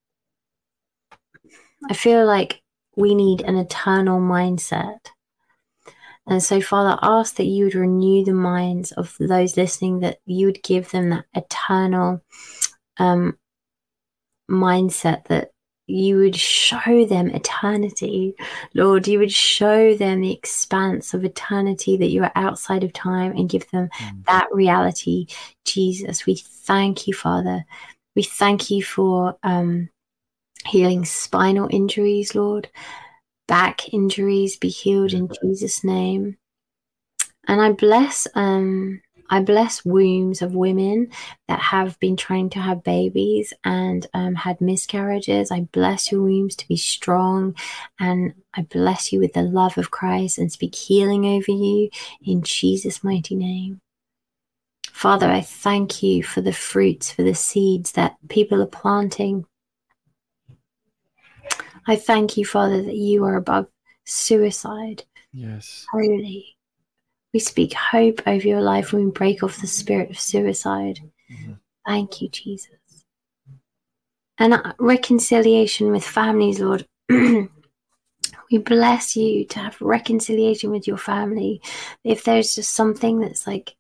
I 1.89 1.93
feel 1.93 2.26
like 2.26 2.61
we 2.95 3.15
need 3.15 3.41
an 3.41 3.57
eternal 3.57 4.19
mindset. 4.19 4.99
And 6.26 6.41
so, 6.41 6.61
Father, 6.61 6.97
ask 7.01 7.36
that 7.36 7.45
you 7.45 7.65
would 7.65 7.76
renew 7.76 8.24
the 8.24 8.34
minds 8.34 8.91
of 8.93 9.15
those 9.19 9.57
listening, 9.57 9.99
that 9.99 10.19
you 10.26 10.45
would 10.45 10.63
give 10.63 10.89
them 10.91 11.09
that 11.09 11.26
eternal 11.34 12.21
um, 12.97 13.38
mindset, 14.49 15.26
that 15.26 15.51
you 15.86 16.17
would 16.17 16.36
show 16.36 17.05
them 17.05 17.30
eternity. 17.30 18.36
Lord, 18.74 19.05
you 19.05 19.19
would 19.19 19.34
show 19.34 19.95
them 19.95 20.21
the 20.21 20.32
expanse 20.32 21.13
of 21.13 21.26
eternity, 21.26 21.97
that 21.97 22.09
you 22.09 22.24
are 22.24 22.32
outside 22.36 22.86
of 22.86 22.93
time, 22.93 23.34
and 23.34 23.49
give 23.49 23.69
them 23.71 23.89
Mm. 23.99 24.26
that 24.26 24.47
reality. 24.51 25.28
Jesus, 25.65 26.26
we 26.26 26.36
thank 26.36 27.05
you, 27.05 27.13
Father. 27.13 27.65
We 28.15 28.24
thank 28.24 28.69
you 28.69 28.82
for 28.82 29.38
um, 29.43 29.89
healing 30.65 31.03
spinal 31.03 31.67
injuries, 31.69 32.34
Lord. 32.34 32.69
Back 33.48 33.94
injuries 33.94 34.58
be 34.58 34.70
healed 34.70 35.14
in 35.14 35.30
Jesus' 35.41 35.84
name. 35.84 36.38
And 37.48 37.62
I 37.62 37.72
bless 37.72 38.28
um, 38.36 39.02
I 39.30 39.41
bless 39.41 39.84
wombs 39.84 40.41
of 40.41 40.54
women 40.54 41.10
that 41.48 41.60
have 41.60 42.00
been 42.00 42.16
trying 42.16 42.50
to 42.52 42.60
have 42.60 42.84
babies 42.84 43.54
and 43.64 44.06
um, 44.14 44.36
had 44.36 44.62
miscarriages. 44.62 45.50
I 45.50 45.62
bless 45.62 46.12
your 46.12 46.22
wombs 46.22 46.56
to 46.58 46.68
be 46.68 46.78
strong. 46.78 47.56
And 48.00 48.34
I 48.54 48.62
bless 48.62 49.12
you 49.12 49.20
with 49.20 49.34
the 49.34 49.41
love 49.41 49.78
of 49.78 49.91
Christ 49.91 50.38
and 50.38 50.52
speak 50.52 50.76
healing 50.76 51.26
over 51.26 51.52
you 51.52 51.89
in 52.24 52.44
Jesus' 52.44 53.04
mighty 53.04 53.36
name. 53.36 53.82
Father, 54.91 55.28
I 55.28 55.41
thank 55.41 56.04
you 56.04 56.24
for 56.24 56.41
the 56.41 56.54
fruits, 56.54 57.12
for 57.12 57.24
the 57.24 57.34
seeds 57.34 57.94
that 57.94 58.16
people 58.30 58.62
are 58.62 58.68
planting. 58.68 59.46
I 61.88 61.95
thank 61.95 62.38
you, 62.38 62.45
Father, 62.45 62.81
that 62.81 62.95
you 62.95 63.23
are 63.25 63.36
above 63.36 63.67
suicide. 64.05 65.03
Yes. 65.31 65.86
Holy. 65.91 66.55
We 67.34 67.39
speak 67.39 67.73
hope 67.73 68.21
over 68.27 68.47
your 68.47 68.61
life 68.61 68.93
when 68.93 69.05
we 69.05 69.11
break 69.11 69.43
off 69.43 69.59
the 69.59 69.67
spirit 69.67 70.09
of 70.11 70.19
suicide. 70.19 70.99
Mhm. 71.31 71.59
Thank 71.86 72.21
you, 72.21 72.29
Jesus. 72.29 73.05
And 74.38 74.53
uh, 74.53 74.73
reconciliation 74.79 75.91
with 75.91 76.03
families, 76.05 76.59
Lord. 76.59 76.86
we 77.09 77.49
bless 78.59 79.15
you 79.15 79.45
to 79.45 79.59
have 79.59 79.81
reconciliation 79.81 80.71
with 80.71 80.88
your 80.88 80.97
family. 80.97 81.61
If 82.03 82.23
there's 82.23 82.55
just 82.55 82.73
something 82.73 83.19
that's 83.19 83.47
like, 83.47 83.75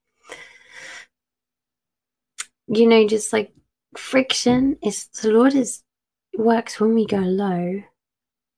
you 2.67 2.87
know, 2.87 3.07
just 3.07 3.33
like 3.33 3.53
friction, 3.97 4.77
is 4.83 5.07
the 5.21 5.31
Lord 5.31 5.53
is 5.53 5.83
works 6.37 6.79
when 6.79 6.93
we 6.95 7.05
go 7.05 7.17
low, 7.19 7.83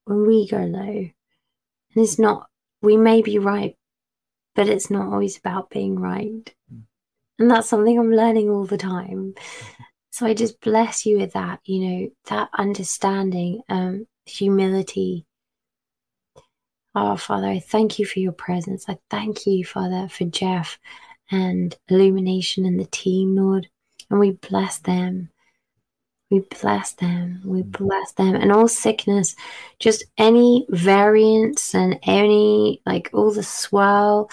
when 0.06 0.26
we 0.26 0.48
go 0.48 0.58
low. 0.58 0.80
And 0.80 1.14
it's 1.96 2.20
not, 2.20 2.48
we 2.82 2.98
may 2.98 3.22
be 3.22 3.38
right, 3.40 3.76
but 4.56 4.70
it's 4.70 4.90
not 4.90 5.12
always 5.12 5.38
about 5.38 5.70
being 5.70 6.00
right. 6.00 6.54
And 7.38 7.52
that's 7.52 7.70
something 7.70 8.00
I'm 8.00 8.12
learning 8.12 8.50
all 8.50 8.66
the 8.66 8.78
time. 8.78 9.36
So 10.12 10.26
I 10.26 10.34
just 10.34 10.62
bless 10.62 11.06
you 11.06 11.20
with 11.20 11.34
that, 11.34 11.60
you 11.66 11.80
know, 11.80 12.10
that 12.28 12.50
understanding, 12.58 13.62
um, 13.68 14.08
humility. 14.26 15.26
Oh, 16.96 17.18
Father, 17.18 17.48
I 17.48 17.60
thank 17.60 18.00
you 18.00 18.06
for 18.06 18.20
your 18.20 18.32
presence. 18.32 18.86
I 18.88 18.98
thank 19.10 19.46
you, 19.46 19.66
Father, 19.66 20.08
for 20.08 20.24
Jeff 20.24 20.80
and 21.30 21.76
Illumination 21.90 22.66
and 22.66 22.80
the 22.80 22.86
team, 22.86 23.36
Lord. 23.36 23.68
And 24.10 24.20
we 24.20 24.32
bless 24.32 24.78
them. 24.78 25.32
We 26.36 26.42
bless 26.42 26.92
them. 26.92 27.40
We 27.46 27.62
bless 27.62 28.12
them. 28.12 28.36
And 28.36 28.52
all 28.52 28.68
sickness, 28.68 29.38
just 29.80 30.04
any 30.18 30.66
variants 30.68 31.74
and 31.74 31.98
any, 32.04 32.82
like 32.86 33.10
all 33.14 33.32
the 33.32 33.42
swell. 33.42 34.30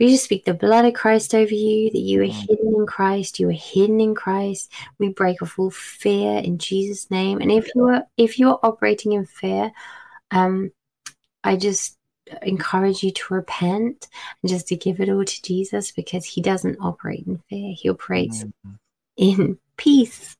We 0.00 0.08
just 0.08 0.24
speak 0.24 0.46
the 0.46 0.52
blood 0.52 0.84
of 0.84 0.94
Christ 0.94 1.32
over 1.32 1.54
you, 1.54 1.90
that 1.92 2.00
you 2.00 2.22
are 2.22 2.24
hidden 2.24 2.74
in 2.74 2.86
Christ. 2.86 3.38
You 3.38 3.50
are 3.50 3.52
hidden 3.52 4.00
in 4.00 4.16
Christ. 4.16 4.72
We 4.98 5.10
break 5.10 5.40
off 5.42 5.60
all 5.60 5.70
fear 5.70 6.40
in 6.40 6.58
Jesus' 6.58 7.08
name. 7.08 7.40
And 7.40 7.52
if 7.52 7.70
you 7.76 7.84
are 7.84 8.02
if 8.16 8.40
you're 8.40 8.58
operating 8.64 9.12
in 9.12 9.26
fear, 9.26 9.70
um, 10.32 10.72
I 11.44 11.54
just 11.54 11.96
encourage 12.42 13.04
you 13.04 13.12
to 13.12 13.34
repent 13.34 14.08
and 14.42 14.50
just 14.50 14.66
to 14.68 14.76
give 14.76 14.98
it 14.98 15.08
all 15.08 15.24
to 15.24 15.42
Jesus 15.42 15.92
because 15.92 16.24
he 16.24 16.40
doesn't 16.40 16.78
operate 16.80 17.28
in 17.28 17.40
fear. 17.48 17.74
He 17.76 17.88
operates 17.88 18.42
Mhm. 18.42 18.78
in 19.16 19.58
peace 19.76 20.36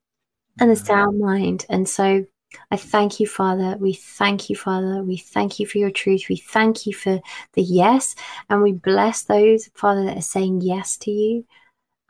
and 0.60 0.70
a 0.70 0.76
sound 0.76 1.18
mind. 1.18 1.66
And 1.68 1.88
so 1.88 2.24
I 2.70 2.76
thank 2.76 3.20
you, 3.20 3.26
Father. 3.26 3.76
We 3.78 3.92
thank 3.92 4.48
you, 4.48 4.56
Father. 4.56 5.02
We 5.02 5.16
thank 5.16 5.58
you 5.60 5.66
for 5.66 5.78
your 5.78 5.90
truth. 5.90 6.26
We 6.28 6.36
thank 6.36 6.86
you 6.86 6.94
for 6.94 7.20
the 7.52 7.62
yes. 7.62 8.14
And 8.48 8.62
we 8.62 8.72
bless 8.72 9.22
those, 9.22 9.68
Father, 9.74 10.04
that 10.04 10.18
are 10.18 10.22
saying 10.22 10.62
yes 10.62 10.96
to 10.98 11.10
you. 11.10 11.44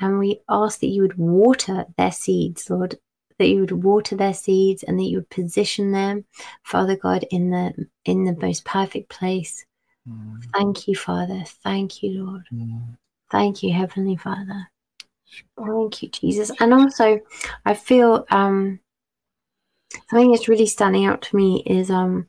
And 0.00 0.18
we 0.18 0.40
ask 0.48 0.80
that 0.80 0.88
you 0.88 1.02
would 1.02 1.16
water 1.16 1.86
their 1.96 2.12
seeds, 2.12 2.68
Lord, 2.68 2.96
that 3.38 3.48
you 3.48 3.60
would 3.60 3.82
water 3.82 4.14
their 4.14 4.34
seeds 4.34 4.82
and 4.82 4.98
that 4.98 5.04
you 5.04 5.18
would 5.18 5.30
position 5.30 5.92
them, 5.92 6.26
Father 6.62 6.96
God, 6.96 7.24
in 7.30 7.50
the 7.50 7.88
in 8.04 8.24
the 8.24 8.36
most 8.36 8.64
perfect 8.64 9.08
place. 9.08 9.64
Mhm. 10.08 10.44
Thank 10.54 10.86
you, 10.88 10.94
Father. 10.94 11.44
Thank 11.44 12.02
you, 12.02 12.24
Lord. 12.24 12.44
Mhm. 12.52 12.96
Thank 13.30 13.62
you, 13.62 13.72
Heavenly 13.72 14.16
Father. 14.16 14.70
Thank 15.58 16.02
you, 16.02 16.08
Jesus. 16.08 16.50
And 16.60 16.72
also, 16.72 17.20
I 17.64 17.74
feel 17.74 18.26
um, 18.30 18.80
something 20.10 20.30
that's 20.30 20.48
really 20.48 20.66
standing 20.66 21.06
out 21.06 21.22
to 21.22 21.36
me 21.36 21.62
is 21.66 21.90
um, 21.90 22.28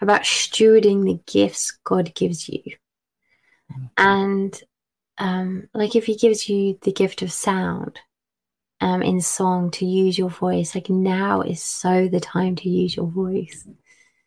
about 0.00 0.22
stewarding 0.22 1.04
the 1.04 1.20
gifts 1.30 1.78
God 1.84 2.14
gives 2.14 2.48
you. 2.48 2.62
And 3.96 4.60
um, 5.18 5.68
like 5.72 5.96
if 5.96 6.06
He 6.06 6.16
gives 6.16 6.48
you 6.48 6.78
the 6.82 6.92
gift 6.92 7.22
of 7.22 7.32
sound 7.32 7.98
um, 8.80 9.02
in 9.02 9.20
song 9.20 9.70
to 9.72 9.86
use 9.86 10.18
your 10.18 10.30
voice, 10.30 10.74
like 10.74 10.90
now 10.90 11.42
is 11.42 11.62
so 11.62 12.08
the 12.08 12.20
time 12.20 12.56
to 12.56 12.68
use 12.68 12.96
your 12.96 13.06
voice. 13.06 13.66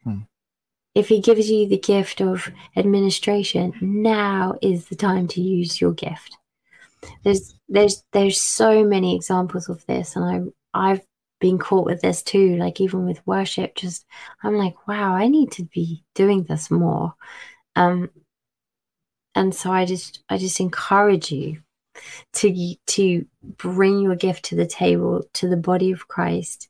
Hmm. 0.04 0.22
If 0.96 1.10
He 1.10 1.22
gives 1.22 1.50
you 1.50 1.68
the 1.68 1.78
gift 1.78 2.22
of 2.22 2.50
administration, 2.76 3.74
now 3.82 4.58
is 4.62 4.88
the 4.88 4.96
time 4.96 5.28
to 5.30 5.42
use 5.42 5.80
your 5.80 5.94
gift 5.94 6.38
there's 7.24 7.56
there's 7.70 8.04
there's 8.14 8.42
so 8.42 8.84
many 8.84 9.16
examples 9.16 9.70
of 9.70 9.86
this 9.86 10.16
and 10.16 10.54
i 10.74 10.90
i've 10.92 11.02
been 11.40 11.58
caught 11.58 11.86
with 11.86 12.02
this 12.02 12.24
too 12.24 12.56
like 12.58 12.82
even 12.82 13.06
with 13.06 13.26
worship 13.28 13.76
just 13.76 14.06
i'm 14.44 14.58
like 14.58 14.88
wow 14.88 15.14
i 15.14 15.28
need 15.28 15.52
to 15.52 15.64
be 15.66 16.04
doing 16.16 16.44
this 16.44 16.72
more 16.72 17.14
um 17.76 18.10
and 19.36 19.54
so 19.54 19.72
i 19.72 19.86
just 19.86 20.24
i 20.30 20.38
just 20.38 20.60
encourage 20.60 21.32
you 21.32 21.62
to 22.34 22.76
to 22.88 23.26
bring 23.44 24.00
your 24.00 24.16
gift 24.16 24.46
to 24.46 24.56
the 24.56 24.66
table 24.66 25.24
to 25.34 25.48
the 25.48 25.58
body 25.58 25.92
of 25.92 26.08
christ 26.08 26.70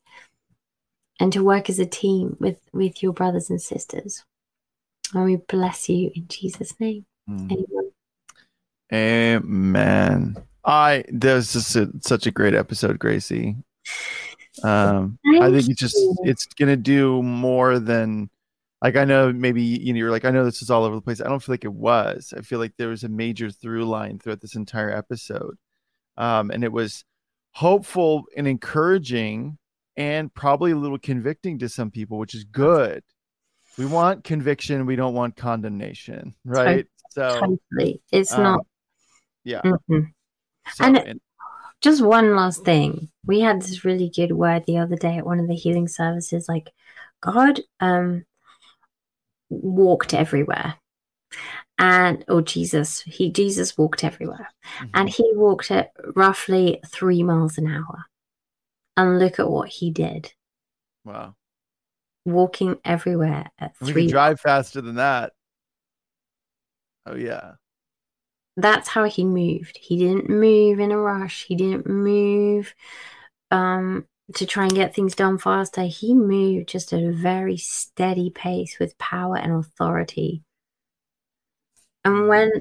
and 1.20 1.32
to 1.34 1.44
work 1.44 1.70
as 1.70 1.80
a 1.80 1.86
team 1.86 2.36
with 2.40 2.60
with 2.74 3.02
your 3.02 3.14
brothers 3.14 3.50
and 3.50 3.62
sisters 3.62 4.26
and 5.14 5.24
we 5.24 5.38
bless 5.38 5.88
you 5.88 6.12
in 6.14 6.28
jesus 6.28 6.78
name 6.80 7.06
Mhm. 7.30 7.52
Amen. 7.52 7.87
Amen. 8.94 10.38
I 10.64 11.04
there's 11.10 11.54
just 11.54 11.76
a, 11.76 11.90
such 12.02 12.28
a 12.28 12.32
great 12.32 12.54
episode, 12.54 13.00
Gracie. 13.00 13.56
Um, 14.64 15.20
I 15.26 15.52
think 15.52 15.70
it's 15.70 15.80
just 15.80 15.98
it's 16.24 16.46
gonna 16.46 16.78
do 16.78 17.22
more 17.24 17.80
than 17.80 18.30
like 18.82 18.96
I 18.96 19.06
know 19.06 19.32
maybe 19.32 19.62
you 19.62 19.94
know 19.94 19.98
you're 19.98 20.12
like 20.12 20.26
I 20.26 20.32
know 20.32 20.46
this 20.46 20.62
is 20.62 20.70
all 20.70 20.84
over 20.84 20.96
the 20.96 21.02
place. 21.02 21.22
I 21.22 21.28
don't 21.28 21.42
feel 21.42 21.54
like 21.54 21.66
it 21.66 21.74
was. 21.74 22.34
I 22.36 22.42
feel 22.42 22.60
like 22.60 22.74
there 22.78 22.90
was 22.90 23.04
a 23.04 23.10
major 23.10 23.50
through 23.50 23.86
line 23.86 24.20
throughout 24.20 24.42
this 24.42 24.56
entire 24.56 24.92
episode, 24.92 25.58
um, 26.18 26.52
and 26.52 26.64
it 26.64 26.72
was 26.72 27.04
hopeful 27.52 28.26
and 28.36 28.48
encouraging, 28.48 29.58
and 29.96 30.34
probably 30.34 30.72
a 30.72 30.78
little 30.78 31.00
convicting 31.00 31.60
to 31.60 31.70
some 31.70 31.92
people, 31.92 32.18
which 32.18 32.36
is 32.36 32.44
good. 32.44 33.04
We 33.78 33.86
want 33.86 34.24
conviction. 34.24 34.86
We 34.86 34.96
don't 34.96 35.14
want 35.14 35.36
condemnation, 35.36 36.36
right? 36.46 36.86
So, 37.12 37.40
totally 37.40 38.02
it's 38.12 38.34
um, 38.34 38.44
not 38.44 38.66
yeah. 39.48 39.62
Mhm. 39.64 40.12
So, 40.74 40.84
And- 40.86 40.98
and, 40.98 41.22
Just 41.80 42.02
one 42.02 42.36
last 42.36 42.66
thing. 42.66 43.12
We 43.24 43.40
had 43.40 43.62
this 43.62 43.86
really 43.86 44.10
good 44.10 44.32
word 44.32 44.64
the 44.66 44.80
other 44.80 44.96
day 44.96 45.18
at 45.18 45.26
one 45.26 45.40
of 45.40 45.48
the 45.48 45.54
healing 45.56 45.88
services. 45.88 46.50
Like, 46.50 46.72
God 47.22 47.60
um, 47.80 48.26
walked 49.50 50.16
everywhere, 50.16 50.76
and 51.78 52.26
or 52.28 52.42
Jesus, 52.42 53.02
he 53.02 53.30
Jesus 53.32 53.78
walked 53.78 54.04
everywhere, 54.04 54.50
and 54.96 55.08
he 55.08 55.32
walked 55.36 55.70
at 55.70 55.92
roughly 56.16 56.82
three 56.88 57.22
miles 57.22 57.60
an 57.60 57.68
hour. 57.68 58.06
And 58.98 59.20
look 59.20 59.40
at 59.40 59.48
what 59.50 59.70
he 59.70 59.92
did, 59.92 60.34
wow. 61.06 61.36
walking 62.26 62.80
everywhere 62.84 63.52
at 63.60 63.76
We 63.80 63.92
three. 63.92 64.02
can 64.06 64.12
drive 64.12 64.40
faster 64.40 64.82
than 64.82 64.96
that. 64.96 65.34
Oh 67.06 67.16
yeah. 67.16 67.54
That's 68.58 68.90
how 68.90 69.04
he 69.04 69.24
moved. 69.24 69.78
He 69.80 69.98
didn't 69.98 70.30
move 70.30 70.80
in 70.80 70.92
a 70.92 70.98
rush. 70.98 71.46
He 71.46 71.56
didn't 71.56 71.86
move 71.86 72.74
um, 73.52 74.08
to 74.34 74.48
try 74.48 74.64
and 74.64 74.74
get 74.74 74.96
things 74.96 75.16
done 75.16 75.38
faster. 75.38 75.84
He 75.84 76.16
moved 76.16 76.68
just 76.68 76.92
at 76.92 77.04
a 77.04 77.12
very 77.12 77.58
steady 77.58 78.32
pace 78.32 78.78
with 78.80 78.98
power 78.98 79.38
and 79.38 79.54
authority. 79.54 80.44
And 82.04 82.28
when 82.28 82.52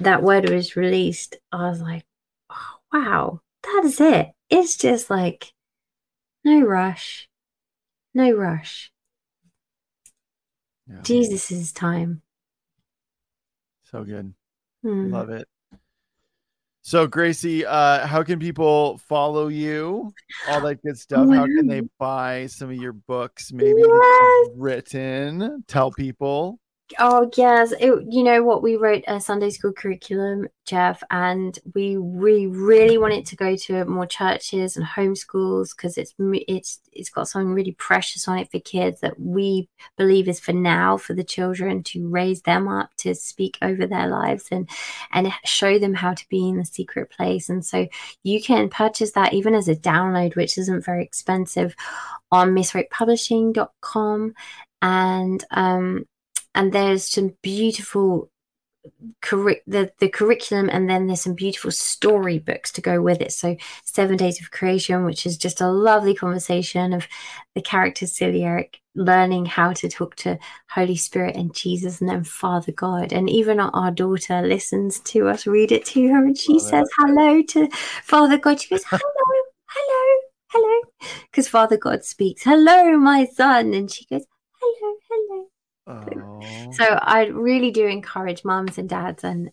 that 0.00 0.22
word 0.22 0.50
was 0.50 0.74
released, 0.74 1.36
I 1.52 1.68
was 1.68 1.80
like, 1.80 2.04
oh, 2.50 2.76
wow, 2.92 3.40
that 3.62 3.82
is 3.84 4.00
it. 4.00 4.32
It's 4.50 4.76
just 4.76 5.10
like 5.10 5.52
no 6.44 6.60
rush, 6.60 7.28
no 8.14 8.32
rush. 8.32 8.90
Yeah. 10.88 11.02
Jesus' 11.02 11.72
time. 11.72 12.22
So 13.84 14.02
good. 14.02 14.34
Hmm. 14.82 15.12
Love 15.12 15.30
it. 15.30 15.48
So 16.84 17.06
Gracie, 17.06 17.64
uh, 17.64 18.06
how 18.06 18.24
can 18.24 18.40
people 18.40 18.98
follow 18.98 19.46
you? 19.46 20.12
All 20.48 20.60
that 20.62 20.82
good 20.82 20.98
stuff. 20.98 21.28
How 21.28 21.46
can 21.46 21.68
they 21.68 21.82
buy 21.98 22.46
some 22.46 22.70
of 22.70 22.76
your 22.76 22.92
books? 22.92 23.52
Maybe 23.52 23.80
you've 23.80 24.50
written. 24.56 25.62
Tell 25.68 25.92
people. 25.92 26.58
Oh 26.98 27.30
yes, 27.36 27.72
it, 27.72 28.04
you 28.08 28.22
know 28.22 28.42
what? 28.42 28.62
We 28.62 28.76
wrote 28.76 29.04
a 29.06 29.20
Sunday 29.20 29.50
school 29.50 29.72
curriculum, 29.72 30.48
Jeff, 30.64 31.02
and 31.10 31.58
we 31.74 31.96
we 31.96 32.46
really 32.46 32.98
wanted 32.98 33.26
to 33.26 33.36
go 33.36 33.56
to 33.56 33.84
more 33.84 34.06
churches 34.06 34.76
and 34.76 34.86
homeschools 34.86 35.76
because 35.76 35.98
it's 35.98 36.14
it's 36.18 36.80
it's 36.92 37.10
got 37.10 37.28
something 37.28 37.52
really 37.52 37.72
precious 37.72 38.26
on 38.28 38.38
it 38.38 38.50
for 38.50 38.58
kids 38.60 39.00
that 39.00 39.18
we 39.18 39.68
believe 39.96 40.28
is 40.28 40.40
for 40.40 40.52
now 40.52 40.96
for 40.96 41.14
the 41.14 41.24
children 41.24 41.82
to 41.84 42.08
raise 42.08 42.42
them 42.42 42.68
up 42.68 42.90
to 42.98 43.14
speak 43.14 43.58
over 43.62 43.86
their 43.86 44.08
lives 44.08 44.48
and 44.50 44.68
and 45.12 45.32
show 45.44 45.78
them 45.78 45.94
how 45.94 46.14
to 46.14 46.28
be 46.28 46.48
in 46.48 46.56
the 46.56 46.64
secret 46.64 47.10
place. 47.10 47.48
And 47.48 47.64
so 47.64 47.86
you 48.22 48.42
can 48.42 48.68
purchase 48.68 49.12
that 49.12 49.34
even 49.34 49.54
as 49.54 49.68
a 49.68 49.76
download, 49.76 50.36
which 50.36 50.58
isn't 50.58 50.84
very 50.84 51.04
expensive, 51.04 51.74
on 52.30 52.50
missratepublishing.com 52.50 54.34
and 54.82 55.44
um 55.52 56.04
and 56.54 56.72
there's 56.72 57.08
some 57.08 57.34
beautiful 57.42 58.30
curric- 59.20 59.62
the, 59.66 59.92
the 59.98 60.08
curriculum 60.08 60.68
and 60.70 60.88
then 60.88 61.06
there's 61.06 61.22
some 61.22 61.34
beautiful 61.34 61.70
storybooks 61.70 62.72
to 62.72 62.80
go 62.80 63.00
with 63.00 63.20
it. 63.20 63.32
So 63.32 63.56
seven 63.84 64.16
days 64.16 64.40
of 64.40 64.50
creation 64.50 65.04
which 65.04 65.26
is 65.26 65.36
just 65.36 65.60
a 65.60 65.68
lovely 65.68 66.14
conversation 66.14 66.92
of 66.92 67.06
the 67.54 67.62
character 67.62 68.06
Eric 68.20 68.80
learning 68.94 69.46
how 69.46 69.72
to 69.72 69.88
talk 69.88 70.14
to 70.16 70.38
holy 70.68 70.96
spirit 70.96 71.34
and 71.34 71.54
jesus 71.54 72.00
and 72.00 72.10
then 72.10 72.24
father 72.24 72.72
god. 72.72 73.12
And 73.12 73.30
even 73.30 73.60
our, 73.60 73.70
our 73.72 73.90
daughter 73.90 74.42
listens 74.42 75.00
to 75.00 75.28
us 75.28 75.46
read 75.46 75.72
it 75.72 75.84
to 75.86 76.08
her 76.08 76.24
and 76.24 76.36
she 76.36 76.56
oh, 76.56 76.58
says 76.58 76.88
hello 76.98 77.42
to 77.42 77.68
father 78.02 78.38
god. 78.38 78.60
She 78.60 78.70
goes 78.70 78.84
hello 78.84 79.00
hello 79.68 80.20
hello. 80.48 80.80
Because 81.30 81.48
father 81.48 81.76
god 81.76 82.04
speaks 82.04 82.42
hello 82.42 82.96
my 82.98 83.26
son. 83.26 83.74
And 83.74 83.90
she 83.90 84.04
goes 84.06 84.24
so 85.86 86.84
I 86.84 87.26
really 87.32 87.70
do 87.70 87.86
encourage 87.86 88.44
mums 88.44 88.78
and 88.78 88.88
dads 88.88 89.24
and 89.24 89.50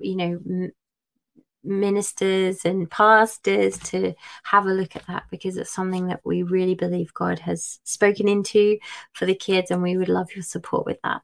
you 0.00 0.16
know 0.16 0.38
m- 0.46 0.72
ministers 1.62 2.64
and 2.64 2.90
pastors 2.90 3.78
to 3.78 4.14
have 4.44 4.66
a 4.66 4.72
look 4.72 4.96
at 4.96 5.06
that 5.06 5.24
because 5.30 5.56
it's 5.56 5.72
something 5.72 6.06
that 6.06 6.20
we 6.24 6.42
really 6.42 6.74
believe 6.74 7.12
God 7.14 7.38
has 7.40 7.80
spoken 7.84 8.28
into 8.28 8.78
for 9.12 9.26
the 9.26 9.34
kids 9.34 9.70
and 9.70 9.82
we 9.82 9.96
would 9.96 10.08
love 10.08 10.34
your 10.34 10.42
support 10.42 10.86
with 10.86 10.98
that. 11.04 11.22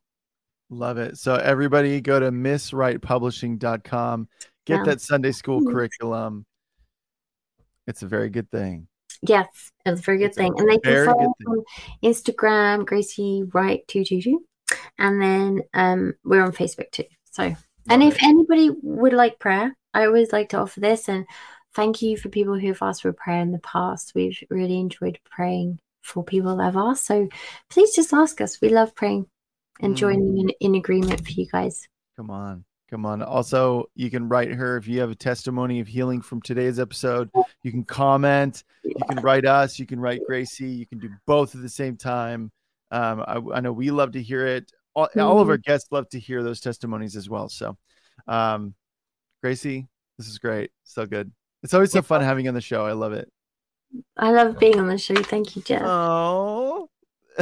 Love 0.68 0.98
it. 0.98 1.16
So 1.16 1.36
everybody 1.36 2.00
go 2.00 2.18
to 2.20 2.30
missratepublishing.com, 2.30 4.28
get 4.66 4.76
yeah. 4.78 4.84
that 4.84 5.00
Sunday 5.00 5.32
school 5.32 5.60
mm-hmm. 5.60 5.72
curriculum. 5.72 6.44
It's 7.86 8.02
a 8.02 8.08
very 8.08 8.30
good 8.30 8.50
thing. 8.50 8.88
Yes, 9.28 9.72
it's 9.84 10.00
a 10.00 10.02
very 10.02 10.18
good 10.18 10.26
it's 10.26 10.36
thing. 10.36 10.54
And 10.56 10.68
they 10.68 10.78
can 10.78 11.06
follow 11.06 11.34
on 11.46 11.64
Instagram, 12.02 12.86
Gracie 12.86 13.44
Wright 13.52 13.86
two 13.88 14.04
two 14.04 14.20
two, 14.22 14.44
and 14.98 15.20
then 15.20 15.62
um, 15.74 16.14
we're 16.24 16.44
on 16.44 16.52
Facebook 16.52 16.90
too. 16.90 17.04
So, 17.30 17.54
and 17.88 18.02
if 18.02 18.22
anybody 18.22 18.70
would 18.82 19.12
like 19.12 19.38
prayer, 19.38 19.74
I 19.94 20.06
always 20.06 20.32
like 20.32 20.50
to 20.50 20.58
offer 20.58 20.80
this. 20.80 21.08
And 21.08 21.26
thank 21.74 22.02
you 22.02 22.16
for 22.16 22.28
people 22.28 22.58
who 22.58 22.68
have 22.68 22.82
asked 22.82 23.02
for 23.02 23.12
prayer 23.12 23.40
in 23.40 23.52
the 23.52 23.58
past. 23.60 24.12
We've 24.14 24.38
really 24.50 24.78
enjoyed 24.78 25.18
praying 25.30 25.78
for 26.02 26.22
people 26.22 26.56
that 26.56 26.64
have 26.64 26.76
asked. 26.76 27.06
So 27.06 27.28
please 27.70 27.94
just 27.94 28.12
ask 28.12 28.40
us. 28.40 28.60
We 28.60 28.68
love 28.68 28.94
praying 28.94 29.26
and 29.80 29.94
mm. 29.94 29.96
joining 29.96 30.38
in, 30.38 30.50
in 30.60 30.74
agreement 30.74 31.24
for 31.24 31.32
you 31.32 31.46
guys. 31.46 31.88
Come 32.16 32.30
on. 32.30 32.64
Come 32.90 33.04
on. 33.04 33.20
Also, 33.20 33.90
you 33.96 34.10
can 34.10 34.28
write 34.28 34.52
her 34.52 34.76
if 34.76 34.86
you 34.86 35.00
have 35.00 35.10
a 35.10 35.16
testimony 35.16 35.80
of 35.80 35.88
healing 35.88 36.22
from 36.22 36.40
today's 36.40 36.78
episode. 36.78 37.28
You 37.62 37.72
can 37.72 37.82
comment. 37.82 38.62
You 38.84 38.94
can 39.08 39.22
write 39.22 39.44
us. 39.44 39.78
You 39.78 39.86
can 39.86 39.98
write 39.98 40.20
Gracie. 40.24 40.68
You 40.68 40.86
can 40.86 40.98
do 40.98 41.10
both 41.26 41.54
at 41.56 41.62
the 41.62 41.68
same 41.68 41.96
time. 41.96 42.52
Um, 42.92 43.24
I, 43.26 43.56
I, 43.56 43.60
know 43.60 43.72
we 43.72 43.90
love 43.90 44.12
to 44.12 44.22
hear 44.22 44.46
it. 44.46 44.70
All, 44.94 45.06
mm-hmm. 45.08 45.20
all, 45.20 45.40
of 45.40 45.48
our 45.48 45.56
mm-hmm. 45.56 45.70
guests 45.70 45.90
love 45.90 46.08
to 46.10 46.20
hear 46.20 46.44
those 46.44 46.60
testimonies 46.60 47.16
as 47.16 47.28
well. 47.28 47.48
So, 47.48 47.76
um, 48.28 48.74
Gracie, 49.42 49.88
this 50.16 50.28
is 50.28 50.38
great. 50.38 50.70
So 50.84 51.06
good. 51.06 51.32
It's 51.64 51.74
always 51.74 51.90
so 51.90 52.02
fun 52.02 52.20
having 52.20 52.44
you 52.44 52.50
on 52.50 52.54
the 52.54 52.60
show. 52.60 52.86
I 52.86 52.92
love 52.92 53.12
it. 53.12 53.28
I 54.16 54.30
love 54.30 54.60
being 54.60 54.78
on 54.78 54.86
the 54.86 54.98
show. 54.98 55.16
Thank 55.16 55.56
you, 55.56 55.62
Jeff. 55.62 55.82
Oh, 55.84 56.88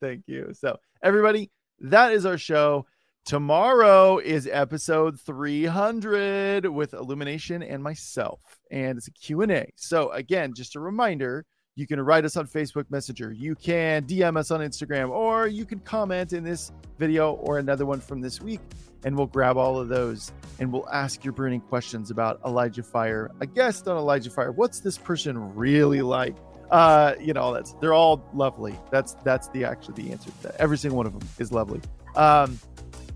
thank 0.00 0.24
you. 0.26 0.52
So, 0.52 0.76
everybody, 1.02 1.50
that 1.80 2.12
is 2.12 2.26
our 2.26 2.36
show. 2.36 2.84
Tomorrow 3.26 4.18
is 4.18 4.48
episode 4.50 5.20
300 5.20 6.66
with 6.66 6.94
Illumination 6.94 7.62
and 7.62 7.82
myself, 7.82 8.40
and 8.70 8.98
it's 8.98 9.08
a 9.08 9.12
Q&A. 9.12 9.70
So 9.76 10.10
again, 10.12 10.52
just 10.54 10.74
a 10.74 10.80
reminder, 10.80 11.44
you 11.76 11.86
can 11.86 12.00
write 12.00 12.24
us 12.24 12.36
on 12.36 12.46
Facebook 12.46 12.86
Messenger, 12.90 13.30
you 13.32 13.54
can 13.54 14.04
DM 14.04 14.36
us 14.36 14.50
on 14.50 14.60
Instagram, 14.60 15.10
or 15.10 15.46
you 15.46 15.64
can 15.64 15.78
comment 15.80 16.32
in 16.32 16.42
this 16.42 16.72
video 16.98 17.34
or 17.34 17.58
another 17.58 17.86
one 17.86 18.00
from 18.00 18.20
this 18.20 18.40
week, 18.40 18.60
and 19.04 19.16
we'll 19.16 19.26
grab 19.26 19.56
all 19.56 19.78
of 19.78 19.88
those 19.88 20.32
and 20.58 20.72
we'll 20.72 20.88
ask 20.88 21.22
your 21.22 21.32
burning 21.32 21.60
questions 21.60 22.10
about 22.10 22.40
Elijah 22.44 22.82
Fire, 22.82 23.30
a 23.40 23.46
guest 23.46 23.86
on 23.86 23.96
Elijah 23.96 24.30
Fire. 24.30 24.50
What's 24.50 24.80
this 24.80 24.98
person 24.98 25.54
really 25.54 26.02
like? 26.02 26.36
Uh, 26.70 27.14
you 27.20 27.32
know, 27.32 27.52
that's 27.52 27.74
they're 27.74 27.94
all 27.94 28.24
lovely. 28.32 28.78
That's 28.90 29.14
that's 29.24 29.48
the 29.48 29.64
actually 29.64 30.02
the 30.02 30.12
answer 30.12 30.30
to 30.30 30.42
that. 30.44 30.56
Every 30.56 30.78
single 30.78 30.96
one 30.96 31.06
of 31.06 31.18
them 31.18 31.28
is 31.38 31.52
lovely. 31.52 31.80
Um, 32.14 32.58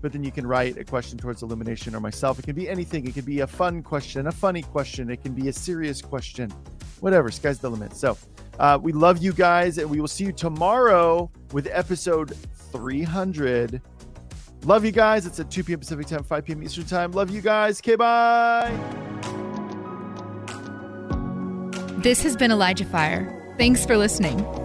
but 0.05 0.11
then 0.11 0.23
you 0.23 0.31
can 0.31 0.45
write 0.45 0.77
a 0.77 0.83
question 0.83 1.17
towards 1.17 1.41
Illumination 1.41 1.95
or 1.95 1.99
myself. 1.99 2.37
It 2.37 2.43
can 2.43 2.53
be 2.53 2.69
anything. 2.69 3.07
It 3.07 3.15
can 3.15 3.25
be 3.25 3.39
a 3.39 3.47
fun 3.47 3.81
question, 3.81 4.27
a 4.27 4.31
funny 4.31 4.61
question. 4.61 5.09
It 5.09 5.23
can 5.23 5.33
be 5.33 5.47
a 5.47 5.51
serious 5.51 5.99
question, 5.99 6.51
whatever. 6.99 7.31
Sky's 7.31 7.57
the 7.57 7.71
limit. 7.71 7.95
So 7.95 8.15
uh, 8.59 8.77
we 8.79 8.91
love 8.91 9.17
you 9.17 9.33
guys, 9.33 9.79
and 9.79 9.89
we 9.89 9.99
will 9.99 10.07
see 10.07 10.25
you 10.25 10.31
tomorrow 10.31 11.31
with 11.53 11.67
episode 11.71 12.37
300. 12.71 13.81
Love 14.65 14.85
you 14.85 14.91
guys. 14.91 15.25
It's 15.25 15.39
at 15.39 15.49
2 15.49 15.63
p.m. 15.63 15.79
Pacific 15.79 16.05
time, 16.05 16.23
5 16.23 16.45
p.m. 16.45 16.61
Eastern 16.61 16.85
time. 16.85 17.11
Love 17.11 17.31
you 17.31 17.41
guys. 17.41 17.79
Okay, 17.79 17.95
bye. 17.95 18.71
This 21.97 22.21
has 22.21 22.37
been 22.37 22.51
Elijah 22.51 22.85
Fire. 22.85 23.55
Thanks 23.57 23.83
for 23.87 23.97
listening. 23.97 24.64